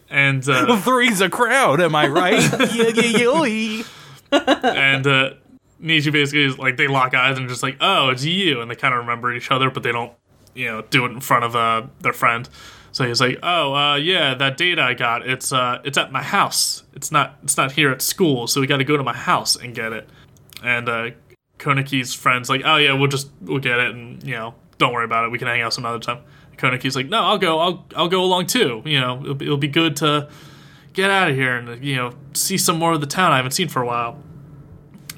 and 0.08 0.48
uh, 0.48 0.76
Three's 0.80 1.20
a 1.20 1.28
crowd, 1.28 1.82
am 1.82 1.94
I 1.94 2.06
right? 2.06 2.42
and 4.32 5.06
uh, 5.06 5.34
Nishi 5.82 6.10
basically 6.10 6.44
is 6.44 6.58
like 6.58 6.78
they 6.78 6.88
lock 6.88 7.14
eyes 7.14 7.36
and 7.36 7.50
just 7.50 7.62
like, 7.62 7.76
oh, 7.82 8.08
it's 8.08 8.24
you, 8.24 8.62
and 8.62 8.70
they 8.70 8.76
kind 8.76 8.94
of 8.94 9.00
remember 9.00 9.34
each 9.34 9.50
other, 9.50 9.68
but 9.68 9.82
they 9.82 9.92
don't, 9.92 10.12
you 10.54 10.66
know, 10.66 10.82
do 10.82 11.04
it 11.04 11.12
in 11.12 11.20
front 11.20 11.44
of 11.44 11.56
uh, 11.56 11.86
their 12.00 12.12
friend. 12.12 12.48
So 12.92 13.06
he's 13.06 13.20
like, 13.20 13.38
oh, 13.42 13.74
uh, 13.74 13.96
yeah, 13.96 14.34
that 14.34 14.56
data 14.56 14.82
I 14.82 14.94
got, 14.94 15.26
it's 15.26 15.52
uh, 15.52 15.80
it's 15.84 15.96
at 15.96 16.12
my 16.12 16.22
house. 16.22 16.82
It's 16.94 17.10
not, 17.10 17.38
it's 17.42 17.56
not 17.56 17.72
here 17.72 17.90
at 17.90 18.02
school, 18.02 18.46
so 18.46 18.60
we 18.60 18.66
got 18.66 18.78
to 18.78 18.84
go 18.84 18.96
to 18.96 19.02
my 19.02 19.16
house 19.16 19.56
and 19.56 19.74
get 19.74 19.92
it. 19.92 20.08
And 20.62 20.88
uh, 20.88 21.10
Konaki's 21.58 22.12
friend's 22.12 22.50
like, 22.50 22.62
oh 22.64 22.76
yeah, 22.76 22.92
we'll 22.92 23.08
just 23.08 23.30
we'll 23.40 23.60
get 23.60 23.78
it, 23.78 23.94
and 23.94 24.22
you 24.22 24.34
know, 24.34 24.54
don't 24.78 24.92
worry 24.92 25.06
about 25.06 25.24
it. 25.24 25.30
We 25.30 25.38
can 25.38 25.48
hang 25.48 25.62
out 25.62 25.72
some 25.72 25.86
other 25.86 25.98
time. 25.98 26.18
Konaki's 26.58 26.94
like, 26.94 27.08
no, 27.08 27.22
I'll 27.22 27.38
go, 27.38 27.58
I'll 27.58 27.86
I'll 27.96 28.08
go 28.08 28.22
along 28.22 28.46
too. 28.46 28.82
You 28.84 29.00
know, 29.00 29.20
it'll 29.22 29.34
be, 29.34 29.46
it'll 29.46 29.56
be 29.56 29.68
good 29.68 29.96
to 29.96 30.28
get 30.92 31.10
out 31.10 31.30
of 31.30 31.36
here 31.36 31.56
and 31.56 31.82
you 31.82 31.96
know 31.96 32.12
see 32.34 32.58
some 32.58 32.78
more 32.78 32.92
of 32.92 33.00
the 33.00 33.06
town 33.06 33.32
I 33.32 33.36
haven't 33.36 33.52
seen 33.52 33.68
for 33.68 33.80
a 33.80 33.86
while 33.86 34.18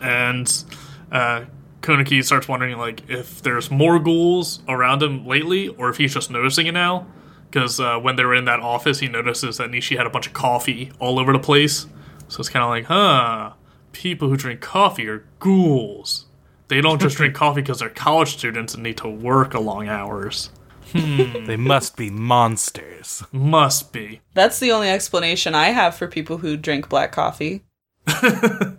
and 0.00 0.64
uh, 1.10 1.44
Konaki 1.84 2.24
starts 2.24 2.48
wondering 2.48 2.78
like 2.78 3.08
if 3.08 3.42
there's 3.42 3.70
more 3.70 3.98
ghouls 3.98 4.60
around 4.68 5.02
him 5.02 5.26
lately, 5.26 5.68
or 5.68 5.90
if 5.90 5.98
he's 5.98 6.14
just 6.14 6.30
noticing 6.30 6.66
it 6.66 6.72
now. 6.72 7.06
Because 7.50 7.78
uh, 7.78 7.98
when 8.00 8.16
they 8.16 8.24
were 8.24 8.34
in 8.34 8.46
that 8.46 8.58
office, 8.60 8.98
he 8.98 9.06
notices 9.06 9.58
that 9.58 9.70
Nishi 9.70 9.96
had 9.96 10.06
a 10.06 10.10
bunch 10.10 10.26
of 10.26 10.32
coffee 10.32 10.90
all 10.98 11.20
over 11.20 11.32
the 11.32 11.38
place. 11.38 11.86
So 12.26 12.40
it's 12.40 12.48
kind 12.48 12.64
of 12.64 12.70
like, 12.70 12.86
huh, 12.86 13.52
people 13.92 14.28
who 14.28 14.36
drink 14.36 14.60
coffee 14.60 15.06
are 15.06 15.24
ghouls. 15.38 16.26
They 16.66 16.80
don't 16.80 17.00
just 17.00 17.16
drink 17.16 17.34
coffee 17.36 17.60
because 17.60 17.78
they're 17.78 17.90
college 17.90 18.32
students 18.32 18.74
and 18.74 18.82
need 18.82 18.96
to 18.98 19.08
work 19.08 19.54
a 19.54 19.60
long 19.60 19.88
hours. 19.88 20.50
They 20.92 21.56
must 21.56 21.96
be 21.96 22.10
monsters. 22.10 23.22
Must 23.32 23.92
be. 23.92 24.20
That's 24.34 24.58
the 24.60 24.72
only 24.72 24.88
explanation 24.88 25.54
I 25.54 25.68
have 25.68 25.96
for 25.96 26.06
people 26.06 26.38
who 26.38 26.56
drink 26.56 26.88
black 26.88 27.12
coffee. 27.12 27.64
I 28.06 28.74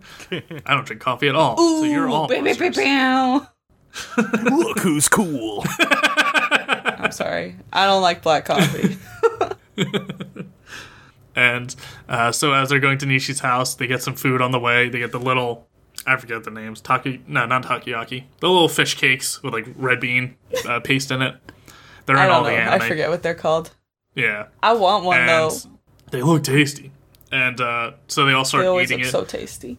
don't 0.68 0.86
drink 0.86 1.02
coffee 1.02 1.28
at 1.30 1.36
all. 1.36 1.58
so 1.58 1.84
you're 1.84 2.08
all. 2.10 2.28
Bow, 2.28 2.36
bow, 2.36 2.42
bow, 2.44 2.44
monsters. 2.44 2.76
bow. 2.78 3.48
Look 4.44 4.80
who's 4.80 5.08
cool. 5.08 5.64
I'm 5.80 7.12
sorry. 7.12 7.56
I 7.72 7.86
don't 7.86 8.02
like 8.02 8.22
black 8.22 8.46
coffee. 8.46 8.98
And 11.36 11.76
uh, 12.08 12.32
so 12.32 12.54
as 12.54 12.70
they're 12.70 12.80
going 12.80 12.98
to 13.00 13.06
Nishi's 13.06 13.42
house, 13.42 13.76
they 13.76 13.88
get 13.88 14.02
some 14.02 14.16
food 14.16 14.42
on 14.42 14.52
the 14.52 14.60
way. 14.60 14.88
They 14.88 15.00
get 15.00 15.12
the 15.12 15.20
little, 15.20 15.68
I 16.08 16.16
forget 16.16 16.46
the 16.46 16.52
names, 16.52 16.80
taki, 16.80 17.22
no, 17.28 17.46
not 17.46 17.64
takoyaki, 17.64 18.24
the 18.40 18.48
little 18.50 18.70
fish 18.70 18.96
cakes 18.96 19.44
with 19.44 19.54
like 19.54 19.68
red 19.76 20.00
bean 20.00 20.36
uh, 20.68 20.80
paste 20.80 21.12
in 21.12 21.22
it. 21.22 21.36
They're 22.06 22.16
I 22.18 22.26
in 22.26 22.32
all 22.32 22.44
don't 22.44 22.54
know. 22.54 22.66
the 22.78 22.84
I 22.86 22.88
forget 22.88 23.10
what 23.10 23.22
they're 23.22 23.34
called. 23.36 23.72
Yeah, 24.14 24.46
I 24.64 24.74
want 24.74 25.04
one 25.04 25.20
and 25.20 25.30
though. 25.30 25.52
they 26.12 26.22
look 26.22 26.44
tasty. 26.44 26.92
And 27.36 27.60
uh, 27.60 27.92
so 28.08 28.26
they 28.26 28.32
all 28.34 28.46
start 28.46 28.64
They 28.64 28.84
eating 28.84 29.02
it. 29.02 29.08
so 29.12 29.26
tasty. 29.26 29.78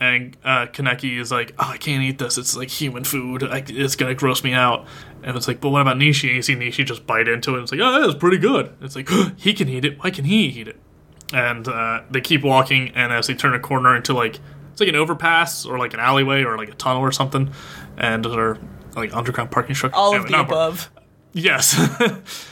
and 0.00 0.36
uh, 0.44 0.66
Kaneki 0.66 1.18
is 1.20 1.30
like, 1.30 1.54
"Oh, 1.58 1.68
I 1.70 1.76
can't 1.76 2.02
eat 2.02 2.18
this. 2.18 2.36
It's 2.38 2.56
like 2.56 2.70
human 2.70 3.04
food. 3.04 3.44
I, 3.44 3.62
it's 3.68 3.94
gonna 3.94 4.14
gross 4.14 4.42
me 4.42 4.52
out." 4.52 4.86
And 5.22 5.36
it's 5.36 5.46
like, 5.46 5.60
"But 5.60 5.68
what 5.70 5.80
about 5.82 5.96
Nishi?" 5.96 6.26
And 6.28 6.36
you 6.36 6.42
see 6.42 6.56
Nishi 6.56 6.84
just 6.84 7.06
bite 7.06 7.28
into 7.28 7.50
it. 7.52 7.54
And 7.54 7.62
it's 7.62 7.72
like, 7.72 7.80
"Oh, 7.82 8.00
that's 8.02 8.18
pretty 8.18 8.38
good." 8.38 8.74
It's 8.80 8.96
like 8.96 9.08
he 9.36 9.52
can 9.54 9.68
eat 9.68 9.84
it. 9.84 10.02
Why 10.02 10.10
can 10.10 10.24
he 10.24 10.46
eat 10.46 10.66
it? 10.68 10.76
And 11.32 11.68
uh, 11.68 12.00
they 12.10 12.20
keep 12.20 12.42
walking, 12.42 12.88
and 12.96 13.12
as 13.12 13.26
they 13.28 13.34
turn 13.34 13.54
a 13.54 13.60
corner 13.60 13.94
into 13.94 14.12
like 14.14 14.40
it's 14.72 14.80
like 14.80 14.88
an 14.88 14.96
overpass 14.96 15.64
or 15.66 15.78
like 15.78 15.94
an 15.94 16.00
alleyway 16.00 16.42
or 16.42 16.56
like 16.56 16.70
a 16.70 16.74
tunnel 16.74 17.02
or 17.02 17.12
something, 17.12 17.52
and 17.96 18.26
or 18.26 18.58
like 18.96 19.14
underground 19.14 19.50
parking 19.50 19.74
structure. 19.76 19.96
All 19.96 20.14
Anyway, 20.14 20.24
of 20.26 20.32
the 20.32 20.40
above. 20.40 20.90
Yes. 21.32 21.76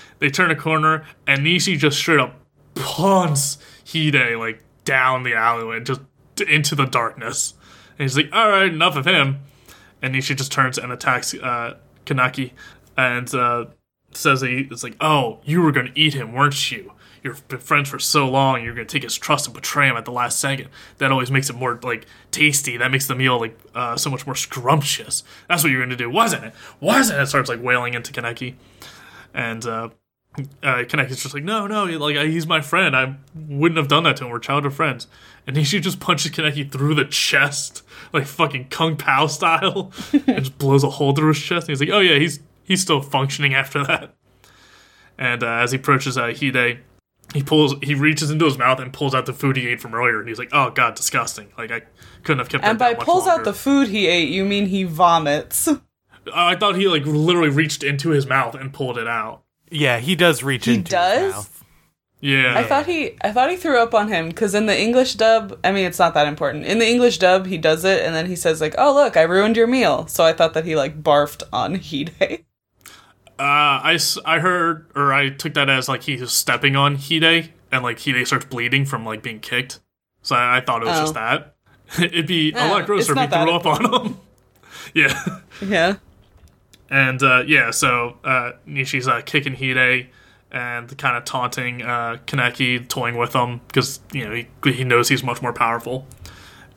they 0.21 0.29
turn 0.31 0.51
a 0.51 0.57
corner 0.57 1.05
and 1.27 1.41
Nishi 1.41 1.77
just 1.79 1.97
straight 1.99 2.21
up 2.21 2.35
punts 2.75 3.59
Hide 3.93 4.37
like 4.37 4.63
down 4.85 5.23
the 5.23 5.35
alleyway, 5.35 5.81
just 5.81 6.01
into 6.47 6.75
the 6.75 6.87
darkness. 6.87 7.55
And 7.99 8.05
he's 8.05 8.17
like, 8.17 8.31
all 8.33 8.51
right, 8.51 8.73
enough 8.73 8.97
of 8.97 9.07
him. 9.07 9.41
And 10.03 10.15
Nishi 10.15 10.37
just 10.37 10.53
turns 10.53 10.79
and 10.79 10.93
attacks 10.93 11.33
uh, 11.35 11.77
Kanaki 12.05 12.53
and 12.97 13.33
uh, 13.35 13.67
says 14.13 14.41
that 14.43 14.51
he, 14.51 14.69
it's 14.71 14.83
like, 14.83 14.97
oh, 15.01 15.41
you 15.45 15.63
were 15.63 15.73
going 15.73 15.87
to 15.87 15.99
eat 15.99 16.15
him, 16.15 16.33
weren't 16.33 16.71
you? 16.71 16.93
You've 17.23 17.47
been 17.49 17.59
friends 17.59 17.89
for 17.89 17.99
so 17.99 18.29
long, 18.29 18.63
you're 18.63 18.75
going 18.75 18.87
to 18.87 18.93
take 18.93 19.03
his 19.03 19.17
trust 19.17 19.47
and 19.47 19.55
betray 19.55 19.89
him 19.89 19.97
at 19.97 20.05
the 20.05 20.13
last 20.13 20.39
second. 20.39 20.69
That 20.99 21.11
always 21.11 21.31
makes 21.31 21.51
it 21.51 21.57
more, 21.57 21.81
like, 21.83 22.07
tasty. 22.31 22.77
That 22.77 22.93
makes 22.93 23.09
the 23.09 23.17
meal, 23.17 23.41
like, 23.41 23.59
uh, 23.75 23.97
so 23.97 24.11
much 24.11 24.27
more 24.27 24.37
scrumptious. 24.37 25.25
That's 25.49 25.65
what 25.65 25.73
you're 25.73 25.81
going 25.81 25.91
to 25.91 25.97
do, 25.97 26.09
wasn't 26.09 26.45
it? 26.45 26.55
Wasn't 26.79 27.19
it? 27.19 27.27
Starts, 27.27 27.49
like, 27.49 27.63
wailing 27.63 27.95
into 27.95 28.13
Kaneki 28.13 28.55
and 29.35 29.67
uh, 30.39 30.67
uh, 30.67 30.85
Kaneki's 30.85 31.23
just 31.23 31.35
like, 31.35 31.45
no, 31.45 31.67
no, 31.67 31.85
like 31.85 32.17
he's 32.17 32.47
my 32.47 32.61
friend. 32.61 32.97
I 32.97 33.17
wouldn't 33.35 33.79
have 33.79 33.89
done 33.89 34.05
that 34.05 34.17
to 34.17 34.25
him. 34.25 34.31
We're 34.31 34.39
childhood 34.39 34.75
friends. 34.75 35.07
And 35.47 35.57
Nishi 35.57 35.81
just 35.81 36.01
punches 36.01 36.33
Kaneki 36.33 36.71
through 36.71 36.95
the 36.95 37.05
chest, 37.05 37.83
like 38.13 38.27
fucking 38.27 38.69
Kung 38.69 38.97
Pao 38.97 39.27
style, 39.27 39.93
and 40.13 40.39
just 40.39 40.59
blows 40.59 40.85
a 40.85 40.91
hole 40.91 41.15
through 41.15 41.29
his 41.29 41.43
chest. 41.43 41.69
And 41.69 41.79
he's 41.79 41.81
like, 41.81 41.95
oh 41.95 42.01
yeah, 42.01 42.19
he's 42.19 42.41
he's 42.65 42.81
still 42.81 43.01
functioning 43.01 43.55
after 43.55 43.85
that. 43.85 44.15
And 45.19 45.43
uh, 45.43 45.47
as 45.47 45.73
he 45.73 45.79
approaches 45.79 46.19
uh, 46.19 46.33
Hide, 46.39 46.81
he 47.35 47.43
pulls, 47.43 47.75
he 47.83 47.95
reaches 47.95 48.31
into 48.31 48.45
his 48.45 48.59
mouth 48.59 48.79
and 48.81 48.93
pulls 48.93 49.15
out 49.15 49.27
the 49.27 49.33
food 49.33 49.57
he 49.57 49.69
ate 49.69 49.81
from 49.81 49.95
earlier. 49.95 50.21
And 50.21 50.29
he's 50.29 50.39
like, 50.39 50.51
oh 50.53 50.71
god, 50.71 50.95
disgusting. 50.95 51.49
Like 51.57 51.71
I 51.71 51.83
couldn't 52.23 52.39
have 52.39 52.49
kept. 52.49 52.65
And 52.65 52.79
that 52.79 52.99
by 52.99 53.05
pulls 53.05 53.27
out 53.27 53.45
the 53.45 53.55
food 53.55 53.89
he 53.89 54.07
ate, 54.07 54.29
you 54.29 54.45
mean 54.45 54.67
he 54.67 54.85
vomits. 54.85 55.69
I 56.35 56.57
thought 56.57 56.77
he 56.77 56.89
like 56.89 57.05
literally 57.07 57.51
reached 57.51 57.83
into 57.83 58.11
his 58.11 58.27
mouth 58.27 58.55
and 58.55 58.73
pulled 58.73 58.99
it 58.99 59.07
out. 59.07 59.43
Yeah, 59.71 59.99
he 59.99 60.15
does 60.17 60.43
reach 60.43 60.67
He 60.67 60.75
into 60.75 60.91
does? 60.93 61.23
his 61.23 61.35
mouth. 61.35 61.65
Yeah, 62.21 62.55
I 62.59 62.63
thought 62.65 62.87
he 62.87 63.15
I 63.21 63.31
thought 63.31 63.51
he 63.51 63.57
threw 63.57 63.79
up 63.79 63.93
on 63.95 64.09
him 64.09 64.29
because 64.29 64.55
in 64.55 64.67
the 64.67 64.79
English 64.81 65.15
dub, 65.15 65.59
I 65.63 65.71
mean 65.71 65.85
it's 65.85 65.99
not 65.99 66.15
that 66.15 66.27
important. 66.27 66.65
In 66.65 66.79
the 66.79 66.87
English 66.89 67.19
dub, 67.19 67.47
he 67.47 67.59
does 67.59 67.85
it 67.85 68.03
and 68.05 68.15
then 68.15 68.27
he 68.27 68.35
says 68.37 68.61
like, 68.61 68.75
"Oh 68.79 68.95
look, 68.95 69.17
I 69.19 69.23
ruined 69.23 69.57
your 69.57 69.67
meal." 69.67 70.07
So 70.07 70.25
I 70.25 70.33
thought 70.33 70.55
that 70.55 70.65
he 70.65 70.75
like 70.77 71.03
barfed 71.03 71.43
on 71.53 71.75
Hide. 71.91 72.45
Uh, 73.39 73.85
I, 73.85 73.95
s- 73.97 74.19
I 74.25 74.39
heard 74.39 74.87
or 74.97 75.13
I 75.13 75.29
took 75.29 75.53
that 75.55 75.69
as 75.69 75.91
like 75.91 76.05
he 76.05 76.17
was 76.17 76.33
stepping 76.33 76.75
on 76.75 76.97
Hide 76.97 77.53
and 77.71 77.83
like 77.83 78.01
Hide 78.03 78.27
starts 78.27 78.47
bleeding 78.47 78.87
from 78.87 79.05
like 79.05 79.23
being 79.23 79.41
kicked. 79.41 79.81
So 80.23 80.35
I, 80.37 80.57
I 80.57 80.61
thought 80.63 80.83
it 80.83 80.87
was 80.87 80.97
Oh. 80.99 81.03
just 81.03 81.15
that. 81.15 81.55
It'd 81.99 82.27
be 82.27 82.51
a 82.53 82.69
lot 82.69 82.87
grosser 82.87 83.13
if 83.13 83.19
he 83.19 83.27
threw 83.27 83.51
up 83.53 83.67
on 83.67 84.07
him. 84.07 84.19
yeah. 84.95 85.23
Yeah. 85.61 85.97
And 86.91 87.23
uh, 87.23 87.43
yeah, 87.47 87.71
so 87.71 88.19
uh, 88.25 88.53
Nishi's 88.67 89.09
uh, 89.09 89.21
kicking 89.25 89.55
Hide 89.57 90.09
and 90.53 90.97
kind 90.99 91.17
of 91.17 91.25
taunting 91.25 91.83
uh, 91.83 92.19
Kaneki, 92.27 92.89
toying 92.89 93.17
with 93.17 93.35
him 93.35 93.61
because 93.67 94.01
you 94.13 94.25
know 94.25 94.35
he, 94.35 94.73
he 94.73 94.85
knows 94.85 95.09
he's 95.09 95.25
much 95.25 95.43
more 95.43 95.53
powerful. 95.53 96.07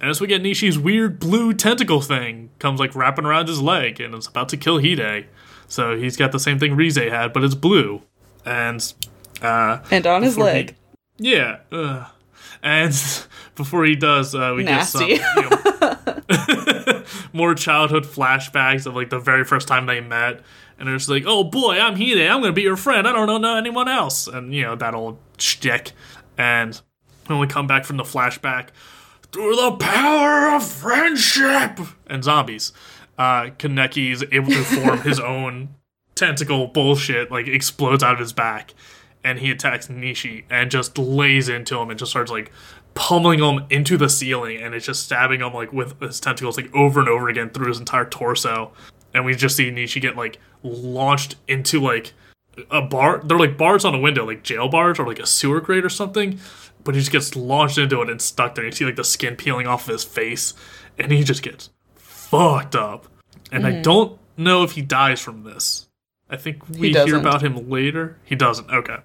And 0.01 0.09
as 0.09 0.19
we 0.21 0.27
get 0.27 0.41
Nishi's 0.41 0.79
weird 0.79 1.19
blue 1.19 1.53
tentacle 1.53 2.01
thing 2.01 2.49
comes 2.57 2.79
like 2.79 2.95
wrapping 2.95 3.25
around 3.25 3.47
his 3.49 3.61
leg 3.61 3.99
and 3.99 4.15
it's 4.15 4.27
about 4.27 4.49
to 4.49 4.57
kill 4.57 4.79
Hide. 4.81 5.27
So 5.67 5.95
he's 5.97 6.17
got 6.17 6.31
the 6.31 6.39
same 6.39 6.57
thing 6.57 6.75
Rize 6.75 6.95
had, 6.95 7.31
but 7.33 7.43
it's 7.43 7.53
blue. 7.53 8.01
And 8.45 8.81
uh, 9.41 9.79
And 9.91 10.07
on 10.07 10.23
his 10.23 10.33
before 10.35 10.47
he- 10.49 10.53
leg. 10.55 10.75
yeah. 11.17 11.57
Ugh. 11.71 12.07
And 12.61 12.93
before 13.55 13.85
he 13.85 13.95
does, 13.95 14.35
uh, 14.35 14.53
we 14.55 14.63
Nasty. 14.63 15.17
get 15.17 15.21
some 15.21 15.43
you 15.43 15.49
know, 15.49 17.03
more 17.33 17.55
childhood 17.55 18.05
flashbacks 18.05 18.85
of 18.85 18.95
like 18.95 19.09
the 19.09 19.19
very 19.19 19.43
first 19.43 19.67
time 19.67 19.85
they 19.85 20.01
met. 20.01 20.41
And 20.77 20.87
they're 20.87 20.97
just 20.97 21.09
like, 21.09 21.23
oh 21.25 21.43
boy, 21.43 21.79
I'm 21.79 21.95
Hide. 21.95 22.27
I'm 22.27 22.39
going 22.39 22.51
to 22.51 22.53
be 22.53 22.61
your 22.61 22.77
friend. 22.77 23.07
I 23.07 23.11
don't 23.11 23.41
know, 23.41 23.55
anyone 23.57 23.87
else. 23.87 24.27
And, 24.27 24.53
you 24.53 24.63
know, 24.63 24.75
that 24.75 24.93
old 24.95 25.17
shtick. 25.37 25.91
And 26.37 26.79
when 27.27 27.39
we 27.39 27.47
come 27.47 27.67
back 27.67 27.85
from 27.85 27.97
the 27.97 28.03
flashback, 28.03 28.69
through 29.31 29.55
the 29.55 29.71
power 29.73 30.55
of 30.55 30.65
friendship 30.65 31.79
and 32.07 32.23
zombies, 32.23 32.71
uh, 33.17 33.51
Kaneki 33.57 34.11
is 34.11 34.25
able 34.31 34.51
to 34.51 34.63
form 34.63 35.01
his 35.01 35.19
own 35.19 35.75
tentacle 36.15 36.67
bullshit, 36.67 37.29
like 37.29 37.47
explodes 37.47 38.03
out 38.03 38.13
of 38.13 38.19
his 38.19 38.33
back, 38.33 38.73
and 39.23 39.39
he 39.39 39.51
attacks 39.51 39.87
Nishi 39.87 40.43
and 40.49 40.71
just 40.71 40.97
lays 40.97 41.49
into 41.49 41.77
him 41.77 41.89
and 41.89 41.99
just 41.99 42.11
starts 42.11 42.31
like 42.31 42.51
pummeling 42.93 43.39
him 43.39 43.65
into 43.69 43.97
the 43.97 44.09
ceiling, 44.09 44.61
and 44.61 44.73
it's 44.73 44.85
just 44.85 45.03
stabbing 45.03 45.41
him 45.41 45.53
like 45.53 45.71
with 45.73 45.99
his 46.01 46.19
tentacles 46.19 46.57
like 46.57 46.73
over 46.73 46.99
and 46.99 47.09
over 47.09 47.29
again 47.29 47.49
through 47.49 47.67
his 47.67 47.79
entire 47.79 48.05
torso, 48.05 48.71
and 49.13 49.25
we 49.25 49.35
just 49.35 49.55
see 49.55 49.71
Nishi 49.71 50.01
get 50.01 50.15
like 50.15 50.37
launched 50.63 51.35
into 51.47 51.79
like 51.79 52.13
a 52.71 52.81
bar. 52.81 53.21
They're 53.23 53.39
like 53.39 53.57
bars 53.57 53.85
on 53.85 53.95
a 53.95 53.99
window, 53.99 54.25
like 54.25 54.43
jail 54.43 54.67
bars 54.67 54.99
or 54.99 55.07
like 55.07 55.19
a 55.19 55.25
sewer 55.25 55.61
grate 55.61 55.85
or 55.85 55.89
something. 55.89 56.39
But 56.83 56.95
he 56.95 57.01
just 57.01 57.11
gets 57.11 57.35
launched 57.35 57.77
into 57.77 58.01
it 58.01 58.09
and 58.09 58.21
stuck 58.21 58.55
there. 58.55 58.65
You 58.65 58.71
see 58.71 58.85
like 58.85 58.95
the 58.95 59.03
skin 59.03 59.35
peeling 59.35 59.67
off 59.67 59.87
of 59.87 59.93
his 59.93 60.03
face, 60.03 60.53
and 60.97 61.11
he 61.11 61.23
just 61.23 61.43
gets 61.43 61.69
fucked 61.95 62.75
up. 62.75 63.07
And 63.51 63.65
I 63.65 63.71
mm-hmm. 63.73 63.81
don't 63.81 64.19
know 64.37 64.63
if 64.63 64.71
he 64.73 64.81
dies 64.81 65.19
from 65.19 65.43
this. 65.43 65.87
I 66.29 66.37
think 66.37 66.67
we 66.69 66.93
hear 66.93 67.17
about 67.17 67.41
him 67.41 67.69
later. 67.69 68.17
He 68.23 68.35
doesn't. 68.35 68.69
Okay. 68.69 68.97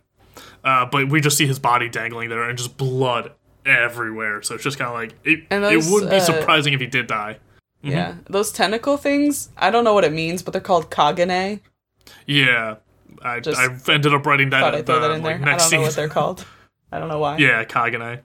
Uh, 0.64 0.86
but 0.86 1.08
we 1.08 1.20
just 1.20 1.36
see 1.36 1.46
his 1.46 1.58
body 1.58 1.88
dangling 1.88 2.30
there 2.30 2.48
and 2.48 2.56
just 2.56 2.76
blood 2.76 3.32
everywhere. 3.66 4.42
So 4.42 4.54
it's 4.54 4.64
just 4.64 4.78
kind 4.78 4.88
of 4.88 4.94
like 4.94 5.14
it. 5.24 5.46
And 5.50 5.64
it 5.64 5.84
wouldn't 5.90 6.10
be 6.10 6.16
uh, 6.16 6.20
surprising 6.20 6.72
if 6.72 6.80
he 6.80 6.86
did 6.86 7.06
die. 7.06 7.38
Yeah. 7.82 8.14
Those 8.30 8.50
tentacle 8.50 8.96
things, 8.96 9.50
I 9.58 9.70
don't 9.70 9.84
know 9.84 9.92
what 9.92 10.04
it 10.04 10.12
means, 10.12 10.42
but 10.42 10.52
they're 10.52 10.62
called 10.62 10.90
Kagune. 10.90 11.60
Yeah, 12.26 12.76
I 13.22 13.40
Just 13.40 13.58
I 13.58 13.92
ended 13.92 14.14
up 14.14 14.24
writing 14.24 14.50
that. 14.50 14.74
I'd 14.74 14.86
throw 14.86 15.00
the, 15.00 15.08
that 15.08 15.14
in 15.16 15.22
there. 15.22 15.38
like, 15.38 15.46
I 15.46 15.50
next 15.52 15.70
don't 15.70 15.80
know 15.80 15.86
what 15.86 15.94
they're 15.94 16.08
called. 16.08 16.46
I 16.90 16.98
don't 16.98 17.08
know 17.08 17.18
why. 17.18 17.36
Yeah, 17.36 17.64
Kagune. 17.64 18.20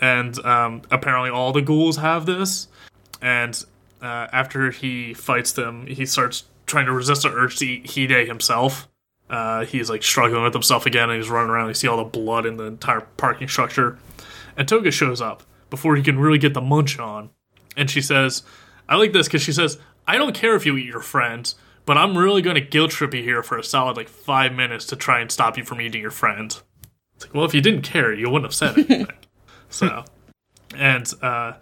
And 0.00 0.38
um, 0.44 0.82
apparently 0.90 1.30
all 1.30 1.52
the 1.52 1.62
ghouls 1.62 1.96
have 1.96 2.26
this. 2.26 2.68
And 3.20 3.64
uh, 4.02 4.28
after 4.32 4.70
he 4.70 5.14
fights 5.14 5.52
them, 5.52 5.86
he 5.86 6.06
starts 6.06 6.44
trying 6.66 6.86
to 6.86 6.92
resist 6.92 7.22
the 7.22 7.30
urge 7.30 7.56
to 7.58 7.66
eat 7.66 7.90
Hide 7.90 8.26
himself. 8.26 8.88
Uh, 9.28 9.64
he's 9.64 9.88
like 9.88 10.02
struggling 10.02 10.42
with 10.42 10.52
himself 10.52 10.86
again, 10.86 11.10
and 11.10 11.20
he's 11.20 11.30
running 11.30 11.50
around. 11.50 11.68
You 11.68 11.74
see 11.74 11.88
all 11.88 11.96
the 11.96 12.04
blood 12.04 12.46
in 12.46 12.56
the 12.56 12.64
entire 12.64 13.00
parking 13.16 13.48
structure. 13.48 13.98
And 14.56 14.68
Toga 14.68 14.90
shows 14.90 15.20
up 15.20 15.42
before 15.70 15.96
he 15.96 16.02
can 16.02 16.18
really 16.18 16.38
get 16.38 16.54
the 16.54 16.60
munch 16.60 16.98
on. 16.98 17.30
And 17.76 17.90
she 17.90 18.00
says, 18.00 18.42
I 18.88 18.96
like 18.96 19.12
this 19.12 19.26
because 19.26 19.42
she 19.42 19.52
says, 19.52 19.78
I 20.06 20.18
don't 20.18 20.34
care 20.34 20.54
if 20.54 20.66
you 20.66 20.76
eat 20.76 20.86
your 20.86 21.00
friends, 21.00 21.56
but 21.86 21.96
I'm 21.96 22.16
really 22.16 22.42
going 22.42 22.54
to 22.54 22.60
guilt 22.60 22.90
trip 22.90 23.14
you 23.14 23.22
here 23.22 23.42
for 23.42 23.58
a 23.58 23.64
solid 23.64 23.96
like 23.96 24.08
five 24.08 24.52
minutes 24.52 24.84
to 24.86 24.96
try 24.96 25.20
and 25.20 25.30
stop 25.30 25.56
you 25.56 25.64
from 25.64 25.80
eating 25.80 26.02
your 26.02 26.10
friends." 26.10 26.62
It's 27.16 27.26
like, 27.26 27.34
well, 27.34 27.44
if 27.44 27.54
you 27.54 27.60
didn't 27.60 27.82
care, 27.82 28.12
you 28.12 28.28
wouldn't 28.28 28.44
have 28.44 28.54
said 28.54 28.76
anything. 28.76 29.06
so, 29.68 30.04
and 30.76 31.10
uh, 31.22 31.54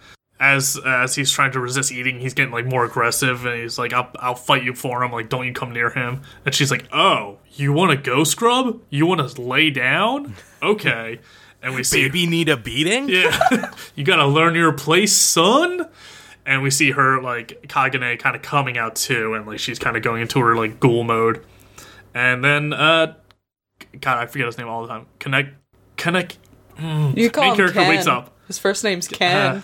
as 0.43 0.77
as 0.85 1.15
he's 1.15 1.31
trying 1.31 1.53
to 1.53 1.61
resist 1.61 1.93
eating, 1.93 2.19
he's 2.19 2.35
getting 2.35 2.53
like 2.53 2.67
more 2.67 2.85
aggressive, 2.85 3.47
and 3.47 3.63
he's 3.63 3.79
like, 3.79 3.93
"I'll 3.93 4.11
I'll 4.19 4.35
fight 4.35 4.65
you 4.65 4.75
for 4.75 5.05
him. 5.05 5.13
Like, 5.13 5.29
don't 5.29 5.47
you 5.47 5.53
come 5.53 5.73
near 5.73 5.91
him." 5.91 6.23
And 6.45 6.53
she's 6.53 6.69
like, 6.71 6.89
"Oh, 6.93 7.39
you 7.55 7.73
want 7.73 7.93
to 7.93 7.97
go 7.97 8.25
scrub? 8.25 8.83
You 8.91 9.07
want 9.07 9.27
to 9.27 9.41
lay 9.41 9.71
down? 9.71 10.35
Okay." 10.61 11.21
And 11.63 11.77
we 11.77 11.85
see 11.85 12.09
Baby 12.09 12.27
need 12.27 12.49
a 12.49 12.57
beating? 12.57 13.09
yeah. 13.09 13.73
you 13.95 14.03
gotta 14.03 14.27
learn 14.27 14.57
your 14.57 14.73
place, 14.73 15.15
son. 15.15 15.89
And 16.45 16.61
we 16.61 16.71
see 16.71 16.91
her 16.91 17.23
like 17.23 17.63
Kagune 17.69 18.19
kind 18.19 18.35
of 18.35 18.43
coming 18.43 18.77
out 18.77 18.97
too, 18.97 19.35
and 19.35 19.47
like 19.47 19.61
she's 19.61 19.79
kind 19.79 19.97
of 19.97 20.03
going 20.03 20.23
into 20.23 20.41
her 20.41 20.57
like 20.57 20.81
ghoul 20.81 21.05
mode. 21.05 21.45
And 22.15 22.45
then, 22.45 22.73
uh, 22.73 23.15
God, 24.01 24.19
I 24.19 24.27
forget 24.27 24.47
his 24.47 24.59
name 24.59 24.67
all 24.67 24.83
the 24.83 24.89
time. 24.89 25.07
Connect, 25.21 25.55
connect. 25.97 26.39
You 26.81 27.31
call 27.31 27.45
Main 27.45 27.51
him 27.53 27.57
character 27.57 27.81
Ken. 27.81 27.89
wakes 27.89 28.09
up. 28.09 28.37
His 28.49 28.59
first 28.59 28.83
name's 28.83 29.07
Ken. 29.07 29.57
Uh, 29.57 29.63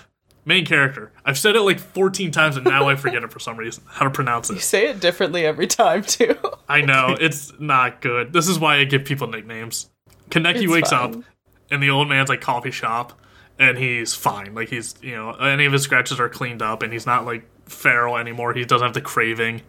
main 0.49 0.65
character. 0.67 1.13
I've 1.25 1.39
said 1.39 1.55
it 1.55 1.61
like 1.61 1.79
14 1.79 2.31
times, 2.33 2.57
and 2.57 2.65
now 2.65 2.89
I 2.89 2.97
forget 3.05 3.23
it 3.23 3.31
for 3.33 3.39
some 3.39 3.57
reason. 3.57 3.85
How 3.87 4.05
to 4.05 4.11
pronounce 4.11 4.51
it. 4.51 4.55
you 4.55 4.61
say 4.61 4.89
it 4.89 4.99
differently 5.01 5.45
every 5.47 5.67
time 5.69 6.03
too. 6.03 6.37
I 6.69 6.81
know 6.81 7.17
it's 7.21 7.53
not 7.61 8.01
good. 8.01 8.33
This 8.33 8.49
is 8.49 8.59
why 8.59 8.79
I 8.79 8.85
give 8.85 9.05
people 9.05 9.29
nicknames. 9.29 9.89
Kaneki 10.31 10.63
It's 10.65 10.73
wakes 10.73 10.91
fine. 10.91 11.15
up 11.17 11.25
in 11.71 11.81
the 11.81 11.91
old 11.91 12.09
man's 12.09 12.29
like 12.29 12.41
coffee 12.41 12.71
shop, 12.71 13.13
and 13.59 13.79
he's 13.79 14.15
fine. 14.15 14.55
Like 14.55 14.69
he's 14.71 14.95
you 15.03 15.15
know 15.15 15.33
any 15.33 15.67
of 15.67 15.73
his 15.73 15.83
scratches 15.83 16.19
are 16.19 16.29
cleaned 16.29 16.63
up, 16.63 16.83
and 16.83 16.93
he's 16.93 17.07
not 17.07 17.25
like 17.25 17.45
feral 17.69 18.17
anymore. 18.17 18.53
He 18.55 18.65
doesn't 18.65 18.85
have 18.87 18.95
the 18.95 19.01
craving. 19.01 19.63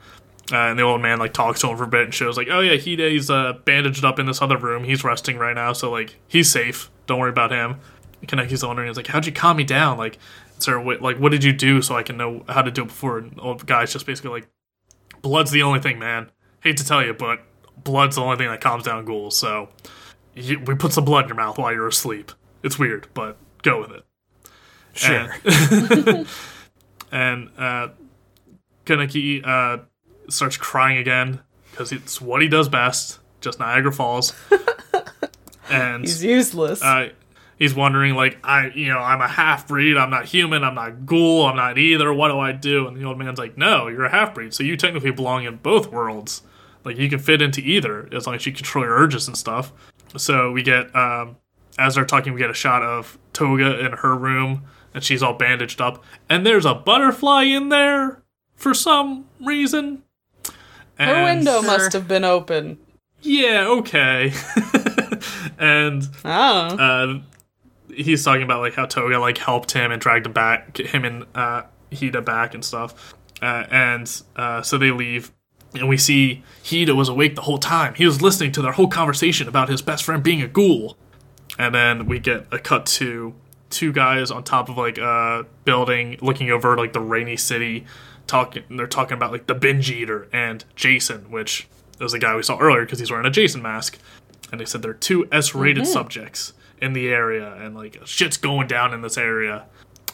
Uh, 0.51 0.55
and 0.71 0.80
the 0.80 0.84
old 0.84 0.99
man 0.99 1.19
like 1.19 1.32
talks 1.32 1.61
to 1.61 1.67
him 1.69 1.77
for 1.77 1.84
a 1.84 1.88
bit 1.88 2.05
and 2.05 2.13
shows 2.13 2.36
like, 2.36 2.47
oh 2.49 2.59
yeah, 2.59 2.75
Hide's 2.75 3.30
uh, 3.30 3.53
bandaged 3.65 4.03
up 4.03 4.17
in 4.17 4.25
this 4.25 4.41
other 4.41 4.57
room. 4.57 4.84
He's 4.84 5.03
resting 5.03 5.38
right 5.38 5.53
now, 5.53 5.73
so 5.73 5.91
like 5.91 6.15
he's 6.27 6.49
safe. 6.49 6.89
Don't 7.05 7.19
worry 7.19 7.30
about 7.30 7.51
him. 7.51 7.75
Kaneki's 8.25 8.65
wondering, 8.65 8.88
he's 8.88 8.97
like, 8.97 9.05
how'd 9.07 9.25
you 9.27 9.32
calm 9.32 9.57
me 9.57 9.63
down? 9.63 9.97
Like, 9.97 10.17
sir, 10.60 10.80
what, 10.80 11.01
like 11.01 11.18
what 11.18 11.32
did 11.32 11.43
you 11.43 11.53
do 11.53 11.82
so 11.82 11.95
I 11.95 12.03
can 12.03 12.18
know 12.18 12.43
how 12.47 12.62
to 12.62 12.72
do 12.72 12.84
it 12.84 12.88
before? 12.88 13.18
And 13.18 13.36
the 13.38 13.64
guy's 13.66 13.91
just 13.93 14.05
basically 14.05 14.32
like, 14.32 14.49
blood's 15.22 15.51
the 15.51 15.64
only 15.64 15.80
thing, 15.80 15.99
man. 15.99 16.30
Hate 16.62 16.78
to 16.78 16.86
tell 16.86 17.03
you, 17.03 17.14
but 17.14 17.39
blood's 17.84 18.16
the 18.18 18.22
only 18.22 18.38
thing 18.38 18.49
that 18.49 18.62
calms 18.62 18.84
down 18.84 19.05
ghouls. 19.05 19.38
So 19.38 19.70
you, 20.36 20.60
we 20.60 20.76
put 20.76 20.93
some 20.93 21.05
blood 21.05 21.26
in 21.26 21.30
your 21.30 21.38
mouth 21.38 21.57
while 21.57 21.74
you're 21.74 21.88
asleep. 21.88 22.32
It's 22.64 22.78
weird, 22.78 23.07
but 23.14 23.38
go 23.64 23.80
with 23.82 23.91
it. 23.91 24.03
Sure. 24.93 25.34
And, 25.45 26.28
and 27.12 27.49
uh, 27.57 27.88
Kaneki 28.86 29.45
uh, 29.47 29.84
starts 30.30 30.57
crying 30.57 30.97
again 30.97 31.39
because 31.72 31.91
it's 31.91 32.20
what 32.20 32.41
he 32.41 32.47
does 32.47 32.68
best. 32.68 33.20
Just 33.41 33.60
Niagara 33.60 33.93
Falls. 33.93 34.34
and 35.70 36.01
He's 36.01 36.24
useless. 36.24 36.82
uh, 36.84 37.10
he's 37.60 37.76
wondering 37.76 38.16
like 38.16 38.39
I 38.43 38.72
you 38.74 38.88
know 38.88 38.97
I'm 38.99 39.22
a 39.22 39.28
half 39.28 39.68
breed 39.68 39.97
I'm 39.97 40.10
not 40.10 40.26
human 40.26 40.64
I'm 40.64 40.74
not 40.76 41.05
ghoul 41.05 41.45
I'm 41.45 41.55
not 41.57 41.78
either 41.78 42.12
what 42.14 42.30
do 42.30 42.39
I 42.39 42.51
do? 42.53 42.88
And 42.88 42.97
the 42.97 43.03
old 43.03 43.18
man's 43.20 43.38
like 43.38 43.57
no 43.57 43.88
you're 43.88 44.05
a 44.05 44.10
half 44.10 44.34
breed 44.34 44.53
so 44.53 44.64
you 44.64 44.76
technically 44.78 45.12
belong 45.12 45.43
in 45.45 45.57
both 45.57 45.91
worlds. 45.91 46.41
Like 46.86 46.97
you 46.97 47.10
can 47.10 47.20
fit 47.20 47.41
into 47.41 47.60
either 47.62 48.07
as 48.14 48.26
long 48.26 48.36
as 48.38 48.45
you 48.45 48.53
control 48.53 48.86
your 48.86 48.95
urges 48.95 49.28
and 49.28 49.38
stuff. 49.38 49.74
So 50.18 50.51
we 50.51 50.64
get 50.64 50.95
um, 50.95 51.36
as 51.78 51.95
they're 51.95 52.05
talking 52.05 52.34
we 52.34 52.39
get 52.39 52.49
a 52.49 52.53
shot 52.55 52.82
of 52.82 53.18
Toga 53.34 53.86
in 53.86 53.91
her 53.91 54.16
room 54.16 54.64
and 54.93 55.03
she's 55.03 55.22
all 55.22 55.34
bandaged 55.34 55.82
up 55.82 56.03
and 56.30 56.45
there's 56.45 56.66
a 56.66 56.74
butterfly 56.74 57.43
in 57.43 57.70
there 57.70 58.24
for 58.55 58.74
some 58.74 59.26
reason. 59.41 60.03
Her 60.97 61.14
And- 61.14 61.24
window 61.45 61.62
must 61.62 61.93
have 61.93 62.07
been 62.07 62.24
open. 62.24 62.80
yeah 63.22 63.66
okay. 63.68 64.32
And 65.57 66.07
Oh. 66.24 66.30
uh, 66.32 67.20
he's 68.03 68.23
talking 68.23 68.43
about 68.43 68.61
like 68.61 68.73
how 68.73 68.85
Toga 68.85 69.19
like 69.19 69.37
helped 69.37 69.71
him 69.71 69.91
and 69.91 70.01
dragged 70.01 70.25
him 70.25 70.33
back, 70.33 70.77
him 70.77 71.05
and 71.05 71.25
uh, 71.35 71.63
Hida 71.91 72.23
back 72.23 72.53
and 72.53 72.63
stuff. 72.63 73.13
Uh, 73.41 73.65
and 73.69 74.21
uh, 74.35 74.61
so 74.61 74.77
they 74.77 74.91
leave, 74.91 75.31
and 75.73 75.87
we 75.87 75.97
see 75.97 76.43
Hida 76.63 76.95
was 76.95 77.09
awake 77.09 77.35
the 77.35 77.41
whole 77.41 77.57
time. 77.57 77.93
He 77.93 78.05
was 78.05 78.21
listening 78.21 78.51
to 78.53 78.61
their 78.61 78.71
whole 78.71 78.87
conversation 78.87 79.47
about 79.47 79.69
his 79.69 79.81
best 79.81 80.03
friend 80.03 80.23
being 80.23 80.41
a 80.41 80.47
ghoul. 80.47 80.97
And 81.57 81.75
then 81.75 82.05
we 82.05 82.19
get 82.19 82.47
a 82.51 82.59
cut 82.59 82.85
to 82.85 83.35
two 83.69 83.91
guys 83.91 84.31
on 84.31 84.43
top 84.43 84.69
of 84.69 84.77
like 84.77 84.97
a 84.97 85.45
building, 85.65 86.17
looking 86.21 86.49
over 86.51 86.77
like 86.77 86.93
the 86.93 87.01
rainy 87.01 87.37
city. 87.37 87.85
Talking, 88.27 88.63
they're 88.69 88.85
talking 88.85 89.17
about 89.17 89.31
like 89.31 89.47
the 89.47 89.55
binge 89.55 89.89
eater 89.89 90.29
and 90.31 90.63
Jason, 90.75 91.31
which 91.31 91.67
was 91.99 92.11
the 92.11 92.19
guy 92.19 92.35
we 92.35 92.43
saw 92.43 92.59
earlier 92.59 92.85
because 92.85 92.99
he's 92.99 93.09
wearing 93.09 93.25
a 93.25 93.31
Jason 93.31 93.61
mask 93.61 93.97
and 94.51 94.61
they 94.61 94.65
said 94.65 94.81
they're 94.81 94.93
two 94.93 95.27
S-rated 95.31 95.85
subjects 95.87 96.53
in 96.82 96.93
the 96.93 97.09
area, 97.09 97.53
and 97.55 97.75
like 97.75 97.99
shit's 98.05 98.38
going 98.38 98.67
down 98.67 98.93
in 98.93 99.01
this 99.01 99.17
area. 99.17 99.65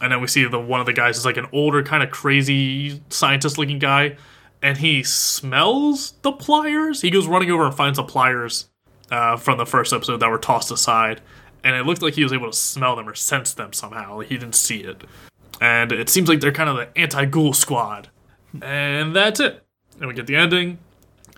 And 0.01 0.11
then 0.11 0.19
we 0.19 0.27
see 0.27 0.43
the 0.45 0.59
one 0.59 0.81
of 0.81 0.85
the 0.85 0.93
guys 0.93 1.17
is 1.17 1.25
like 1.25 1.37
an 1.37 1.47
older, 1.53 1.81
kind 1.81 2.03
of 2.03 2.11
crazy 2.11 3.01
scientist-looking 3.09 3.79
guy, 3.79 4.17
and 4.61 4.77
he 4.77 5.03
smells 5.03 6.15
the 6.21 6.33
pliers. 6.33 7.01
He 7.01 7.09
goes 7.09 7.27
running 7.27 7.49
over 7.49 7.65
and 7.65 7.73
finds 7.73 7.97
the 7.97 8.03
pliers 8.03 8.67
uh, 9.09 9.37
from 9.37 9.57
the 9.57 9.65
first 9.65 9.93
episode 9.93 10.17
that 10.17 10.29
were 10.29 10.37
tossed 10.37 10.69
aside, 10.69 11.21
and 11.63 11.75
it 11.75 11.85
looked 11.85 12.01
like 12.01 12.15
he 12.15 12.23
was 12.23 12.33
able 12.33 12.51
to 12.51 12.57
smell 12.57 12.95
them 12.97 13.07
or 13.07 13.15
sense 13.15 13.53
them 13.53 13.71
somehow. 13.71 14.17
Like 14.17 14.27
he 14.27 14.37
didn't 14.37 14.55
see 14.55 14.81
it, 14.81 15.03
and 15.61 15.93
it 15.93 16.09
seems 16.09 16.27
like 16.27 16.41
they're 16.41 16.51
kind 16.51 16.69
of 16.69 16.75
the 16.75 16.89
anti-ghoul 16.99 17.53
squad. 17.53 18.09
And 18.61 19.15
that's 19.15 19.39
it. 19.39 19.63
And 19.99 20.09
we 20.09 20.13
get 20.13 20.27
the 20.27 20.35
ending, 20.35 20.79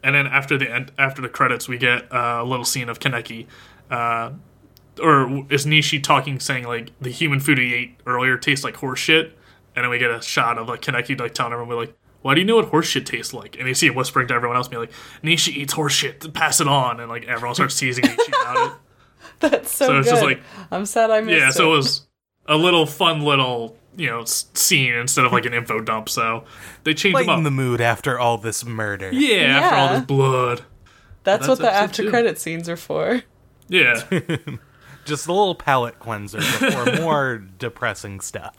and 0.04 0.16
then 0.16 0.26
after 0.26 0.58
the 0.58 0.74
end, 0.74 0.92
after 0.98 1.22
the 1.22 1.30
credits, 1.30 1.68
we 1.68 1.78
get 1.78 2.12
uh, 2.12 2.40
a 2.42 2.44
little 2.44 2.66
scene 2.66 2.90
of 2.90 3.00
Kaneki, 3.00 3.46
uh, 3.92 4.32
or 5.00 5.46
is 5.50 5.66
Nishi 5.66 6.02
talking, 6.02 6.40
saying 6.40 6.66
like 6.66 6.92
the 7.02 7.10
human 7.10 7.40
food 7.40 7.58
he 7.58 7.74
ate 7.74 8.00
earlier 8.06 8.38
tastes 8.38 8.64
like 8.64 8.76
horse 8.78 9.00
shit, 9.00 9.38
and 9.76 9.84
then 9.84 9.90
we 9.90 9.98
get 9.98 10.12
a 10.12 10.22
shot 10.22 10.58
of 10.58 10.68
like 10.68 10.82
Kaneki 10.82 11.20
like 11.20 11.34
telling 11.34 11.54
everyone, 11.54 11.70
"We're 11.76 11.82
like. 11.82 11.96
Why 12.24 12.34
do 12.34 12.42
you 12.42 12.48
know 12.48 12.56
what 12.58 12.66
horse 12.66 12.88
shit 12.88 13.06
tastes 13.06 13.32
like? 13.34 13.58
And 13.58 13.68
you 13.70 13.74
see 13.76 13.88
him 13.88 13.96
whispering 13.96 14.28
to 14.30 14.34
everyone 14.34 14.58
else, 14.58 14.68
being 14.68 14.82
like, 14.82 14.92
Nishi 15.24 15.50
eats 15.56 15.72
horse 15.72 15.94
shit, 15.94 16.34
pass 16.34 16.60
it 16.60 16.68
on. 16.68 17.00
And 17.00 17.10
like 17.10 17.26
everyone 17.26 17.54
starts 17.56 17.78
teasing 17.80 18.04
Nishi 18.04 18.28
about 18.30 18.68
it. 18.68 18.74
That's 19.52 19.72
so, 19.72 19.86
So 19.86 20.00
it's 20.00 20.08
good. 20.08 20.12
just 20.16 20.24
like- 20.24 20.42
I'm 20.72 20.86
sad 20.88 21.10
I 21.12 21.22
missed 21.22 21.38
it. 21.38 21.40
Yeah, 21.40 21.50
it. 21.50 21.54
so 21.54 21.72
it 21.72 21.78
was 21.78 22.08
a 22.48 22.58
little 22.58 22.86
fun 22.86 23.22
little, 23.22 23.78
you 23.96 24.08
know, 24.08 24.26
scene 24.26 24.94
instead 24.96 25.26
of 25.26 25.32
like 25.32 25.46
an 25.46 25.54
info 25.54 25.80
dump. 25.80 26.10
So 26.10 26.44
they 26.84 26.94
changed 26.96 27.18
them 27.20 27.28
Lighten 27.28 27.42
up. 27.42 27.44
the 27.46 27.52
mood 27.52 27.80
after 27.82 28.20
all 28.20 28.38
this 28.40 28.66
murder. 28.66 29.12
yeah, 29.14 29.60
after 29.60 29.76
all 29.78 29.94
this 29.94 30.06
blood. 30.06 30.64
That's, 31.24 31.46
that's 31.46 31.48
what 31.48 31.60
the 31.60 31.72
after 31.72 32.04
two. 32.04 32.10
credit 32.10 32.40
scenes 32.40 32.68
are 32.68 32.78
for. 32.78 33.22
Yeah. 33.70 34.02
Just 35.08 35.28
a 35.28 35.32
little 35.32 35.56
palate 35.56 36.00
cleanser 36.00 36.38
before 36.40 36.86
more 37.02 37.38
depressing 37.38 38.20
stuff. 38.20 38.56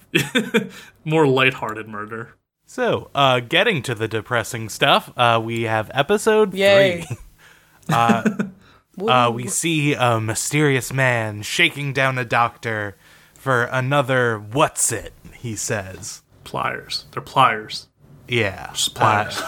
More 1.05 1.27
lighthearted 1.27 1.87
murder. 1.89 2.35
So, 2.67 3.11
uh, 3.15 3.41
getting 3.41 3.83
to 3.83 3.95
the 3.95 4.09
depressing 4.09 4.69
stuff, 4.69 5.13
uh, 5.17 5.41
we 5.43 5.63
have 5.63 5.91
episode 5.95 6.55
Yay. 6.55 7.03
three. 7.03 7.17
Uh, 9.01 9.31
we 9.33 9.47
see 9.47 9.95
a 9.95 10.21
mysterious 10.21 10.93
man 10.93 11.41
shaking 11.43 11.93
down 11.93 12.19
a 12.19 12.25
doctor 12.25 12.97
for 13.35 13.63
another 13.63 14.41
what's 14.41 14.91
it, 14.91 15.13
he 15.35 15.55
says. 15.55 16.23
Pliers. 16.43 17.05
They're 17.13 17.23
pliers. 17.23 17.87
Yeah. 18.27 18.73
Just 18.73 18.97
pliers. 18.97 19.41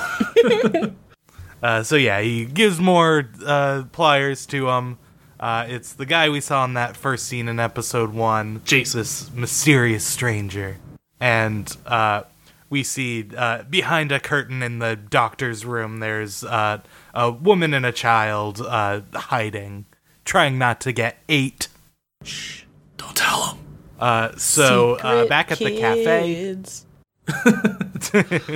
Uh, 1.63 1.83
so 1.83 1.97
yeah, 1.97 2.21
he 2.21 2.45
gives 2.47 2.79
more 2.81 3.29
uh, 3.45 3.83
pliers 3.93 4.47
to 4.47 4.69
him. 4.69 4.99
Uh, 5.41 5.65
it's 5.69 5.95
the 5.95 6.05
guy 6.05 6.29
we 6.29 6.41
saw 6.41 6.65
in 6.67 6.75
that 6.75 6.97
first 6.97 7.25
scene 7.27 7.49
in 7.49 7.59
episode 7.59 8.13
one. 8.13 8.61
Jason. 8.67 9.01
This 9.01 9.33
mysterious 9.33 10.05
stranger. 10.05 10.77
And 11.19 11.75
uh, 11.87 12.25
we 12.69 12.83
see 12.83 13.27
uh, 13.35 13.63
behind 13.63 14.13
a 14.13 14.21
curtain 14.21 14.63
in 14.63 14.81
the 14.81 14.97
doctor's 14.97 15.65
room, 15.65 16.01
there's 16.01 16.45
uh, 16.45 16.83
a 17.15 17.31
woman 17.31 17.73
and 17.73 17.87
a 17.87 17.93
child 17.93 18.61
uh, 18.61 19.01
hiding, 19.15 19.87
trying 20.27 20.59
not 20.59 20.81
to 20.83 20.93
get 20.93 21.17
ate. 21.29 21.69
Shh! 22.23 22.65
Don't 22.99 23.17
tell 23.17 23.47
them. 23.47 23.59
Uh, 23.99 24.37
so 24.37 24.97
uh, 24.97 25.27
back 25.27 25.51
at 25.51 25.59
the 25.59 25.79
cafe. 25.79 26.63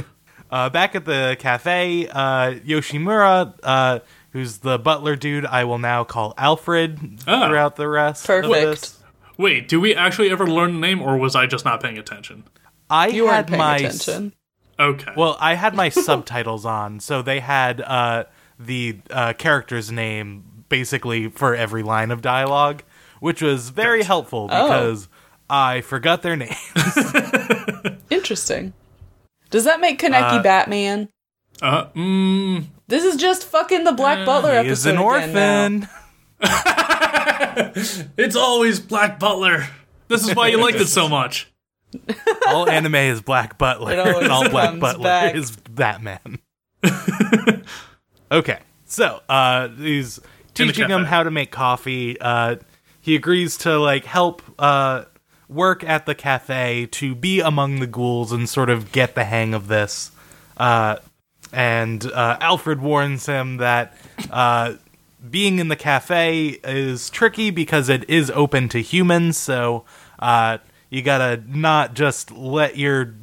Uh, 0.51 0.68
back 0.70 0.95
at 0.95 1.05
the 1.05 1.37
cafe, 1.41 2.07
uh, 2.07 2.53
Yoshimura, 2.64 3.55
uh, 3.64 3.99
who's 4.35 4.59
the 4.59 4.78
butler 4.78 5.16
dude, 5.16 5.47
I 5.47 5.64
will 5.64 5.78
now 5.78 6.05
call 6.05 6.35
Alfred 6.37 7.20
Oh. 7.26 7.49
throughout 7.49 7.76
the 7.76 7.89
rest. 7.89 8.26
Perfect. 8.26 8.55
Of 8.55 8.61
this. 8.80 8.99
Wait, 9.39 9.66
do 9.68 9.80
we 9.80 9.95
actually 9.95 10.30
ever 10.30 10.47
learn 10.47 10.74
the 10.74 10.78
name, 10.80 11.01
or 11.01 11.16
was 11.16 11.35
I 11.35 11.47
just 11.47 11.64
not 11.64 11.82
paying 11.82 11.97
attention? 11.97 12.45
I 12.91 13.07
You 13.07 13.26
had 13.28 13.32
weren't 13.37 13.47
paying 13.49 13.59
my 13.59 13.76
attention. 13.78 14.35
Okay. 14.78 15.12
well, 15.16 15.37
I 15.41 15.55
had 15.55 15.74
my 15.74 15.89
subtitles 16.09 16.66
on, 16.66 17.01
so 17.01 17.22
they 17.22 17.41
had 17.41 17.80
uh, 17.80 18.24
the 18.59 18.99
uh, 19.11 19.32
character's 19.32 19.91
name 19.91 20.45
basically 20.68 21.28
for 21.30 21.55
every 21.55 21.82
line 21.82 22.11
of 22.11 22.20
dialogue, 22.20 22.82
which 23.20 23.41
was 23.41 23.70
very 23.70 24.03
helpful 24.03 24.49
Oh. 24.53 24.66
because 24.68 25.09
I 25.49 25.80
forgot 25.80 26.22
their 26.22 26.37
names. 26.37 26.57
Interesting. 28.11 28.72
Does 29.51 29.64
that 29.64 29.80
make 29.80 30.01
Kaneki 30.01 30.39
Uh, 30.41 30.43
Batman? 30.43 31.09
uh, 31.62 31.87
mm, 31.95 32.64
This 32.87 33.05
is 33.05 33.16
just 33.16 33.45
fucking 33.45 33.85
the 33.85 33.93
Black 33.93 34.26
Butler 34.26 34.53
he 34.53 34.68
episode 34.68 34.72
is 34.72 34.87
an 34.87 34.99
orphan. 34.99 35.89
it's 38.16 38.37
always 38.37 38.80
Black 38.80 39.18
Butler. 39.18 39.66
This 40.09 40.26
is 40.28 40.35
why 40.37 40.49
you 40.49 40.61
liked 40.61 40.78
it 40.78 40.87
so 40.89 41.09
much. 41.11 41.51
all 42.49 42.68
anime 42.68 42.95
is 42.97 43.20
Black 43.22 43.57
Butler, 43.57 43.93
It 43.93 43.99
always 44.01 44.22
and 44.24 44.32
all 44.32 44.49
Black 44.51 44.78
Butler 44.78 45.05
back. 45.05 45.35
is 45.35 45.53
Batman. 45.70 46.39
okay, 48.30 48.59
so 48.85 49.20
uh, 49.28 49.68
he's 49.68 50.20
teaching 50.53 50.89
him 50.91 51.05
how 51.05 51.22
to 51.22 51.30
make 51.30 51.51
coffee. 51.51 52.20
Uh, 52.20 52.57
he 53.01 53.14
agrees 53.16 53.57
to 53.59 53.78
like 53.78 54.05
help 54.05 54.43
uh, 54.59 55.05
work 55.49 55.85
at 55.85 56.05
the 56.07 56.14
cafe 56.14 56.87
to 56.93 57.14
be 57.14 57.41
among 57.41 57.80
the 57.80 57.87
ghouls 57.87 58.32
and 58.32 58.49
sort 58.49 58.70
of 58.70 58.93
get 58.93 59.14
the 59.14 59.24
hang 59.24 59.55
of 59.55 59.68
this. 59.68 60.11
Uh, 60.57 60.97
and 61.55 62.05
uh, 62.05 62.37
Alfred 62.41 62.81
warns 62.81 63.27
him 63.27 63.59
that 63.59 63.97
uh, 64.31 64.75
being 65.31 65.59
in 65.59 65.69
the 65.69 65.77
cafe 65.77 66.59
is 66.65 67.09
tricky 67.11 67.51
because 67.51 67.89
it 67.89 68.09
is 68.11 68.31
open 68.33 68.69
to 68.71 68.83
humans. 68.83 69.37
So 69.39 69.85
uh, 70.19 70.59
you 70.91 71.03
gotta 71.03 71.43
not 71.47 71.95
just 71.95 72.31
let 72.33 72.77
your 72.77 73.15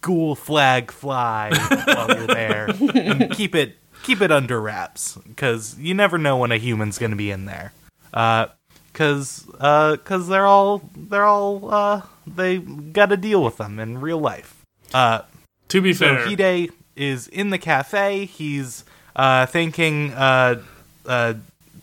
ghoul 0.00 0.34
flag 0.34 0.90
fly 0.90 1.50
while 1.86 2.16
you're 2.16 2.26
there, 2.26 2.70
and 2.94 3.30
keep 3.34 3.54
it 3.54 3.76
keep 4.02 4.20
it 4.20 4.32
under 4.32 4.60
wraps 4.60 5.16
because 5.28 5.78
you 5.78 5.94
never 5.94 6.18
know 6.18 6.36
when 6.36 6.52
a 6.52 6.58
human's 6.58 6.98
gonna 6.98 7.16
be 7.16 7.30
in 7.30 7.46
there. 7.46 7.72
Because 8.10 9.48
uh, 9.58 9.96
cause 10.04 10.28
they're 10.28 10.46
all 10.46 10.82
they're 10.96 11.24
all 11.24 11.72
uh, 11.72 12.02
they 12.26 12.58
got 12.58 13.06
to 13.06 13.16
deal 13.16 13.42
with 13.42 13.56
them 13.56 13.78
in 13.78 14.00
real 14.00 14.18
life. 14.18 14.62
Uh, 14.92 15.22
To 15.68 15.80
be 15.80 15.94
so 15.94 16.16
fair, 16.16 16.26
Hide 16.26 16.70
is 16.96 17.28
in 17.28 17.50
the 17.50 17.58
cafe. 17.58 18.24
He's 18.26 18.84
uh, 19.16 19.46
thanking 19.46 20.12
uh, 20.12 20.62
uh, 21.06 21.34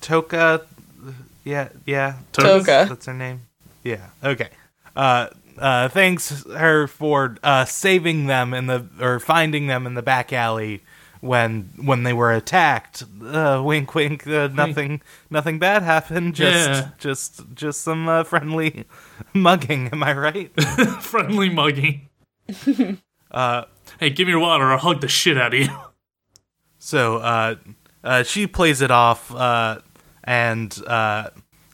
Touka. 0.01 0.63
Yeah, 1.43 1.69
yeah. 1.85 2.15
Touka. 2.33 2.87
That's 2.89 3.05
her 3.05 3.13
name. 3.13 3.41
Yeah. 3.83 4.07
Okay. 4.23 4.49
Uh, 4.95 5.27
uh, 5.57 5.89
thanks 5.89 6.45
her 6.45 6.87
for 6.87 7.37
uh, 7.43 7.65
saving 7.65 8.27
them 8.27 8.53
in 8.53 8.67
the 8.67 8.85
or 8.99 9.19
finding 9.19 9.67
them 9.67 9.85
in 9.87 9.93
the 9.93 10.01
back 10.01 10.31
alley 10.31 10.81
when 11.21 11.69
when 11.83 12.03
they 12.03 12.13
were 12.13 12.31
attacked. 12.31 13.03
Uh, 13.21 13.61
wink, 13.65 13.93
wink. 13.95 14.25
Uh, 14.27 14.47
nothing, 14.53 15.01
nothing 15.29 15.59
bad 15.59 15.83
happened. 15.83 16.35
Just, 16.35 16.69
Yeah. 16.69 16.89
just, 16.97 17.41
just 17.55 17.81
some 17.81 18.07
uh, 18.07 18.23
friendly 18.23 18.85
mugging. 19.33 19.89
Am 19.91 20.03
I 20.03 20.13
right? 20.13 20.61
friendly 21.01 21.49
mugging. 21.49 22.07
uh, 23.31 23.63
hey, 23.99 24.09
give 24.09 24.27
me 24.27 24.31
your 24.31 24.39
water. 24.39 24.65
or 24.65 24.71
I'll 24.73 24.77
hug 24.79 25.01
the 25.01 25.07
shit 25.07 25.37
out 25.37 25.53
of 25.53 25.59
you. 25.59 25.69
So 26.79 27.17
uh, 27.17 27.55
uh, 28.03 28.23
she 28.23 28.47
plays 28.47 28.81
it 28.81 28.89
off, 28.89 29.33
uh, 29.35 29.79
and 30.23 30.75
uh, 30.87 31.29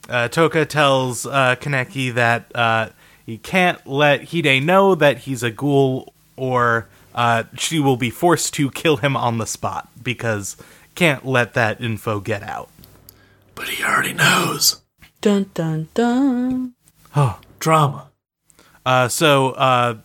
uh, 0.09 0.27
Touka 0.29 0.67
tells 0.67 1.25
uh, 1.27 1.55
Kaneki 1.59 2.13
that 2.15 2.51
uh, 2.55 2.89
he 3.25 3.37
can't 3.37 3.85
let 3.85 4.29
Hide 4.33 4.63
know 4.63 4.95
that 4.95 5.19
he's 5.19 5.43
a 5.43 5.51
ghoul, 5.51 6.13
or 6.35 6.87
uh, 7.13 7.43
she 7.55 7.79
will 7.79 7.97
be 7.97 8.09
forced 8.09 8.53
to 8.55 8.71
kill 8.71 8.97
him 8.97 9.15
on 9.15 9.37
the 9.37 9.45
spot 9.45 9.89
because 10.01 10.57
can't 10.95 11.25
let 11.25 11.53
that 11.53 11.79
info 11.79 12.19
get 12.19 12.41
out. 12.41 12.69
But 13.53 13.69
he 13.69 13.83
already 13.83 14.13
knows. 14.13 14.81
Dun 15.21 15.51
dun 15.53 15.87
dun. 15.93 16.73
Oh, 17.15 17.39
drama. 17.59 18.09
Uh, 18.85 19.07
so 19.07 19.51
uh, 19.51 19.97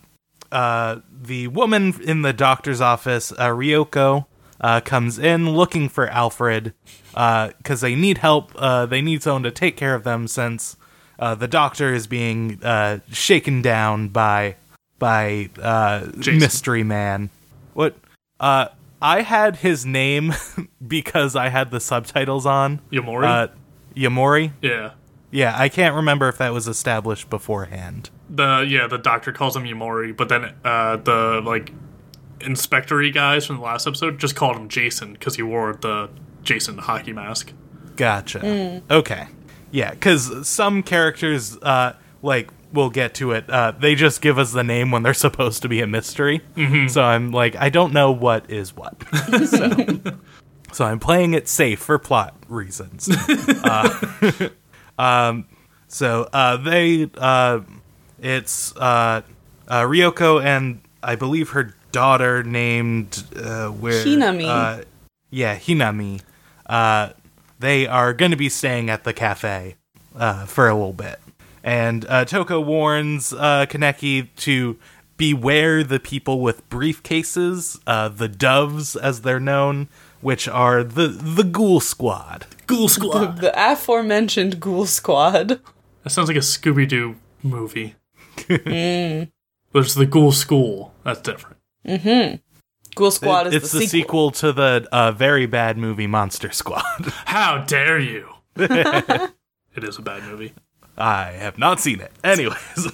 uh, 0.51 0.99
the 1.21 1.47
woman 1.47 1.93
in 2.01 2.21
the 2.21 2.33
doctor's 2.33 2.81
office, 2.81 3.31
uh, 3.33 3.49
Ryoko, 3.49 4.25
uh, 4.59 4.81
comes 4.81 5.17
in 5.19 5.51
looking 5.51 5.89
for 5.89 6.07
Alfred 6.07 6.73
because 7.11 7.81
they 7.81 7.95
need 7.95 8.19
help. 8.19 8.51
Uh, 8.55 8.85
they 8.85 9.01
need 9.01 9.23
someone 9.23 9.43
to 9.43 9.51
take 9.51 9.75
care 9.75 9.95
of 9.95 10.03
them 10.03 10.27
since 10.27 10.77
uh, 11.19 11.35
the 11.35 11.47
doctor 11.47 11.93
is 11.93 12.07
being 12.07 12.59
uh, 12.63 12.99
shaken 13.11 13.61
down 13.61 14.07
by 14.07 14.55
by 14.99 15.49
uh, 15.61 16.07
mystery 16.15 16.83
man. 16.83 17.29
What? 17.73 17.95
Uh, 18.39 18.67
I 19.01 19.21
had 19.21 19.57
his 19.57 19.85
name 19.85 20.33
because 20.87 21.35
I 21.35 21.49
had 21.49 21.71
the 21.71 21.79
subtitles 21.79 22.45
on. 22.45 22.79
Yamori? 22.91 23.25
Uh, 23.25 23.47
Yamori. 23.95 24.51
yeah. 24.61 24.91
Yeah, 25.31 25.55
I 25.57 25.69
can't 25.69 25.95
remember 25.95 26.27
if 26.27 26.37
that 26.37 26.53
was 26.53 26.67
established 26.67 27.29
beforehand. 27.29 28.09
The 28.29 28.65
yeah, 28.67 28.87
the 28.87 28.97
doctor 28.97 29.31
calls 29.31 29.55
him 29.55 29.63
Yamori, 29.63 30.15
but 30.15 30.29
then 30.29 30.53
uh, 30.63 30.97
the 30.97 31.41
like 31.43 31.71
inspectory 32.41 33.11
guys 33.11 33.45
from 33.45 33.57
the 33.57 33.63
last 33.63 33.87
episode 33.87 34.19
just 34.19 34.35
called 34.35 34.57
him 34.57 34.67
Jason 34.67 35.13
because 35.13 35.35
he 35.35 35.43
wore 35.43 35.73
the 35.73 36.09
Jason 36.43 36.77
hockey 36.77 37.13
mask. 37.13 37.53
Gotcha. 37.95 38.81
Okay. 38.89 39.27
Yeah, 39.71 39.91
because 39.91 40.47
some 40.47 40.83
characters, 40.83 41.57
uh, 41.57 41.93
like, 42.21 42.49
we'll 42.73 42.89
get 42.89 43.13
to 43.15 43.31
it. 43.31 43.49
Uh, 43.49 43.71
they 43.71 43.95
just 43.95 44.21
give 44.21 44.37
us 44.37 44.51
the 44.51 44.63
name 44.63 44.91
when 44.91 45.03
they're 45.03 45.13
supposed 45.27 45.61
to 45.61 45.69
be 45.69 45.81
a 45.81 45.87
mystery. 45.87 46.41
So 46.89 47.01
I'm 47.01 47.31
like, 47.31 47.55
I 47.55 47.69
don't 47.69 47.93
know 47.93 48.11
what 48.11 48.49
is 48.49 48.75
what. 48.75 49.01
so, 49.45 50.01
so 50.73 50.85
I'm 50.85 50.99
playing 50.99 51.33
it 51.33 51.47
safe 51.47 51.79
for 51.79 51.97
plot 51.99 52.35
reasons. 52.49 53.09
uh, 53.63 54.49
um, 55.01 55.45
So 55.87 56.29
uh, 56.31 56.57
they, 56.57 57.09
uh, 57.17 57.61
it's 58.21 58.75
uh, 58.77 59.21
uh, 59.67 59.81
Ryoko 59.81 60.43
and 60.43 60.81
I 61.03 61.15
believe 61.15 61.49
her 61.49 61.75
daughter 61.91 62.43
named 62.43 63.23
uh, 63.35 63.67
where 63.69 64.03
Hinami. 64.05 64.45
Uh, 64.47 64.83
yeah, 65.29 65.57
Hinami. 65.57 66.21
Uh, 66.65 67.09
they 67.59 67.87
are 67.87 68.13
going 68.13 68.31
to 68.31 68.37
be 68.37 68.49
staying 68.49 68.89
at 68.89 69.03
the 69.03 69.13
cafe 69.13 69.75
uh, 70.15 70.45
for 70.45 70.67
a 70.69 70.73
little 70.73 70.93
bit, 70.93 71.19
and 71.63 72.05
uh, 72.07 72.25
Toko 72.25 72.59
warns 72.59 73.33
uh, 73.33 73.65
Kaneki 73.67 74.29
to 74.37 74.77
beware 75.17 75.83
the 75.83 75.99
people 75.99 76.39
with 76.39 76.67
briefcases, 76.69 77.79
uh, 77.85 78.09
the 78.09 78.27
doves 78.27 78.95
as 78.95 79.21
they're 79.21 79.39
known, 79.39 79.89
which 80.21 80.47
are 80.47 80.83
the 80.83 81.07
the 81.07 81.43
Ghoul 81.43 81.79
Squad. 81.79 82.45
Ghoul 82.71 82.87
Squad. 82.87 83.37
The 83.39 83.51
aforementioned 83.55 84.59
Ghoul 84.59 84.85
Squad. 84.85 85.59
That 86.03 86.09
sounds 86.09 86.27
like 86.27 86.37
a 86.37 86.41
Scooby 86.41 86.87
Doo 86.87 87.17
movie. 87.43 87.95
There's 88.47 89.95
the 89.95 90.05
Ghoul 90.05 90.31
School. 90.31 90.93
That's 91.03 91.21
different. 91.21 91.57
Ghoul 92.95 93.11
Squad 93.11 93.47
is 93.47 93.55
it's 93.55 93.71
the, 93.71 93.79
the 93.79 93.87
sequel. 93.87 94.31
sequel 94.31 94.31
to 94.31 94.53
the 94.53 94.87
uh, 94.91 95.11
very 95.11 95.45
bad 95.45 95.77
movie 95.77 96.07
Monster 96.07 96.51
Squad. 96.51 96.83
How 97.25 97.59
dare 97.59 97.99
you? 97.99 98.29
it 98.55 99.33
is 99.75 99.97
a 99.97 100.01
bad 100.01 100.23
movie. 100.23 100.53
I 100.97 101.31
have 101.31 101.57
not 101.57 101.79
seen 101.79 101.99
it. 101.99 102.11
Anyways, 102.23 102.87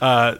uh, 0.00 0.36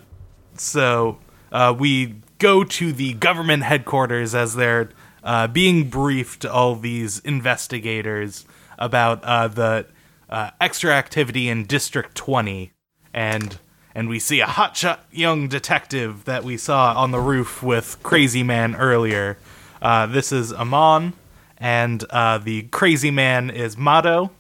so 0.57 1.19
uh, 1.51 1.75
we 1.77 2.17
go 2.39 2.65
to 2.65 2.93
the 2.93 3.15
government 3.15 3.65
headquarters 3.65 4.35
as 4.35 4.55
they're 4.55 4.91
uh, 5.23 5.47
being 5.49 5.89
briefed. 5.89 6.45
All 6.45 6.77
these 6.77 7.19
investigators 7.21 8.47
about 8.79 9.23
uh, 9.25 9.49
the 9.49 9.87
uh, 10.29 10.51
extra 10.61 10.93
activity 10.93 11.49
in 11.49 11.65
District 11.65 12.15
Twenty, 12.15 12.73
and 13.13 13.59
and 13.95 14.09
we 14.09 14.19
see 14.19 14.41
a 14.41 14.47
hotshot 14.47 15.01
young 15.11 15.49
detective 15.49 16.25
that 16.25 16.45
we 16.45 16.57
saw 16.57 16.95
on 16.95 17.11
the 17.11 17.21
roof 17.21 17.63
with 17.63 17.99
Crazy 18.03 18.43
Man 18.43 18.75
earlier. 18.75 19.39
Uh, 19.81 20.07
this 20.07 20.33
is 20.33 20.53
Amon, 20.53 21.13
and 21.59 22.05
uh, 22.11 22.39
the 22.39 22.63
Crazy 22.65 23.11
Man 23.11 23.51
is 23.51 23.77
Mado. 23.77 24.31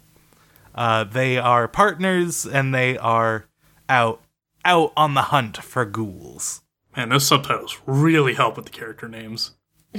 Uh, 0.74 1.04
they 1.04 1.36
are 1.36 1.68
partners 1.68 2.46
and 2.46 2.74
they 2.74 2.96
are 2.96 3.46
out 3.88 4.22
out 4.64 4.92
on 4.96 5.14
the 5.14 5.22
hunt 5.22 5.56
for 5.58 5.84
ghouls. 5.84 6.62
Man, 6.96 7.08
those 7.08 7.26
subtitles 7.26 7.78
really 7.86 8.34
help 8.34 8.56
with 8.56 8.66
the 8.66 8.70
character 8.70 9.08
names. 9.08 9.52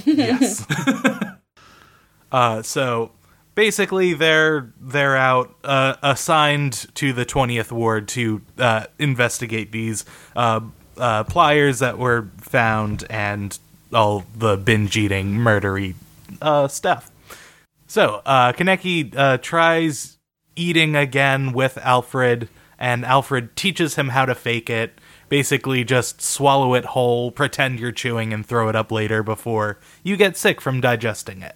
Yes. 0.06 0.66
uh, 2.32 2.62
so 2.62 3.12
basically, 3.56 4.14
they're 4.14 4.74
they're 4.80 5.18
out 5.18 5.56
uh, 5.64 5.96
assigned 6.02 6.88
to 6.96 7.14
the 7.14 7.26
twentieth 7.26 7.72
ward 7.72 8.08
to 8.10 8.42
uh, 8.58 8.86
investigate 9.00 9.72
these 9.72 10.06
uh, 10.36 10.62
uh, 10.98 11.24
pliers 11.24 11.80
that 11.80 11.98
were 11.98 12.30
found 12.38 13.06
and 13.10 13.58
all 13.94 14.26
the 14.36 14.58
binge 14.58 14.98
eating, 14.98 15.34
murdery 15.34 15.96
uh, 16.42 16.68
stuff. 16.68 17.12
So 17.88 18.22
uh, 18.26 18.54
Kaneki 18.54 19.16
uh, 19.16 19.38
tries 19.38 20.18
eating 20.56 20.96
again 20.96 21.54
with 21.54 21.78
Alfred, 21.78 22.50
and 22.80 23.06
Alfred 23.06 23.56
teaches 23.56 23.96
him 23.96 24.10
how 24.10 24.26
to 24.26 24.36
fake 24.36 24.70
it. 24.70 24.98
Basically, 25.34 25.84
just 25.84 26.22
swallow 26.22 26.76
it 26.76 26.86
whole, 26.86 27.32
pretend 27.32 27.80
you're 27.80 27.92
chewing, 27.92 28.32
and 28.32 28.46
throw 28.46 28.70
it 28.70 28.76
up 28.76 28.92
later 28.92 29.24
before 29.24 29.80
you 30.04 30.16
get 30.16 30.38
sick 30.38 30.62
from 30.62 30.80
digesting 30.80 31.42
it. 31.42 31.56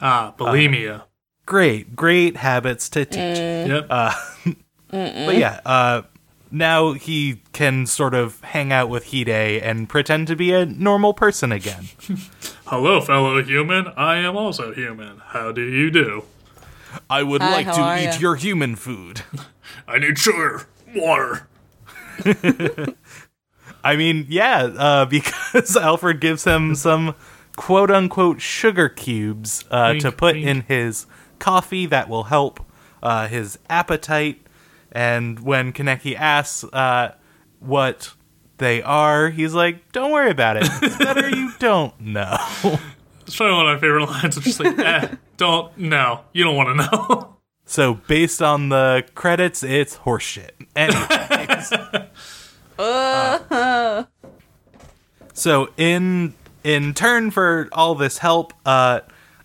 Ah, 0.00 0.32
bulimia. 0.38 1.02
Great, 1.44 1.94
great 1.94 2.38
habits 2.38 2.88
to 2.88 3.04
teach. 3.04 3.16
yep. 3.18 3.86
But 4.90 5.36
yeah, 5.36 5.60
uh, 5.66 6.02
now 6.50 6.94
he 6.94 7.42
can 7.52 7.84
sort 7.84 8.14
of 8.14 8.40
hang 8.40 8.72
out 8.72 8.88
with 8.88 9.12
Hide 9.12 9.28
and 9.28 9.90
pretend 9.90 10.26
to 10.28 10.34
be 10.34 10.54
a 10.54 10.64
normal 10.64 11.12
person 11.12 11.52
again. 11.52 11.88
Hello, 12.64 13.02
fellow 13.02 13.42
human. 13.42 13.88
I 13.88 14.16
am 14.16 14.38
also 14.38 14.72
human. 14.72 15.18
How 15.18 15.52
do 15.52 15.60
you 15.60 15.90
do? 15.90 16.24
I 17.10 17.22
would 17.24 17.42
Hi, 17.42 17.52
like 17.52 17.66
to 17.74 17.98
eat 18.00 18.14
ya? 18.14 18.20
your 18.20 18.36
human 18.36 18.74
food. 18.74 19.20
I 19.86 19.98
need 19.98 20.18
sugar, 20.18 20.66
water. 20.96 21.46
I 23.84 23.96
mean, 23.96 24.26
yeah, 24.28 24.62
uh, 24.64 25.04
because 25.06 25.76
Alfred 25.76 26.20
gives 26.20 26.44
him 26.44 26.74
some 26.74 27.14
quote 27.56 27.90
unquote 27.90 28.40
sugar 28.40 28.88
cubes 28.88 29.64
uh, 29.70 29.88
Wink, 29.90 30.02
to 30.02 30.12
put 30.12 30.34
wink. 30.36 30.46
in 30.46 30.60
his 30.62 31.06
coffee 31.38 31.86
that 31.86 32.08
will 32.08 32.24
help 32.24 32.60
uh, 33.02 33.28
his 33.28 33.58
appetite. 33.68 34.40
And 34.90 35.40
when 35.40 35.72
Kaneki 35.72 36.16
asks 36.16 36.64
uh, 36.72 37.14
what 37.60 38.14
they 38.58 38.82
are, 38.82 39.30
he's 39.30 39.54
like, 39.54 39.92
don't 39.92 40.10
worry 40.12 40.30
about 40.30 40.56
it. 40.56 40.64
It's 40.82 40.96
better 40.98 41.28
you 41.28 41.52
don't 41.58 41.98
know. 42.00 42.36
It's 43.26 43.36
probably 43.36 43.56
one 43.56 43.68
of 43.68 43.74
my 43.74 43.80
favorite 43.80 44.06
lines. 44.06 44.36
I'm 44.36 44.42
just 44.42 44.60
like, 44.60 44.78
eh, 44.78 45.08
don't, 45.36 45.76
know. 45.76 46.24
you 46.32 46.44
don't 46.44 46.56
want 46.56 46.78
to 46.78 46.90
know. 46.90 47.36
so, 47.66 47.94
based 47.94 48.40
on 48.40 48.70
the 48.70 49.04
credits, 49.14 49.62
it's 49.62 49.98
horseshit. 49.98 50.50
Anyways. 50.74 51.72
Uh, 52.78 54.04
so 55.32 55.68
in 55.76 56.34
in 56.64 56.94
turn 56.94 57.30
for 57.30 57.68
all 57.72 57.94
this 57.94 58.18
help, 58.18 58.52
uh, 58.64 59.00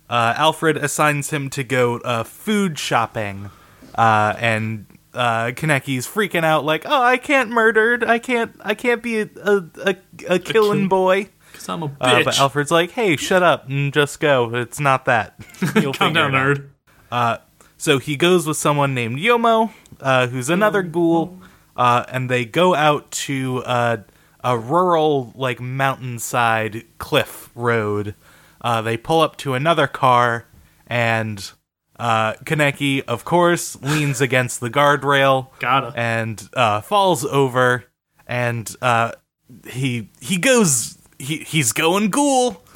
uh, 0.08 0.34
Alfred 0.36 0.76
assigns 0.76 1.30
him 1.30 1.50
to 1.50 1.64
go 1.64 1.98
uh, 1.98 2.24
food 2.24 2.78
shopping, 2.78 3.50
uh, 3.94 4.34
and 4.38 4.86
uh, 5.14 5.46
Kaneki's 5.46 6.06
freaking 6.06 6.44
out 6.44 6.64
like, 6.64 6.84
"Oh, 6.86 7.02
I 7.02 7.16
can't 7.16 7.50
murdered. 7.50 8.04
I 8.04 8.18
can't. 8.18 8.54
I 8.60 8.74
can't 8.74 9.02
be 9.02 9.20
a 9.20 9.28
a, 9.42 9.62
a, 9.84 9.96
a 10.28 10.38
killing 10.38 10.80
kill- 10.80 10.88
boy." 10.88 11.28
Because 11.52 11.68
I'm 11.68 11.82
a 11.84 11.88
bitch. 11.88 11.96
Uh, 12.00 12.24
but 12.24 12.38
Alfred's 12.38 12.70
like, 12.70 12.90
"Hey, 12.92 13.16
shut 13.16 13.42
up 13.42 13.68
and 13.68 13.92
just 13.92 14.20
go. 14.20 14.54
It's 14.54 14.80
not 14.80 15.04
that. 15.06 15.34
You'll 15.80 15.92
Calm 15.92 16.12
down, 16.12 16.34
it 16.34 16.38
out." 16.38 16.58
nerd. 16.58 17.40
So 17.76 17.98
he 17.98 18.16
goes 18.16 18.46
with 18.46 18.56
someone 18.56 18.94
named 18.94 19.18
Yomo, 19.18 19.70
uh, 20.00 20.26
who's 20.28 20.48
another 20.48 20.82
ghoul, 20.82 21.38
uh, 21.76 22.04
and 22.08 22.30
they 22.30 22.44
go 22.44 22.74
out 22.74 23.10
to 23.10 23.62
uh, 23.64 23.96
a 24.42 24.58
rural, 24.58 25.32
like 25.34 25.60
mountainside 25.60 26.84
cliff 26.98 27.50
road. 27.54 28.14
Uh, 28.60 28.80
they 28.82 28.96
pull 28.96 29.20
up 29.20 29.36
to 29.38 29.54
another 29.54 29.86
car, 29.86 30.46
and 30.86 31.52
uh, 31.98 32.32
Kaneki, 32.44 33.02
of 33.04 33.24
course, 33.24 33.76
leans 33.82 34.20
against 34.20 34.60
the 34.60 34.70
guardrail 34.70 35.48
Gotta. 35.60 35.92
and 35.96 36.48
uh, 36.54 36.80
falls 36.80 37.24
over, 37.24 37.84
and 38.26 38.74
uh, 38.80 39.12
he 39.68 40.10
he 40.20 40.38
goes 40.38 40.98
he 41.18 41.38
he's 41.38 41.72
going 41.72 42.10
ghoul 42.10 42.62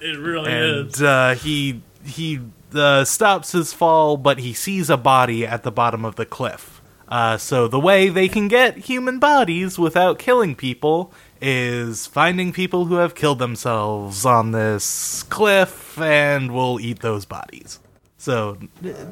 It 0.00 0.18
really 0.18 0.52
and 0.52 0.88
is. 0.88 1.02
uh, 1.02 1.34
he 1.40 1.80
he 2.04 2.40
uh, 2.74 3.04
stops 3.04 3.52
his 3.52 3.72
fall, 3.72 4.16
but 4.18 4.38
he 4.38 4.52
sees 4.52 4.90
a 4.90 4.96
body 4.98 5.46
at 5.46 5.62
the 5.62 5.72
bottom 5.72 6.04
of 6.04 6.16
the 6.16 6.26
cliff. 6.26 6.73
Uh, 7.08 7.36
so 7.36 7.68
the 7.68 7.78
way 7.80 8.08
they 8.08 8.28
can 8.28 8.48
get 8.48 8.78
human 8.78 9.18
bodies 9.18 9.78
without 9.78 10.18
killing 10.18 10.54
people 10.54 11.12
is 11.40 12.06
finding 12.06 12.52
people 12.52 12.86
who 12.86 12.94
have 12.94 13.14
killed 13.14 13.38
themselves 13.38 14.24
on 14.24 14.52
this 14.52 15.22
cliff, 15.24 15.98
and 15.98 16.52
we'll 16.52 16.80
eat 16.80 17.00
those 17.00 17.24
bodies. 17.26 17.78
So 18.16 18.56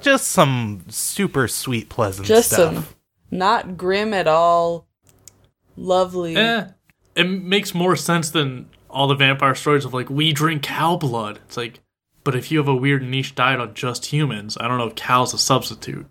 just 0.01 0.29
some 0.29 0.85
super 0.89 1.47
sweet, 1.47 1.91
pleasant 1.91 2.27
Just 2.27 2.53
stuff. 2.53 2.75
some 2.75 2.87
not 3.31 3.77
grim 3.77 4.15
at 4.15 4.27
all. 4.27 4.87
Lovely. 5.77 6.35
Eh, 6.37 6.69
it 7.15 7.25
makes 7.25 7.75
more 7.75 7.97
sense 7.97 8.31
than 8.31 8.71
all 8.89 9.09
the 9.09 9.15
vampire 9.15 9.55
stories 9.55 9.85
of 9.85 9.93
like, 9.93 10.09
we 10.09 10.33
drink 10.33 10.63
cow 10.63 10.97
blood. 10.97 11.41
It's 11.47 11.57
like, 11.59 11.81
but 12.25 12.35
if 12.35 12.51
you 12.51 12.59
have 12.59 12.69
a 12.69 12.75
weird 12.75 13.03
niche 13.03 13.35
diet 13.35 13.61
on 13.61 13.75
just 13.75 14.07
humans, 14.07 14.57
I 14.59 14.67
don't 14.69 14.79
know 14.79 14.87
if 14.87 14.95
cow's 14.95 15.35
a 15.35 15.39
substitute. 15.39 16.07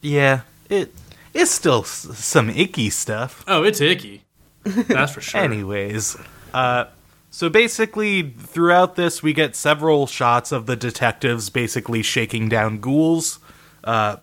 Yeah, 0.00 0.40
it 0.74 0.94
it's 1.32 1.50
still 1.50 1.80
s- 1.82 2.08
some 2.18 2.50
icky 2.50 2.90
stuff. 2.90 3.44
Oh, 3.48 3.62
it's 3.62 3.80
icky. 3.80 4.22
That's 4.64 5.12
for 5.12 5.20
sure. 5.20 5.40
Anyways, 5.40 6.16
uh, 6.52 6.84
so 7.30 7.48
basically, 7.48 8.30
throughout 8.38 8.94
this, 8.96 9.22
we 9.22 9.32
get 9.32 9.56
several 9.56 10.06
shots 10.06 10.52
of 10.52 10.66
the 10.66 10.76
detectives 10.76 11.50
basically 11.50 12.02
shaking 12.02 12.48
down 12.48 12.78
ghouls. 12.78 13.40
Uh, 13.82 14.16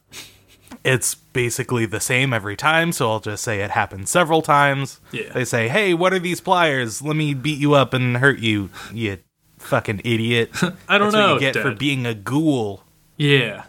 it's 0.84 1.14
basically 1.14 1.86
the 1.86 2.00
same 2.00 2.34
every 2.34 2.56
time, 2.56 2.92
so 2.92 3.12
I'll 3.12 3.20
just 3.20 3.44
say 3.44 3.60
it 3.62 3.72
happened 3.72 4.08
several 4.10 4.42
times. 4.42 5.00
Yeah. 5.12 5.32
They 5.34 5.46
say, 5.46 5.68
"Hey, 5.68 5.94
what 5.94 6.14
are 6.14 6.20
these 6.20 6.42
pliers? 6.42 7.02
Let 7.02 7.16
me 7.16 7.34
beat 7.36 7.60
you 7.60 7.74
up 7.76 7.94
and 7.94 8.18
hurt 8.18 8.40
you, 8.40 8.70
you 8.94 9.18
fucking 9.60 10.02
idiot." 10.06 10.50
I 10.90 10.98
don't 10.98 11.12
That's 11.12 11.14
know. 11.14 11.34
what 11.34 11.42
you 11.42 11.52
get 11.52 11.62
for 11.62 11.76
being 11.76 12.06
a 12.08 12.14
ghoul. 12.16 12.84
yeah. 13.18 13.66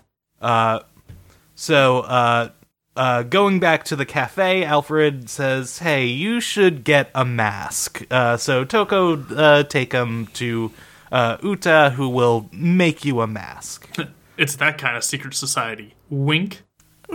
So, 1.54 2.00
uh, 2.00 2.48
uh, 2.96 3.22
going 3.22 3.58
back 3.60 3.84
to 3.84 3.96
the 3.96 4.04
cafe, 4.04 4.64
Alfred 4.64 5.30
says, 5.30 5.78
"Hey, 5.78 6.06
you 6.06 6.40
should 6.40 6.84
get 6.84 7.10
a 7.14 7.24
mask." 7.24 8.04
Uh, 8.10 8.36
so 8.36 8.64
Toko 8.64 9.22
uh, 9.34 9.62
take 9.62 9.92
him 9.92 10.26
to 10.34 10.72
uh, 11.10 11.36
Uta, 11.42 11.94
who 11.96 12.08
will 12.08 12.48
make 12.52 13.04
you 13.04 13.20
a 13.20 13.26
mask. 13.26 13.88
It's 14.38 14.56
that 14.56 14.78
kind 14.78 14.96
of 14.96 15.04
secret 15.04 15.34
society. 15.34 15.94
Wink. 16.08 16.62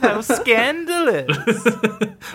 How 0.00 0.22
scandalous! 0.22 1.66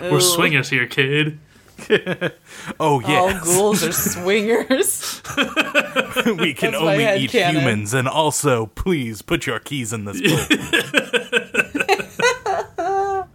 We're 0.00 0.20
swingers 0.20 0.70
here, 0.70 0.86
kid. 0.86 1.40
Oh 2.80 3.00
yeah, 3.00 3.18
All 3.18 3.32
ghouls 3.44 3.82
are 3.84 3.92
swingers. 3.92 5.20
we 5.36 6.54
can 6.54 6.70
That's 6.72 6.82
only 6.82 7.04
eat 7.24 7.30
canon. 7.30 7.60
humans, 7.62 7.92
and 7.94 8.08
also, 8.08 8.66
please 8.66 9.20
put 9.22 9.46
your 9.46 9.58
keys 9.58 9.92
in 9.92 10.04
this 10.04 10.20
book. 10.20 10.48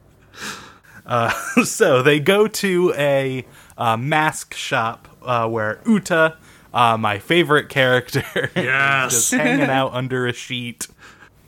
uh, 1.05 1.31
so 1.63 2.01
they 2.01 2.19
go 2.19 2.47
to 2.47 2.93
a 2.97 3.45
uh, 3.77 3.97
mask 3.97 4.53
shop 4.53 5.07
uh, 5.21 5.47
where 5.47 5.79
Uta, 5.85 6.37
uh, 6.73 6.97
my 6.97 7.19
favorite 7.19 7.69
character, 7.69 8.23
is 8.55 8.63
Yes. 8.63 9.11
just 9.11 9.31
hanging 9.33 9.69
out 9.69 9.93
under 9.93 10.27
a 10.27 10.33
sheet, 10.33 10.87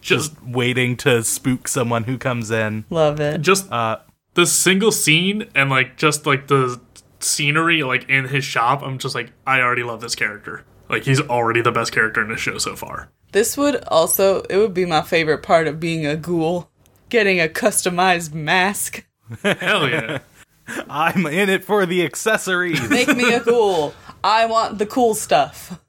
Just 0.01 0.33
just 0.33 0.43
waiting 0.43 0.97
to 0.97 1.23
spook 1.23 1.67
someone 1.67 2.03
who 2.05 2.17
comes 2.17 2.51
in. 2.51 2.85
Love 2.89 3.19
it. 3.19 3.41
just 3.41 3.71
Uh, 3.71 3.97
the 4.33 4.45
single 4.45 4.91
scene 4.91 5.49
and 5.55 5.69
like 5.69 5.97
just 5.97 6.25
like 6.25 6.47
the 6.47 6.79
scenery 7.19 7.83
like 7.83 8.09
in 8.09 8.27
his 8.27 8.43
shop 8.43 8.81
i'm 8.81 8.97
just 8.97 9.13
like 9.13 9.31
i 9.45 9.59
already 9.61 9.83
love 9.83 10.01
this 10.01 10.15
character 10.15 10.63
like 10.89 11.03
he's 11.03 11.21
already 11.21 11.61
the 11.61 11.71
best 11.71 11.91
character 11.91 12.21
in 12.21 12.29
this 12.29 12.39
show 12.39 12.57
so 12.57 12.75
far 12.75 13.09
This 13.31 13.55
would 13.57 13.83
also 13.85 14.41
it 14.43 14.57
would 14.57 14.73
be 14.73 14.85
my 14.85 15.01
favorite 15.01 15.43
part 15.43 15.67
of 15.67 15.79
being 15.79 16.05
a 16.05 16.15
ghoul. 16.17 16.69
Getting 17.09 17.39
a 17.41 17.47
customized 17.47 18.33
mask. 18.33 19.05
hell 19.43 19.87
yeah 19.87 20.19
I'm 20.89 21.25
in 21.27 21.49
it 21.49 21.63
for 21.63 21.85
the 21.85 22.03
accessories. 22.03 22.89
Make 22.89 23.07
me 23.15 23.33
a 23.33 23.39
ghoul. 23.41 23.93
I 24.23 24.45
want 24.45 24.77
the 24.79 24.85
cool 24.85 25.13
stuff. 25.15 25.79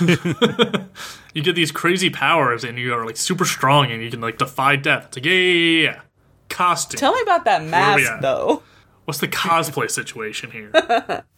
you 0.00 1.42
get 1.42 1.54
these 1.54 1.70
crazy 1.72 2.10
powers 2.10 2.64
and 2.64 2.78
you 2.78 2.94
are 2.94 3.04
like 3.04 3.16
super 3.16 3.44
strong 3.44 3.90
and 3.90 4.02
you 4.02 4.10
can 4.10 4.20
like 4.20 4.38
defy 4.38 4.76
death 4.76 5.06
it's 5.08 5.16
like 5.18 5.24
yeah 5.26 5.32
yeah 5.32 5.40
yeah, 5.40 5.82
yeah. 5.82 6.00
Costume 6.48 6.98
Tell 6.98 7.12
me 7.14 7.20
about 7.22 7.44
that 7.44 7.64
mask 7.64 8.10
though. 8.20 8.62
what's 9.04 9.20
the 9.20 9.28
cosplay 9.28 9.90
situation 9.90 10.50
here 10.50 11.24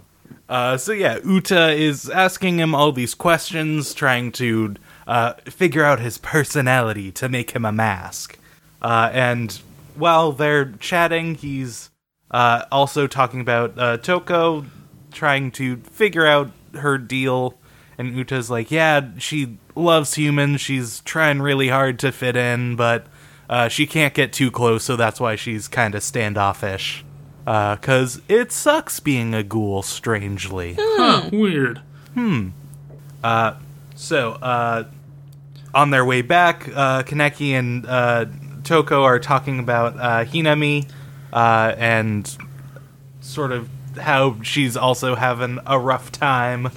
Uh, 0.49 0.77
so 0.77 0.93
yeah, 0.93 1.19
Uta 1.25 1.71
is 1.73 2.09
asking 2.09 2.59
him 2.61 2.73
all 2.75 2.93
these 2.93 3.15
questions, 3.15 3.93
trying 3.93 4.31
to 4.33 4.77
uh, 5.07 5.33
figure 5.47 5.83
out 5.85 5.99
his 5.99 6.19
personality 6.19 7.11
to 7.13 7.29
make 7.29 7.51
him 7.51 7.65
a 7.65 7.73
mask. 7.73 8.39
Uh, 8.81 9.11
and 9.13 9.61
while 9.97 10.31
they're 10.31 10.73
chatting, 10.79 11.35
he's 11.35 11.91
uh, 12.31 12.65
also 12.71 13.07
talking 13.09 13.41
about 13.41 13.77
uh, 13.77 13.97
Toko, 13.97 14.67
trying 15.11 15.51
to 15.53 15.79
figure 15.79 16.27
out 16.27 16.51
her 16.75 16.97
deal. 16.97 17.59
And 17.99 18.17
Uta's 18.17 18.49
like, 18.51 18.71
yeah, 18.71 19.01
she 19.19 19.59
loves 19.75 20.15
humans. 20.15 20.61
She's 20.61 21.01
trying 21.01 21.43
really 21.43 21.69
hard 21.69 21.99
to 22.01 22.13
fit 22.13 22.37
in, 22.37 22.77
but 22.77 23.07
uh, 23.49 23.69
she 23.69 23.87
can't 23.87 24.15
get 24.15 24.33
too 24.33 24.51
close, 24.51 24.85
so 24.85 24.97
that's 24.97 25.21
why 25.21 25.37
she's 25.37 25.69
kind 25.69 25.95
of 25.95 26.03
standoffish. 26.03 27.05
Because 27.45 28.21
it 28.29 28.51
sucks 28.51 28.99
being 28.99 29.33
a 29.35 29.43
ghoul, 29.45 29.83
strangely. 29.83 30.77
huh 30.79 31.29
weird 31.33 31.81
Hmm. 32.15 32.49
Uh, 33.23 33.55
So, 33.95 34.33
uh, 34.33 34.85
on 35.75 35.91
their 35.91 36.05
way 36.05 36.23
back, 36.23 36.69
uh, 36.75 37.03
Kaneki 37.05 37.51
and 37.53 37.87
uh, 37.87 38.25
Toko 38.65 39.03
are 39.05 39.19
talking 39.21 39.59
about 39.61 39.95
uh, 39.99 40.25
Hinami 40.25 40.89
uh, 41.33 41.75
and 41.79 42.37
sort 43.21 43.53
of 43.53 43.69
how 44.01 44.41
she's 44.43 44.77
also 44.77 45.15
having 45.15 45.59
a 45.67 45.79
rough 45.79 46.11
time 46.11 46.71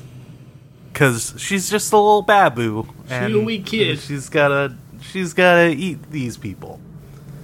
because 0.94 1.34
she's 1.38 1.70
just 1.70 1.92
a 1.94 1.98
little 1.98 2.22
babu. 2.22 2.86
and 3.10 3.34
a 3.36 3.40
wee 3.40 3.60
kid. 3.62 4.00
She's 4.00 4.30
gotta, 4.30 4.76
she's 5.02 5.34
gotta 5.34 5.70
eat 5.70 6.12
these 6.12 6.38
people. 6.38 6.80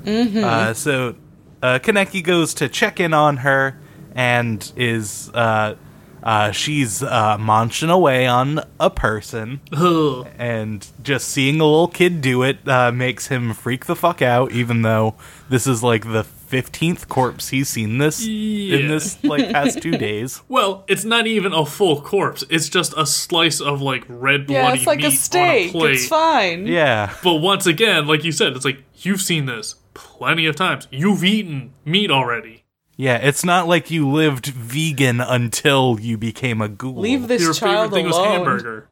Uh, 0.05 0.73
so, 0.73 1.15
uh, 1.63 1.79
Kaneki 1.79 2.23
goes 2.23 2.53
to 2.55 2.69
check 2.69 2.99
in 2.99 3.13
on 3.13 3.37
her 3.37 3.79
and 4.13 4.71
is 4.75 5.29
uh, 5.33 5.75
uh, 6.23 6.51
she's 6.51 7.03
uh, 7.03 7.37
munching 7.37 7.89
away 7.89 8.25
on 8.25 8.61
a 8.79 8.89
person 8.89 9.61
Ugh. 9.73 10.27
and 10.37 10.87
just 11.03 11.27
seeing 11.27 11.61
a 11.61 11.65
little 11.65 11.87
kid 11.87 12.21
do 12.21 12.41
it 12.43 12.67
uh, 12.67 12.91
makes 12.91 13.27
him 13.27 13.53
freak 13.53 13.85
the 13.85 13.95
fuck 13.95 14.21
out. 14.21 14.51
Even 14.51 14.81
though 14.81 15.15
this 15.49 15.67
is 15.67 15.83
like 15.83 16.03
the 16.03 16.23
fifteenth 16.55 17.07
corpse 17.09 17.49
he's 17.49 17.67
seen 17.69 17.97
this 17.97 18.25
in 18.25 18.87
this 18.87 19.21
like 19.23 19.51
past 19.51 19.81
two 19.81 19.91
days. 20.07 20.41
well 20.47 20.83
it's 20.87 21.03
not 21.03 21.27
even 21.27 21.51
a 21.53 21.65
full 21.65 22.01
corpse 22.01 22.43
it's 22.49 22.69
just 22.69 22.93
a 22.97 23.05
slice 23.05 23.59
of 23.59 23.81
like 23.81 24.03
red 24.07 24.47
bloody 24.47 24.53
Yeah, 24.53 24.73
it's 24.73 24.87
like 24.87 24.99
meat 24.99 25.07
a 25.07 25.11
steak. 25.11 25.69
on 25.69 25.75
a 25.75 25.79
plate 25.79 25.91
It's 25.95 26.07
fine. 26.07 26.65
Yeah, 26.67 27.13
But 27.23 27.35
once 27.35 27.65
again, 27.65 28.07
like 28.07 28.23
you 28.23 28.31
said, 28.31 28.55
it's 28.55 28.65
like 28.65 28.79
you've 28.99 29.21
seen 29.21 29.45
this 29.45 29.75
plenty 29.93 30.45
of 30.45 30.55
times. 30.55 30.87
You've 30.91 31.23
eaten 31.23 31.73
meat 31.85 32.09
already. 32.11 32.63
yeah. 32.97 33.17
It's 33.17 33.43
not 33.45 33.67
like 33.67 33.91
you 33.91 34.09
lived 34.09 34.47
vegan 34.47 35.19
until 35.21 35.97
you 35.99 36.17
became 36.17 36.61
a 36.61 36.67
ghoul. 36.69 36.95
Leave 37.01 37.27
this 37.27 37.41
Your 37.41 37.53
child 37.53 37.91
favorite 37.91 37.95
thing 37.95 38.05
was 38.07 38.15
alone. 38.17 38.31
hamburger. 38.31 38.89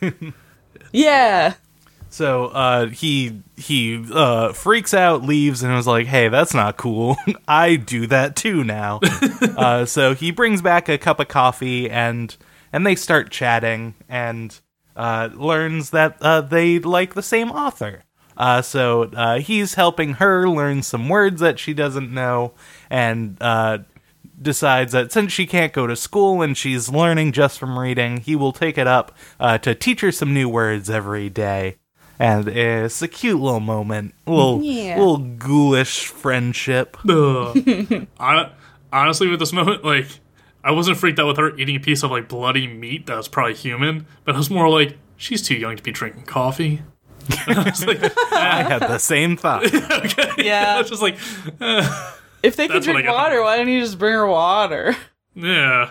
Yeah. 0.92 1.54
So 2.12 2.48
uh, 2.48 2.88
he 2.88 3.40
he 3.56 4.04
uh, 4.12 4.52
freaks 4.52 4.92
out, 4.92 5.22
leaves, 5.22 5.62
and 5.62 5.74
was 5.74 5.86
like, 5.86 6.06
"Hey, 6.06 6.28
that's 6.28 6.52
not 6.52 6.76
cool. 6.76 7.16
I 7.48 7.76
do 7.76 8.06
that 8.08 8.36
too 8.36 8.62
now." 8.64 9.00
uh, 9.56 9.86
so 9.86 10.14
he 10.14 10.30
brings 10.30 10.60
back 10.60 10.90
a 10.90 10.98
cup 10.98 11.20
of 11.20 11.28
coffee, 11.28 11.88
and 11.88 12.36
and 12.70 12.86
they 12.86 12.96
start 12.96 13.30
chatting, 13.30 13.94
and 14.10 14.60
uh, 14.94 15.30
learns 15.32 15.88
that 15.90 16.18
uh, 16.20 16.42
they 16.42 16.78
like 16.78 17.14
the 17.14 17.22
same 17.22 17.50
author. 17.50 18.04
Uh, 18.36 18.60
so 18.60 19.04
uh, 19.04 19.38
he's 19.38 19.74
helping 19.74 20.14
her 20.14 20.46
learn 20.46 20.82
some 20.82 21.08
words 21.08 21.40
that 21.40 21.58
she 21.58 21.72
doesn't 21.72 22.12
know, 22.12 22.52
and 22.90 23.38
uh, 23.40 23.78
decides 24.42 24.92
that 24.92 25.12
since 25.12 25.32
she 25.32 25.46
can't 25.46 25.72
go 25.72 25.86
to 25.86 25.96
school 25.96 26.42
and 26.42 26.58
she's 26.58 26.90
learning 26.90 27.32
just 27.32 27.58
from 27.58 27.78
reading, 27.78 28.18
he 28.18 28.36
will 28.36 28.52
take 28.52 28.76
it 28.76 28.86
up 28.86 29.16
uh, 29.40 29.56
to 29.58 29.74
teach 29.74 30.02
her 30.02 30.12
some 30.12 30.34
new 30.34 30.48
words 30.48 30.90
every 30.90 31.30
day. 31.30 31.76
And 32.22 32.46
it's 32.46 33.02
a 33.02 33.08
cute 33.08 33.40
little 33.40 33.58
moment, 33.58 34.14
little 34.26 34.62
Yeah. 34.62 34.96
little 34.96 35.18
ghoulish 35.18 36.06
friendship. 36.06 36.96
Ugh. 37.08 38.06
Hon- 38.20 38.50
honestly, 38.92 39.26
with 39.26 39.40
this 39.40 39.52
moment, 39.52 39.84
like 39.84 40.06
I 40.62 40.70
wasn't 40.70 40.98
freaked 40.98 41.18
out 41.18 41.26
with 41.26 41.36
her 41.38 41.56
eating 41.56 41.74
a 41.74 41.80
piece 41.80 42.04
of 42.04 42.12
like 42.12 42.28
bloody 42.28 42.68
meat 42.68 43.06
that 43.06 43.16
was 43.16 43.26
probably 43.26 43.54
human, 43.54 44.06
but 44.24 44.36
I 44.36 44.38
was 44.38 44.50
more 44.50 44.68
like 44.68 44.98
she's 45.16 45.42
too 45.42 45.56
young 45.56 45.74
to 45.76 45.82
be 45.82 45.90
drinking 45.90 46.22
coffee. 46.22 46.82
I 47.48 47.64
was 47.70 47.84
like, 47.84 48.00
I 48.32 48.62
had 48.62 48.82
the 48.82 48.98
same 48.98 49.36
thought. 49.36 49.64
okay. 49.74 50.52
I 50.52 50.78
was 50.78 50.88
just 50.90 51.02
like, 51.02 51.16
eh. 51.60 52.12
If 52.44 52.54
they 52.54 52.68
could 52.68 52.82
drink 52.84 53.08
water, 53.08 53.42
why 53.42 53.56
didn't 53.58 53.72
you 53.72 53.80
just 53.80 53.98
bring 53.98 54.14
her 54.14 54.26
water? 54.28 54.96
yeah. 55.34 55.90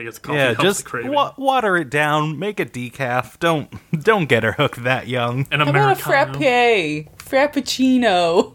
But 0.00 0.04
I 0.04 0.04
guess 0.04 0.18
coffee 0.18 0.38
yeah, 0.38 0.46
helps 0.54 0.62
just 0.62 0.90
the 0.90 1.10
wa- 1.10 1.34
water 1.36 1.76
it 1.76 1.90
down, 1.90 2.38
make 2.38 2.58
it 2.58 2.72
decaf. 2.72 3.38
Don't 3.38 3.70
don't 4.02 4.30
get 4.30 4.42
her 4.44 4.52
hooked 4.52 4.82
that 4.84 5.08
young. 5.08 5.46
An 5.50 5.60
How 5.60 5.68
about 5.68 5.74
a 5.76 6.02
Americano. 6.02 6.32
frappe? 6.38 7.52
Frappuccino. 7.54 8.54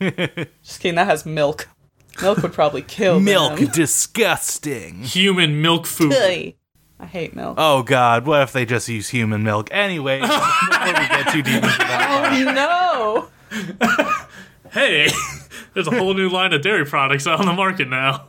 just 0.62 0.80
kidding, 0.80 0.94
that 0.94 1.06
has 1.06 1.26
milk. 1.26 1.68
Milk 2.22 2.38
would 2.38 2.54
probably 2.54 2.80
kill 2.80 3.20
Milk, 3.20 3.58
them. 3.58 3.68
disgusting. 3.68 5.02
Human 5.02 5.60
milk 5.60 5.86
food. 5.86 6.14
Ugh. 6.14 6.54
I 6.98 7.06
hate 7.06 7.36
milk. 7.36 7.56
Oh 7.58 7.82
God, 7.82 8.24
what 8.26 8.40
if 8.42 8.52
they 8.52 8.64
just 8.64 8.88
use 8.88 9.10
human 9.10 9.42
milk? 9.42 9.68
Anyway, 9.70 10.20
before 10.22 10.38
we 10.38 10.92
get 10.92 11.28
too 11.28 11.42
deep 11.42 11.56
into 11.56 11.66
that, 11.66 12.32
oh, 12.32 13.28
no! 13.92 14.10
Hey, 14.70 15.08
there's 15.74 15.86
a 15.88 15.90
whole 15.90 16.14
new 16.14 16.30
line 16.30 16.52
of 16.54 16.62
dairy 16.62 16.86
products 16.86 17.26
out 17.26 17.38
on 17.40 17.44
the 17.46 17.52
market 17.52 17.88
now. 17.88 18.28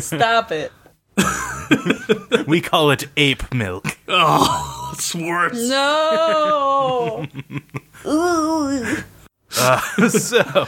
Stop 0.00 0.50
it. 0.52 0.72
we 2.46 2.60
call 2.60 2.90
it 2.90 3.08
ape 3.16 3.52
milk. 3.54 3.98
Oh, 4.08 4.90
it's 4.94 5.14
worse. 5.14 5.68
No! 5.68 7.26
Ooh. 8.06 8.96
so 10.08 10.66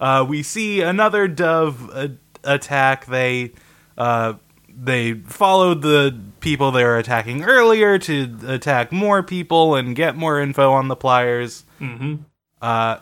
uh, 0.00 0.26
we 0.28 0.42
see 0.42 0.80
another 0.80 1.28
dove 1.28 1.90
uh, 1.92 2.08
attack. 2.44 3.06
They 3.06 3.52
uh, 3.96 4.34
they 4.68 5.14
followed 5.14 5.82
the 5.82 6.18
people 6.40 6.70
they 6.70 6.84
were 6.84 6.98
attacking 6.98 7.44
earlier 7.44 7.98
to 7.98 8.36
attack 8.46 8.92
more 8.92 9.22
people 9.22 9.76
and 9.76 9.94
get 9.94 10.16
more 10.16 10.40
info 10.40 10.72
on 10.72 10.88
the 10.88 10.96
pliers. 10.96 11.64
Mm-hmm. 11.80 12.16
Uh, 12.60 12.98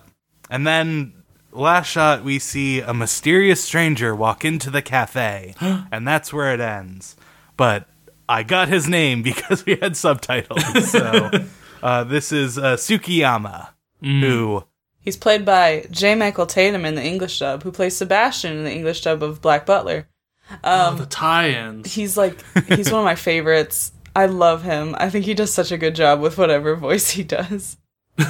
and 0.51 0.67
then 0.67 1.16
last 1.57 1.87
shot, 1.89 2.25
we 2.25 2.39
see 2.39 2.81
a 2.81 2.95
mysterious 2.95 3.63
stranger 3.63 4.15
walk 4.15 4.45
into 4.45 4.71
the 4.71 4.83
cafe, 4.83 5.55
and 5.61 6.07
that's 6.07 6.33
where 6.33 6.53
it 6.53 6.61
ends. 6.61 7.17
But 7.57 7.89
I 8.29 8.43
got 8.43 8.69
his 8.69 8.89
name 8.89 9.23
because 9.25 9.65
we 9.67 9.77
had 9.77 9.97
subtitles. 9.97 10.91
So 10.91 11.31
uh, 11.83 12.05
this 12.05 12.33
is 12.33 12.59
uh, 12.59 12.77
Tsukiyama, 12.77 13.69
who. 14.01 14.65
He's 15.01 15.17
played 15.17 15.45
by 15.45 15.87
J. 15.93 16.17
Michael 16.17 16.47
Tatum 16.47 16.85
in 16.85 16.97
the 16.97 17.05
English 17.05 17.39
dub, 17.39 17.63
who 17.63 17.71
plays 17.71 17.97
Sebastian 17.97 18.57
in 18.57 18.65
the 18.65 18.73
English 18.73 19.03
dub 19.03 19.23
of 19.23 19.41
Black 19.41 19.65
Butler. 19.65 20.09
oh, 20.65 20.97
the 20.97 21.07
tie-ins. 21.07 21.95
He's 21.95 22.17
like, 22.17 22.43
he's 22.67 22.91
one 22.91 23.01
of 23.01 23.05
my 23.05 23.15
favorites. 23.15 23.93
I 24.17 24.27
love 24.27 24.65
him. 24.65 24.97
I 24.99 25.09
think 25.11 25.25
he 25.25 25.35
does 25.35 25.53
such 25.53 25.71
a 25.71 25.79
good 25.79 25.95
job 25.95 26.21
with 26.21 26.39
whatever 26.39 26.75
voice 26.75 27.11
he 27.11 27.23
does. 27.23 27.77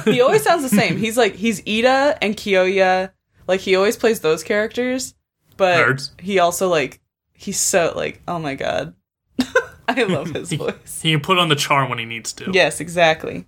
he 0.05 0.21
always 0.21 0.43
sounds 0.43 0.63
the 0.63 0.69
same. 0.69 0.97
He's 0.97 1.17
like 1.17 1.35
he's 1.35 1.61
Ida 1.67 2.17
and 2.21 2.35
Kyoya. 2.35 3.11
Like 3.47 3.61
he 3.61 3.75
always 3.75 3.95
plays 3.97 4.19
those 4.19 4.43
characters, 4.43 5.13
but 5.55 5.77
Nerds. 5.85 6.19
he 6.21 6.39
also 6.39 6.67
like 6.69 6.99
he's 7.33 7.59
so 7.59 7.93
like 7.95 8.21
oh 8.27 8.39
my 8.39 8.55
god. 8.55 8.93
I 9.87 10.03
love 10.03 10.31
his 10.31 10.51
voice. 10.53 11.01
He 11.01 11.11
can 11.11 11.21
put 11.21 11.37
on 11.37 11.47
the 11.49 11.55
charm 11.55 11.89
when 11.89 11.99
he 11.99 12.05
needs 12.05 12.33
to. 12.33 12.51
Yes, 12.51 12.81
exactly. 12.81 13.45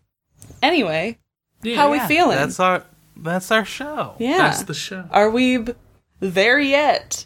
Anyway, 0.64 1.20
Yeah, 1.64 1.76
how 1.76 1.92
we 1.92 1.98
Yeah, 1.98 2.08
feeling? 2.08 2.38
That's 2.38 2.60
our 2.60 2.84
that's 3.18 3.52
our 3.52 3.66
show. 3.66 4.16
yeah. 4.20 4.38
That's 4.38 4.64
the 4.64 4.74
show. 4.74 5.06
Are 5.12 5.30
we 5.30 5.58
b- 5.58 5.74
there 6.22 6.60
yet? 6.60 7.26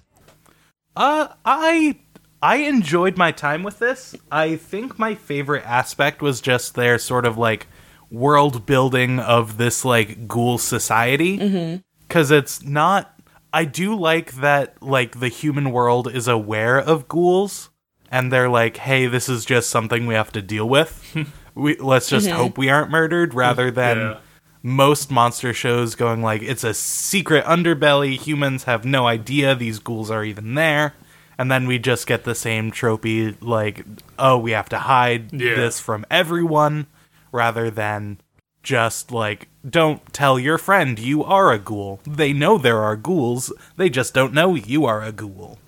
Uh, 0.96 1.28
I 1.46 1.98
I 2.42 2.58
enjoyed 2.58 3.18
my 3.18 3.32
time 3.32 3.64
with 3.64 3.80
this. 3.80 4.16
I 4.32 4.56
think 4.56 4.98
my 5.00 5.16
favorite 5.16 5.64
aspect 5.66 6.22
was 6.22 6.42
just 6.42 6.76
their 6.76 6.98
sort 6.98 7.26
of 7.26 7.38
like 7.38 7.68
world 8.12 8.66
building 8.66 9.20
of 9.20 9.58
this 9.58 9.86
like 9.86 10.28
ghoul 10.28 10.58
society. 10.58 11.82
Because 12.14 12.32
it's 12.32 12.64
not. 12.64 13.10
I 13.52 13.66
do 13.66 13.96
like 13.96 14.34
that 14.34 14.82
like 14.82 15.20
the 15.20 15.28
human 15.28 15.72
world 15.72 16.08
is 16.14 16.28
aware 16.28 16.80
of 16.80 17.08
ghouls, 17.08 17.70
and 18.12 18.32
they're 18.32 18.50
like, 18.50 18.78
"Hey, 18.78 19.08
this 19.08 19.28
is 19.28 19.46
just 19.46 19.70
something 19.70 20.06
we 20.06 20.14
have 20.14 20.32
to 20.34 20.42
deal 20.42 20.70
with. 20.70 21.16
we 21.56 21.76
let's 21.78 22.10
just 22.10 22.28
mm-hmm. 22.28 22.38
hope 22.38 22.58
we 22.58 22.70
aren't 22.70 22.92
murdered," 22.92 23.34
rather 23.34 23.72
than 23.72 23.98
Yeah. 23.98 24.18
most 24.62 25.12
monster 25.12 25.54
shows 25.54 25.96
going 25.96 26.22
like 26.22 26.42
it's 26.42 26.64
a 26.64 26.74
secret 26.74 27.44
underbelly 27.46 28.18
humans 28.18 28.64
have 28.64 28.86
no 28.86 29.06
idea 29.08 29.56
these 29.56 29.80
ghouls 29.80 30.10
are 30.10 30.24
even 30.24 30.56
there 30.56 30.94
and 31.38 31.52
then 31.52 31.68
we 31.68 31.78
just 31.78 32.08
get 32.08 32.24
the 32.24 32.34
same 32.36 32.72
tropey 32.72 33.36
like 33.42 33.84
oh 34.18 34.38
we 34.38 34.52
have 34.52 34.70
to 34.70 34.80
hide 34.80 35.34
Yeah. 35.34 35.56
this 35.56 35.80
from 35.82 36.06
everyone 36.10 36.88
rather 37.34 37.70
than 37.70 38.20
just 38.64 39.12
like 39.12 39.50
don't 39.70 40.14
tell 40.14 40.40
your 40.40 40.58
friend 40.58 40.98
you 40.98 41.24
are 41.24 41.52
a 41.52 41.60
ghoul 41.60 42.00
they 42.08 42.34
know 42.34 42.58
there 42.58 42.82
are 42.82 42.96
ghouls 42.96 43.54
they 43.78 43.90
just 43.90 44.14
don't 44.14 44.34
know 44.34 44.56
you 44.56 44.86
are 44.86 45.04
a 45.04 45.12
ghoul 45.12 45.60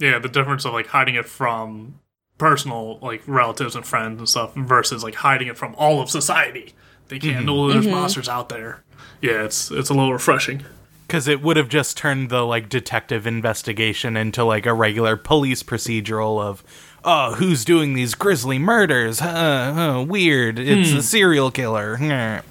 Yeah, 0.00 0.18
the 0.18 0.28
difference 0.28 0.64
of 0.64 0.72
like 0.72 0.86
hiding 0.88 1.14
it 1.14 1.26
from 1.26 2.00
personal 2.38 2.98
like 3.00 3.22
relatives 3.26 3.76
and 3.76 3.84
friends 3.86 4.18
and 4.18 4.28
stuff 4.28 4.54
versus 4.54 5.04
like 5.04 5.16
hiding 5.16 5.46
it 5.48 5.58
from 5.58 5.74
all 5.76 6.00
of 6.00 6.08
society. 6.08 6.72
They 7.08 7.18
can't 7.18 7.38
mm-hmm. 7.38 7.46
know 7.46 7.68
there's 7.70 7.84
mm-hmm. 7.84 7.94
monsters 7.94 8.28
out 8.28 8.48
there. 8.48 8.82
Yeah, 9.20 9.44
it's 9.44 9.70
it's 9.70 9.90
a 9.90 9.94
little 9.94 10.12
refreshing. 10.12 10.64
because 11.06 11.28
it 11.28 11.42
would 11.42 11.58
have 11.58 11.68
just 11.68 11.98
turned 11.98 12.30
the 12.30 12.42
like 12.46 12.68
detective 12.70 13.26
investigation 13.26 14.16
into 14.16 14.42
like 14.42 14.64
a 14.64 14.72
regular 14.72 15.16
police 15.16 15.62
procedural 15.62 16.40
of 16.40 16.64
oh 17.04 17.34
who's 17.34 17.64
doing 17.64 17.94
these 17.94 18.14
grisly 18.14 18.58
murders? 18.58 19.18
Huh, 19.20 19.72
huh, 19.74 20.04
weird. 20.08 20.58
It's 20.58 20.92
a 20.92 21.02
serial 21.02 21.50
killer. 21.50 22.42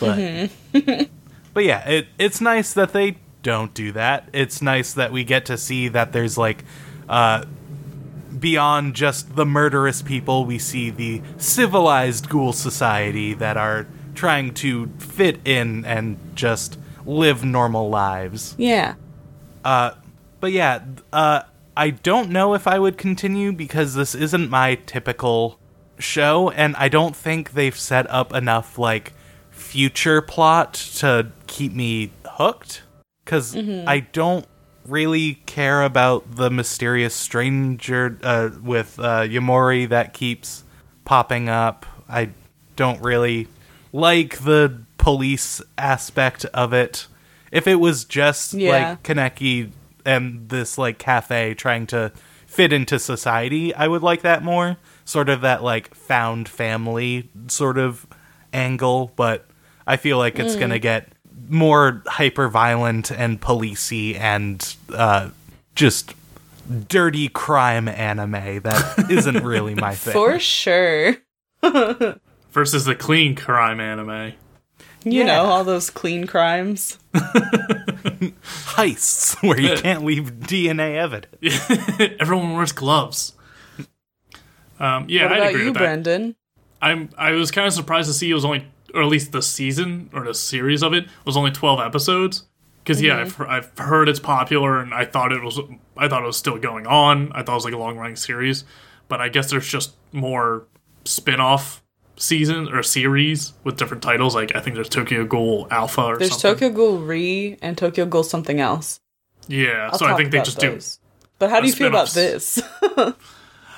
But 0.00 0.50
but 1.54 1.64
yeah 1.64 1.88
it 1.88 2.08
it's 2.18 2.40
nice 2.40 2.72
that 2.74 2.92
they 2.92 3.16
don't 3.42 3.72
do 3.74 3.92
that. 3.92 4.28
It's 4.32 4.60
nice 4.60 4.92
that 4.94 5.12
we 5.12 5.24
get 5.24 5.46
to 5.46 5.56
see 5.56 5.88
that 5.88 6.12
there's 6.12 6.36
like 6.36 6.64
uh 7.08 7.44
beyond 8.38 8.94
just 8.94 9.34
the 9.36 9.46
murderous 9.46 10.02
people, 10.02 10.44
we 10.44 10.58
see 10.58 10.90
the 10.90 11.22
civilized 11.38 12.28
ghoul 12.28 12.52
society 12.52 13.34
that 13.34 13.56
are 13.56 13.86
trying 14.14 14.54
to 14.54 14.86
fit 14.98 15.40
in 15.44 15.84
and 15.84 16.18
just 16.34 16.78
live 17.04 17.44
normal 17.44 17.88
lives. 17.88 18.54
Yeah. 18.58 18.94
Uh, 19.64 19.92
But 20.40 20.52
yeah, 20.52 20.82
uh, 21.12 21.42
I 21.78 21.90
don't 21.90 22.30
know 22.30 22.54
if 22.54 22.66
I 22.66 22.80
would 22.80 22.98
continue 22.98 23.52
because 23.52 23.94
this 23.94 24.12
isn't 24.16 24.50
my 24.50 24.74
typical 24.86 25.60
show, 25.96 26.50
and 26.50 26.74
I 26.74 26.88
don't 26.88 27.14
think 27.14 27.52
they've 27.52 27.78
set 27.78 28.10
up 28.10 28.34
enough 28.34 28.78
like 28.78 29.12
future 29.52 30.20
plot 30.20 30.74
to 30.96 31.30
keep 31.46 31.72
me 31.72 32.10
hooked. 32.26 32.82
Because 33.24 33.56
I 33.56 34.00
don't 34.00 34.44
really 34.86 35.34
care 35.46 35.84
about 35.84 36.34
the 36.34 36.50
mysterious 36.50 37.14
stranger 37.14 38.18
uh, 38.24 38.50
with 38.60 38.98
uh, 38.98 39.20
Yamori 39.20 39.88
that 39.90 40.12
keeps 40.14 40.64
popping 41.04 41.48
up. 41.48 41.86
I 42.08 42.30
don't 42.74 43.00
really 43.02 43.46
like 43.92 44.38
the 44.38 44.80
police 44.96 45.62
aspect 45.76 46.44
of 46.46 46.72
it. 46.72 47.06
If 47.52 47.68
it 47.68 47.76
was 47.76 48.04
just 48.04 48.52
Yeah. 48.54 48.72
like 48.72 49.02
Kaneki 49.04 49.70
and 50.08 50.48
this 50.48 50.78
like 50.78 50.98
cafe 50.98 51.54
trying 51.54 51.86
to 51.88 52.12
fit 52.46 52.72
into 52.72 52.98
society, 52.98 53.74
I 53.74 53.86
would 53.88 54.02
like 54.02 54.22
that 54.22 54.42
more. 54.42 54.76
Sort 55.04 55.28
of 55.28 55.42
that 55.42 55.62
like 55.62 55.94
found 55.94 56.48
family 56.48 57.28
sort 57.48 57.78
of 57.78 58.06
angle, 58.52 59.12
but 59.16 59.46
I 59.86 59.96
feel 59.96 60.18
like 60.18 60.38
it's 60.38 60.56
gonna 60.56 60.78
get 60.78 61.08
more 61.48 62.02
hyper 62.06 62.48
violent 62.48 63.10
and 63.10 63.40
policey 63.40 64.18
and 64.18 64.76
uh, 64.94 65.30
just 65.74 66.14
dirty 66.88 67.28
crime 67.28 67.88
anime 67.88 68.60
that 68.62 69.06
isn't 69.10 69.42
really 69.44 69.74
my 69.74 69.94
thing. 69.94 70.12
For 70.12 70.38
sure. 70.38 71.16
Versus 72.50 72.84
the 72.84 72.94
clean 72.94 73.34
crime 73.34 73.80
anime. 73.80 74.32
You 75.04 75.20
Yeah. 75.20 75.26
know, 75.26 75.44
all 75.44 75.64
those 75.64 75.88
clean 75.90 76.26
crimes. 76.26 76.98
heists 78.78 79.42
where 79.46 79.60
you 79.60 79.76
can't 79.76 80.04
leave 80.04 80.32
DNA 80.40 80.94
evidence. 80.96 81.36
Everyone 82.20 82.54
wears 82.54 82.72
gloves. 82.72 83.34
Um, 84.80 85.06
yeah, 85.08 85.24
What 85.24 85.32
I 85.32 85.36
about 85.36 85.48
agree 85.50 85.60
you, 85.62 85.66
with 85.66 85.74
that. 85.74 85.80
Brendan? 85.80 86.36
I'm 86.80 87.10
I 87.18 87.32
was 87.32 87.50
kind 87.50 87.66
of 87.66 87.72
surprised 87.72 88.08
to 88.08 88.14
see 88.14 88.30
it 88.30 88.34
was 88.34 88.44
only, 88.44 88.64
or 88.94 89.02
at 89.02 89.08
least 89.08 89.32
the 89.32 89.42
season 89.42 90.10
or 90.12 90.24
the 90.24 90.34
series 90.34 90.82
of 90.82 90.92
it 90.94 91.06
was 91.24 91.36
only 91.36 91.50
twelve 91.50 91.80
episodes. 91.80 92.44
Because 92.84 93.02
yeah, 93.02 93.18
I've, 93.20 93.40
I've 93.40 93.76
heard 93.78 94.08
it's 94.08 94.20
popular, 94.20 94.78
and 94.80 94.94
I 94.94 95.04
thought 95.04 95.32
it 95.32 95.42
was 95.42 95.58
I 95.96 96.08
thought 96.08 96.22
it 96.22 96.26
was 96.26 96.36
still 96.36 96.56
going 96.58 96.86
on. 96.86 97.32
I 97.32 97.42
thought 97.42 97.52
it 97.52 97.56
was 97.56 97.64
like 97.64 97.74
a 97.74 97.78
long 97.78 97.98
running 97.98 98.16
series, 98.16 98.64
but 99.08 99.20
I 99.20 99.28
guess 99.28 99.50
there's 99.50 99.68
just 99.68 99.94
more 100.12 100.66
spin 101.04 101.40
off 101.40 101.82
seasons 102.18 102.68
or 102.70 102.82
series 102.82 103.52
with 103.64 103.76
different 103.76 104.02
titles. 104.02 104.34
Like 104.34 104.54
I 104.56 104.60
think 104.60 104.74
there's 104.74 104.88
Tokyo 104.88 105.24
Ghoul 105.24 105.68
Alpha 105.70 106.00
or 106.00 106.04
something. 106.14 106.18
There's 106.28 106.40
something. 106.40 106.70
Tokyo 106.70 106.70
Ghoul 106.70 106.98
Re 106.98 107.58
and 107.62 107.78
Tokyo 107.78 108.04
Ghoul 108.06 108.22
something 108.24 108.60
else. 108.60 109.00
yeah, 109.48 109.88
I'll 109.92 109.98
so 109.98 110.06
I 110.06 110.16
think 110.16 110.30
they 110.30 110.38
just 110.42 110.60
those. 110.60 110.98
But 111.38 111.50
how 111.50 111.60
do 111.60 111.66
you 111.68 111.72
feel 111.72 111.88
about 111.88 112.10
this? 112.10 112.60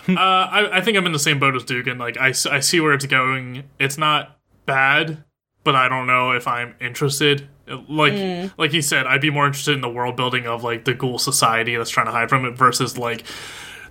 Uh, 0.09 0.15
I, 0.19 0.79
I 0.79 0.81
think 0.81 0.97
I'm 0.97 1.07
in 1.07 1.13
the 1.13 1.19
same 1.21 1.39
boat 1.39 1.55
as 1.55 1.63
Dugan. 1.63 1.99
Like, 1.99 2.17
I, 2.17 2.29
I 2.51 2.61
see 2.61 2.81
where 2.81 2.95
it's 2.95 3.07
going. 3.07 3.65
It's 3.79 3.97
not 3.99 4.39
bad, 4.67 5.23
but 5.63 5.77
I 5.77 5.89
don't 5.89 6.07
know 6.09 6.33
if 6.33 6.49
I'm 6.49 6.75
interested. 6.81 7.47
Like, 7.89 8.15
Hmm. 8.15 8.47
like 8.59 8.73
he 8.73 8.83
said, 8.83 9.07
I'd 9.07 9.21
be 9.21 9.31
more 9.31 9.47
interested 9.47 9.75
in 9.75 9.83
the 9.83 9.91
world 9.91 10.17
building 10.17 10.47
of 10.47 10.65
like 10.65 10.85
the 10.85 10.95
ghoul 10.95 11.19
society 11.19 11.77
that's 11.77 11.91
trying 11.91 12.07
to 12.07 12.13
hide 12.13 12.29
from 12.29 12.45
it 12.45 12.57
versus 12.57 12.99
like 12.99 13.23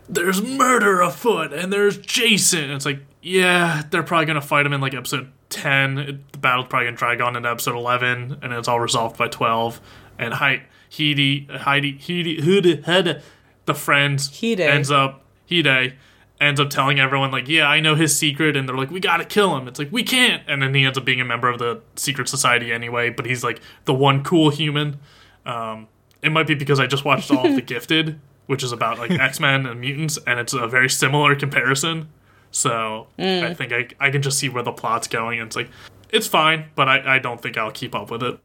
there's 0.10 0.42
murder 0.42 1.00
afoot 1.00 1.54
and 1.54 1.72
there's 1.72 1.98
Jason. 1.98 2.70
It's 2.72 2.86
like, 2.86 3.00
yeah, 3.22 3.84
they're 3.90 4.04
probably 4.04 4.26
gonna 4.26 4.42
fight 4.42 4.66
him 4.66 4.74
in 4.74 4.82
like 4.82 4.94
episode 4.94 5.32
ten. 5.50 5.98
It, 5.98 6.32
the 6.34 6.38
battle's 6.40 6.68
probably 6.68 6.88
gonna 6.88 6.98
drag 6.98 7.22
on 7.22 7.36
into 7.36 7.50
episode 7.50 7.76
eleven, 7.76 8.38
and 8.42 8.54
it's 8.54 8.68
all 8.68 8.80
resolved 8.80 9.18
by 9.18 9.28
twelve. 9.28 9.82
And 10.18 10.34
Heidi, 10.34 10.64
Heidi, 10.92 11.48
Heidi, 11.52 11.92
Heidi, 11.98 12.38
Huda, 12.42 12.84
Heda, 12.84 13.22
the 13.66 13.74
friend 13.74 14.20
Hide. 14.42 14.60
ends 14.60 14.92
up 14.92 15.24
Hide 15.50 15.94
ends 16.42 16.60
up 16.60 16.70
telling 16.70 17.00
everyone 17.00 17.32
like, 17.32 17.50
yeah, 17.50 17.68
I 17.68 17.80
know 17.80 17.96
his 17.96 18.18
secret, 18.18 18.56
and 18.56 18.68
they're 18.68 18.78
like, 18.78 18.92
we 18.92 19.00
gotta 19.00 19.26
kill 19.26 19.56
him. 19.58 19.68
It's 19.68 19.80
like 19.80 19.92
we 19.92 20.04
can't, 20.04 20.44
and 20.48 20.62
then 20.62 20.74
he 20.74 20.86
ends 20.86 20.98
up 20.98 21.06
being 21.06 21.22
a 21.22 21.26
member 21.26 21.50
of 21.50 21.60
the 21.60 21.82
secret 21.96 22.30
society 22.30 22.72
anyway. 22.72 23.10
But 23.10 23.26
he's 23.26 23.44
like 23.44 23.62
the 23.86 23.94
one 23.94 24.24
cool 24.24 24.50
human. 24.50 25.00
Um, 25.46 25.88
it 26.22 26.32
might 26.32 26.48
be 26.48 26.56
because 26.56 26.80
I 26.80 26.88
just 26.88 27.06
watched 27.06 27.32
all 27.32 27.46
of 27.46 27.56
The 27.56 27.62
Gifted, 27.74 28.20
which 28.46 28.64
is 28.64 28.72
about 28.72 29.00
like 29.00 29.12
X 29.12 29.40
Men 29.40 29.66
and 29.66 29.82
mutants, 29.82 30.18
and 30.26 30.40
it's 30.40 30.54
a 30.54 30.68
very 30.68 30.90
similar 30.90 31.36
comparison. 31.36 32.10
So 32.52 33.08
I 33.20 33.54
think 33.54 33.72
I, 33.72 33.88
I 34.00 34.10
can 34.10 34.22
just 34.22 34.40
see 34.40 34.50
where 34.50 34.64
the 34.64 34.72
plot's 34.72 35.08
going, 35.08 35.40
and 35.40 35.48
it's 35.48 35.56
like 35.56 35.70
it's 36.10 36.28
fine, 36.28 36.66
but 36.76 36.88
I, 36.90 37.16
I 37.16 37.20
don't 37.20 37.42
think 37.42 37.58
I'll 37.58 37.72
keep 37.72 37.94
up 37.94 38.10
with 38.12 38.24
it. 38.24 38.40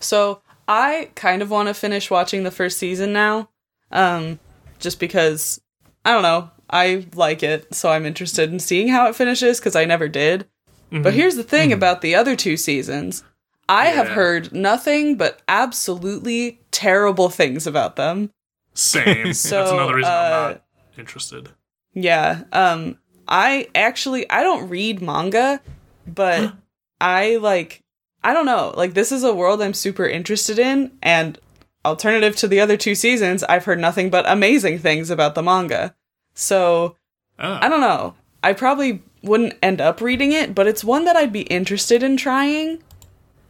So 0.00 0.42
I 0.68 1.10
kind 1.14 1.42
of 1.42 1.50
want 1.50 1.68
to 1.68 1.74
finish 1.74 2.10
watching 2.10 2.42
the 2.42 2.50
first 2.50 2.78
season 2.78 3.12
now, 3.12 3.48
um, 3.90 4.38
just 4.78 5.00
because 5.00 5.60
I 6.04 6.12
don't 6.12 6.22
know. 6.22 6.50
I 6.72 7.06
like 7.14 7.42
it, 7.42 7.74
so 7.74 7.90
I'm 7.90 8.06
interested 8.06 8.52
in 8.52 8.60
seeing 8.60 8.88
how 8.88 9.08
it 9.08 9.16
finishes 9.16 9.58
because 9.58 9.74
I 9.74 9.84
never 9.84 10.08
did. 10.08 10.46
But 10.92 11.14
here's 11.14 11.36
the 11.36 11.44
thing 11.44 11.72
about 11.72 12.00
the 12.00 12.16
other 12.16 12.34
two 12.34 12.56
seasons. 12.56 13.22
I 13.68 13.86
have 13.86 14.08
heard 14.08 14.52
nothing 14.52 15.16
but 15.16 15.40
absolutely 15.46 16.60
terrible 16.72 17.28
things 17.28 17.66
about 17.66 17.94
them. 17.94 18.32
Same. 18.74 19.32
So, 19.32 19.56
That's 19.60 19.70
another 19.70 19.94
reason 19.94 20.12
uh, 20.12 20.16
I'm 20.16 20.52
not 20.52 20.64
interested. 20.98 21.50
Yeah. 21.92 22.42
Um 22.52 22.98
I 23.28 23.68
actually 23.74 24.28
I 24.30 24.42
don't 24.42 24.68
read 24.68 25.00
manga, 25.02 25.60
but 26.06 26.54
I 27.00 27.36
like 27.36 27.82
I 28.22 28.32
don't 28.34 28.46
know. 28.46 28.74
Like 28.76 28.94
this 28.94 29.12
is 29.12 29.24
a 29.24 29.34
world 29.34 29.62
I'm 29.62 29.74
super 29.74 30.06
interested 30.06 30.58
in 30.58 30.92
and 31.02 31.38
alternative 31.84 32.36
to 32.36 32.48
the 32.48 32.60
other 32.60 32.76
two 32.76 32.94
seasons, 32.94 33.42
I've 33.44 33.64
heard 33.64 33.78
nothing 33.78 34.10
but 34.10 34.28
amazing 34.28 34.78
things 34.78 35.10
about 35.10 35.34
the 35.34 35.42
manga. 35.42 35.94
So, 36.34 36.96
Oh. 37.42 37.58
I 37.62 37.70
don't 37.70 37.80
know. 37.80 38.14
I 38.44 38.52
probably 38.52 39.02
wouldn't 39.22 39.54
end 39.62 39.80
up 39.80 40.02
reading 40.02 40.32
it, 40.32 40.54
but 40.54 40.66
it's 40.66 40.84
one 40.84 41.06
that 41.06 41.16
I'd 41.16 41.32
be 41.32 41.42
interested 41.42 42.02
in 42.02 42.18
trying. 42.18 42.82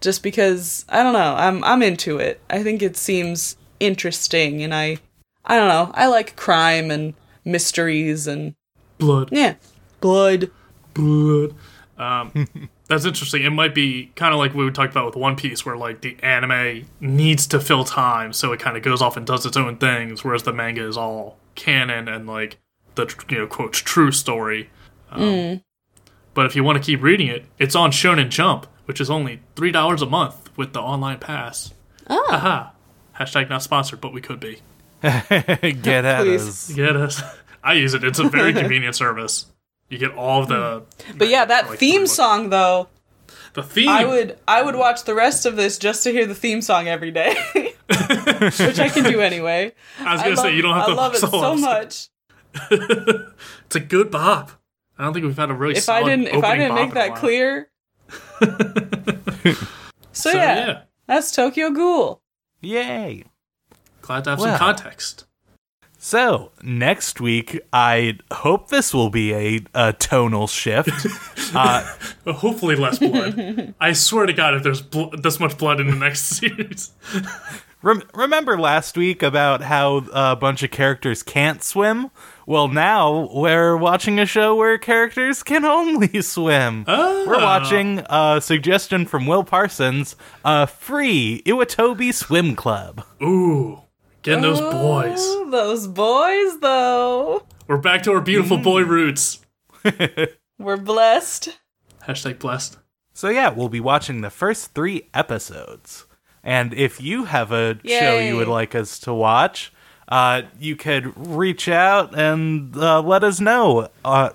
Just 0.01 0.23
because 0.23 0.85
I 0.89 1.03
don't 1.03 1.13
know, 1.13 1.35
I'm 1.37 1.63
I'm 1.65 1.83
into 1.83 2.19
it. 2.19 2.41
I 2.49 2.63
think 2.63 2.83
it 2.83 2.97
seems 2.97 3.57
interesting, 3.81 4.63
and 4.63 4.73
I 4.73 4.99
I 5.45 5.57
don't 5.57 5.69
know, 5.69 5.91
I 5.95 6.07
like 6.07 6.37
crime 6.37 6.91
and 6.93 7.15
mysteries 7.45 8.27
and 8.27 8.55
Blood. 8.99 9.31
yeah, 9.33 9.55
blood. 10.01 10.51
Blood. 10.95 11.55
Um, 11.99 12.49
that's 12.89 13.05
interesting. 13.05 13.43
It 13.45 13.51
might 13.51 13.75
be 13.75 14.11
kind 14.17 14.33
of 14.35 14.39
like 14.39 14.55
we 14.55 14.71
talked 14.71 14.93
about 14.93 15.07
with 15.07 15.17
One 15.17 15.37
Piece, 15.37 15.65
where 15.65 15.77
like 15.77 16.01
the 16.03 16.17
anime 16.23 16.87
needs 17.01 17.47
to 17.49 17.61
fill 17.61 17.85
time, 17.85 18.33
so 18.33 18.53
it 18.53 18.61
kind 18.61 18.77
of 18.77 18.83
goes 18.83 19.01
off 19.03 19.17
and 19.17 19.27
does 19.27 19.47
its 19.47 19.57
own 19.57 19.77
things, 19.77 20.23
whereas 20.25 20.43
the 20.43 20.53
manga 20.53 20.87
is 20.87 20.97
all 20.97 21.39
canon 21.55 22.09
and 22.09 22.27
like 22.27 22.59
the 22.95 23.13
you 23.29 23.39
know 23.39 23.47
quote 23.47 23.73
true 23.73 24.13
story. 24.13 24.71
Um, 25.11 25.63
But 26.35 26.47
if 26.47 26.55
you 26.57 26.63
want 26.65 26.77
to 26.79 26.85
keep 26.85 27.03
reading 27.03 27.27
it, 27.29 27.45
it's 27.59 27.75
on 27.75 27.91
Shonen 27.91 28.29
Jump, 28.29 28.67
which 28.85 29.01
is 29.01 29.11
only 29.11 29.41
three 29.57 29.73
dollars 29.73 30.03
a 30.03 30.07
month 30.07 30.57
with 30.57 30.73
the 30.73 30.81
online 30.81 31.19
pass. 31.19 31.73
Oh, 32.09 32.27
Haha. 32.31 32.71
Hashtag 33.19 33.49
not 33.51 33.63
sponsored, 33.63 34.01
but 34.01 34.13
we 34.13 34.21
could 34.21 34.41
be. 34.41 34.61
Get 35.03 36.05
at 36.05 36.23
Please. 36.23 36.49
us. 36.49 36.73
Get 36.73 36.97
us. 36.97 37.23
I 37.63 37.75
use 37.75 37.95
it. 37.95 38.05
It's 38.05 38.19
a 38.19 38.25
very 38.25 38.53
convenient 38.61 38.95
service. 38.95 39.47
You 39.89 39.99
get 39.99 40.13
all 40.15 40.43
of 40.43 40.49
the. 40.49 40.85
Hmm. 41.05 41.19
but 41.19 41.29
yeah, 41.29 41.45
that 41.45 41.69
like, 41.69 41.79
theme 41.79 42.07
song 42.07 42.51
though. 42.51 42.89
The 43.55 43.63
theme. 43.63 43.89
I 43.89 44.05
would 44.05 44.39
I 44.47 44.63
would 44.63 44.77
watch 44.77 45.05
the 45.05 45.15
rest 45.15 45.47
of 45.47 45.57
this 45.57 45.79
just 45.79 46.05
to 46.05 46.13
hear 46.13 46.27
the 46.27 46.35
theme 46.35 46.63
song 46.63 46.87
every 46.87 47.11
day, 47.11 47.35
which 47.55 48.79
I 48.79 48.89
can 48.93 49.05
do 49.05 49.21
anyway. 49.21 49.73
I 49.99 50.13
was 50.13 50.23
gonna 50.23 50.35
love, 50.37 50.45
say 50.45 50.55
you 50.55 50.63
don't 50.63 50.77
have 50.77 50.87
to. 50.87 50.93
I 50.93 50.95
love 50.95 51.15
it 51.15 51.17
watch 51.17 51.21
the 51.23 51.27
whole 51.27 51.43
so 51.43 51.57
much. 51.57 52.09
It's 53.67 53.77
a 53.77 53.81
good 53.81 54.11
bop. 54.11 54.53
I 54.99 55.05
don't 55.05 55.13
think 55.13 55.25
we've 55.25 55.37
had 55.37 55.51
a 55.51 55.55
really. 55.55 55.77
If 55.77 55.89
I 55.89 56.03
didn't 56.05 56.29
if 56.29 56.45
I 56.45 56.57
didn't 56.57 56.75
make 56.77 56.95
that 56.95 57.17
clear. 57.17 57.71
so, 58.41 59.67
So 60.13 60.31
yeah, 60.31 60.67
yeah. 60.67 60.83
that's 61.07 61.33
Tokyo 61.33 61.71
Ghoul. 61.71 62.23
Yay. 62.61 63.25
Glad 64.11 64.25
to 64.25 64.31
have 64.31 64.39
Well. 64.41 64.51
some 64.51 64.59
context. 64.59 65.25
So, 66.03 66.51
next 66.63 67.21
week, 67.21 67.61
I 67.75 68.19
hope 68.33 68.69
this 68.71 68.95
will 68.95 69.11
be 69.11 69.35
a, 69.35 69.61
a 69.75 69.93
tonal 69.93 70.47
shift. 70.47 71.07
uh, 71.55 71.95
Uh, 72.27 72.33
Hopefully 72.33 72.75
less 72.75 72.99
blood. 72.99 73.75
I 73.81 73.93
swear 73.93 74.25
to 74.27 74.33
God, 74.33 74.55
if 74.55 74.63
there's 74.63 74.81
bl- 74.81 75.15
this 75.17 75.39
much 75.39 75.59
blood 75.59 75.79
in 75.79 75.89
the 75.89 75.97
next 75.97 76.23
series, 76.39 76.93
rem- 77.83 78.03
remember 78.15 78.59
last 78.59 78.97
week 78.97 79.23
about 79.23 79.61
how 79.63 79.99
a 80.15 80.37
bunch 80.37 80.63
of 80.63 80.71
characters 80.71 81.23
can't 81.23 81.63
swim? 81.63 82.11
Well, 82.47 82.67
now 82.69 83.29
we're 83.35 83.77
watching 83.77 84.19
a 84.19 84.25
show 84.27 84.55
where 84.57 84.79
characters 84.79 85.43
can 85.43 85.67
only 85.67 86.23
swim. 86.23 86.85
Oh. 86.89 87.27
We're 87.29 87.43
watching 87.43 88.03
a 88.09 88.41
suggestion 88.43 89.05
from 89.07 89.27
Will 89.27 89.45
Parsons, 89.45 90.17
a 90.47 90.67
free 90.67 91.43
Iwatobi 91.45 92.15
Swim 92.15 92.57
Club. 92.57 93.05
ooh, 93.23 93.83
getting 94.23 94.43
those 94.43 94.61
boys. 94.61 95.21
Those 95.51 95.87
boys 95.89 96.59
though. 96.61 97.47
We're 97.67 97.79
back 97.79 98.03
to 98.05 98.13
our 98.13 98.21
beautiful 98.21 98.59
Mm. 98.59 98.63
boy 98.65 98.83
roots. 98.85 99.41
We're 100.59 100.77
blessed. 100.77 101.59
Hashtag 102.07 102.39
blessed. 102.39 102.79
So 103.13 103.29
yeah, 103.29 103.51
we'll 103.51 103.69
be 103.69 103.81
watching 103.81 104.21
the 104.21 104.31
first 104.31 104.75
three 104.75 105.09
episodes. 105.15 106.07
And 106.43 106.73
if 106.75 107.01
you 107.01 107.25
have 107.25 107.53
a 107.53 107.79
show 107.85 108.19
you 108.19 108.37
would 108.37 108.49
like 108.49 108.75
us 108.75 108.99
to 109.01 109.13
watch, 109.13 109.73
uh, 110.09 110.43
you 110.59 110.75
could 110.75 111.13
reach 111.29 111.69
out 111.69 112.19
and 112.19 112.75
uh, 112.77 113.03
let 113.03 113.23
us 113.23 113.41
know. 113.41 113.89
Uh, 114.05 114.31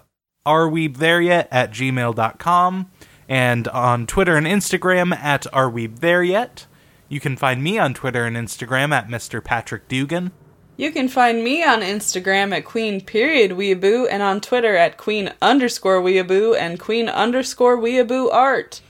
are 0.46 0.70
we 0.70 0.88
there 0.88 1.20
yet 1.20 1.48
at 1.52 1.72
gmail.com 1.72 2.92
and 3.28 3.68
on 3.70 4.06
Twitter 4.06 4.36
and 4.36 4.46
Instagram 4.46 5.16
at 5.18 5.48
are 5.52 5.70
we 5.70 5.88
there 5.88 6.22
yet. 6.24 6.68
You 7.08 7.20
can 7.20 7.38
find 7.38 7.64
me 7.64 7.78
on 7.78 7.94
Twitter 7.94 8.26
and 8.26 8.36
Instagram 8.36 8.92
at 8.92 9.08
Mr. 9.08 9.44
Patrick 9.44 9.88
Dugan. 9.88 10.32
You 10.78 10.92
can 10.92 11.08
find 11.08 11.44
me 11.44 11.64
on 11.64 11.82
Instagram 11.82 12.56
at 12.56 12.66
Queen 12.66 13.00
period 13.00 13.52
Weeaboo 13.52 14.08
and 14.10 14.22
on 14.22 14.42
Twitter 14.42 14.76
at 14.76 14.98
Queen 14.98 15.32
underscore 15.42 16.02
Weeaboo 16.02 16.58
and 16.60 16.80
Queen 16.80 17.08
underscore 17.08 17.78
Weeaboo 17.78 18.34
art. 18.34 18.82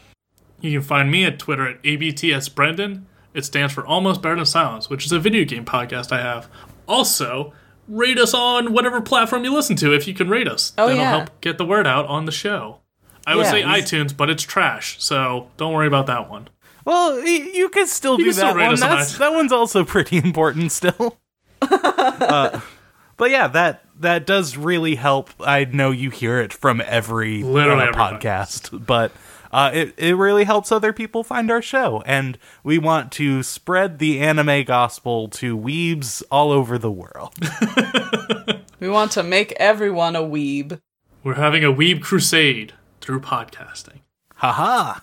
You 0.61 0.79
can 0.79 0.87
find 0.87 1.11
me 1.11 1.25
at 1.25 1.37
Twitter 1.37 1.67
at 1.67 1.83
ABTSBrendan. 1.83 3.03
It 3.35 3.45
stands 3.45 3.73
for 3.73 3.85
Almost 3.85 4.21
Better 4.21 4.37
Than 4.37 4.45
Silence, 4.45 4.89
which 4.89 5.05
is 5.05 5.11
a 5.11 5.19
video 5.19 5.43
game 5.43 5.65
podcast 5.65 6.11
I 6.11 6.21
have. 6.21 6.49
Also, 6.87 7.53
rate 7.87 8.17
us 8.17 8.33
on 8.33 8.73
whatever 8.73 9.01
platform 9.01 9.43
you 9.43 9.53
listen 9.53 9.75
to 9.75 9.93
if 9.93 10.07
you 10.07 10.13
can 10.13 10.29
rate 10.29 10.47
us. 10.47 10.71
Oh, 10.77 10.87
That'll 10.87 11.01
yeah. 11.01 11.09
help 11.17 11.41
get 11.41 11.57
the 11.57 11.65
word 11.65 11.85
out 11.85 12.07
on 12.07 12.25
the 12.25 12.31
show. 12.31 12.79
I 13.27 13.35
would 13.35 13.45
say 13.47 13.61
he's- 13.63 13.91
iTunes, 13.91 14.15
but 14.15 14.29
it's 14.29 14.43
trash, 14.43 14.95
so 15.03 15.49
don't 15.57 15.73
worry 15.73 15.87
about 15.87 16.05
that 16.07 16.29
one. 16.29 16.47
Well, 16.85 17.15
y- 17.17 17.49
you 17.53 17.69
can 17.69 17.87
still 17.87 18.15
do 18.17 18.25
can 18.25 18.33
still 18.33 18.47
that 18.47 18.55
rate 18.55 18.65
one. 18.65 18.73
us 18.75 18.81
on 18.83 18.89
That's, 18.89 19.13
iTunes. 19.13 19.17
that 19.17 19.33
one's 19.33 19.51
also 19.51 19.83
pretty 19.93 20.17
important 20.17 20.71
still. 20.71 21.17
Uh, 21.61 22.59
but 23.17 23.31
yeah, 23.31 23.47
that 23.47 23.83
that 23.99 24.25
does 24.27 24.55
really 24.57 24.95
help. 24.95 25.31
I 25.39 25.65
know 25.65 25.89
you 25.91 26.09
hear 26.11 26.39
it 26.39 26.53
from 26.53 26.81
every 26.85 27.41
Literally 27.43 27.81
uh, 27.83 27.87
everybody. 27.87 28.17
podcast, 28.17 28.85
but 28.85 29.11
uh, 29.51 29.71
it 29.73 29.93
it 29.97 30.15
really 30.15 30.43
helps 30.43 30.71
other 30.71 30.93
people 30.93 31.23
find 31.23 31.49
our 31.49 31.61
show, 31.61 32.03
and 32.05 32.37
we 32.63 32.77
want 32.77 33.11
to 33.13 33.41
spread 33.41 33.97
the 33.99 34.19
anime 34.19 34.63
gospel 34.65 35.27
to 35.29 35.57
weebs 35.57 36.21
all 36.29 36.51
over 36.51 36.77
the 36.77 36.91
world. 36.91 37.33
We 38.79 38.89
want 38.89 39.11
to 39.13 39.23
make 39.23 39.53
everyone 39.53 40.15
a 40.17 40.21
weeb. 40.21 40.79
We're 41.23 41.35
having 41.35 41.63
a 41.63 41.71
weeb 41.71 42.01
crusade 42.03 42.73
through 43.01 43.21
podcasting. 43.21 44.01
Haha. 44.35 44.99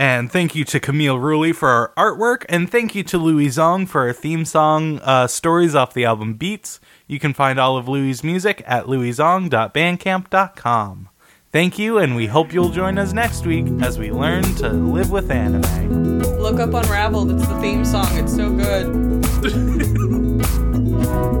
And 0.00 0.32
thank 0.32 0.54
you 0.54 0.64
to 0.64 0.80
Camille 0.80 1.18
Rulli 1.18 1.54
for 1.54 1.68
our 1.68 1.92
artwork, 1.94 2.46
and 2.48 2.70
thank 2.70 2.94
you 2.94 3.02
to 3.02 3.18
Louis 3.18 3.48
Zong 3.48 3.86
for 3.86 4.06
our 4.06 4.14
theme 4.14 4.46
song, 4.46 4.98
uh, 5.00 5.26
Stories 5.26 5.74
off 5.74 5.92
the 5.92 6.06
album 6.06 6.32
Beats. 6.34 6.80
You 7.06 7.20
can 7.20 7.34
find 7.34 7.60
all 7.60 7.76
of 7.76 7.86
Louis' 7.86 8.24
music 8.24 8.64
at 8.66 8.86
louiszong.bandcamp.com. 8.86 11.08
Thank 11.52 11.78
you, 11.78 11.98
and 11.98 12.16
we 12.16 12.28
hope 12.28 12.54
you'll 12.54 12.70
join 12.70 12.96
us 12.96 13.12
next 13.12 13.44
week 13.44 13.66
as 13.82 13.98
we 13.98 14.10
learn 14.10 14.44
to 14.54 14.70
live 14.70 15.10
with 15.10 15.30
anime. 15.30 16.20
Look 16.38 16.60
up 16.60 16.72
Unraveled, 16.72 17.32
it's 17.32 17.46
the 17.46 17.60
theme 17.60 17.84
song, 17.84 18.08
it's 18.12 18.34
so 18.34 18.50
good. 18.50 19.20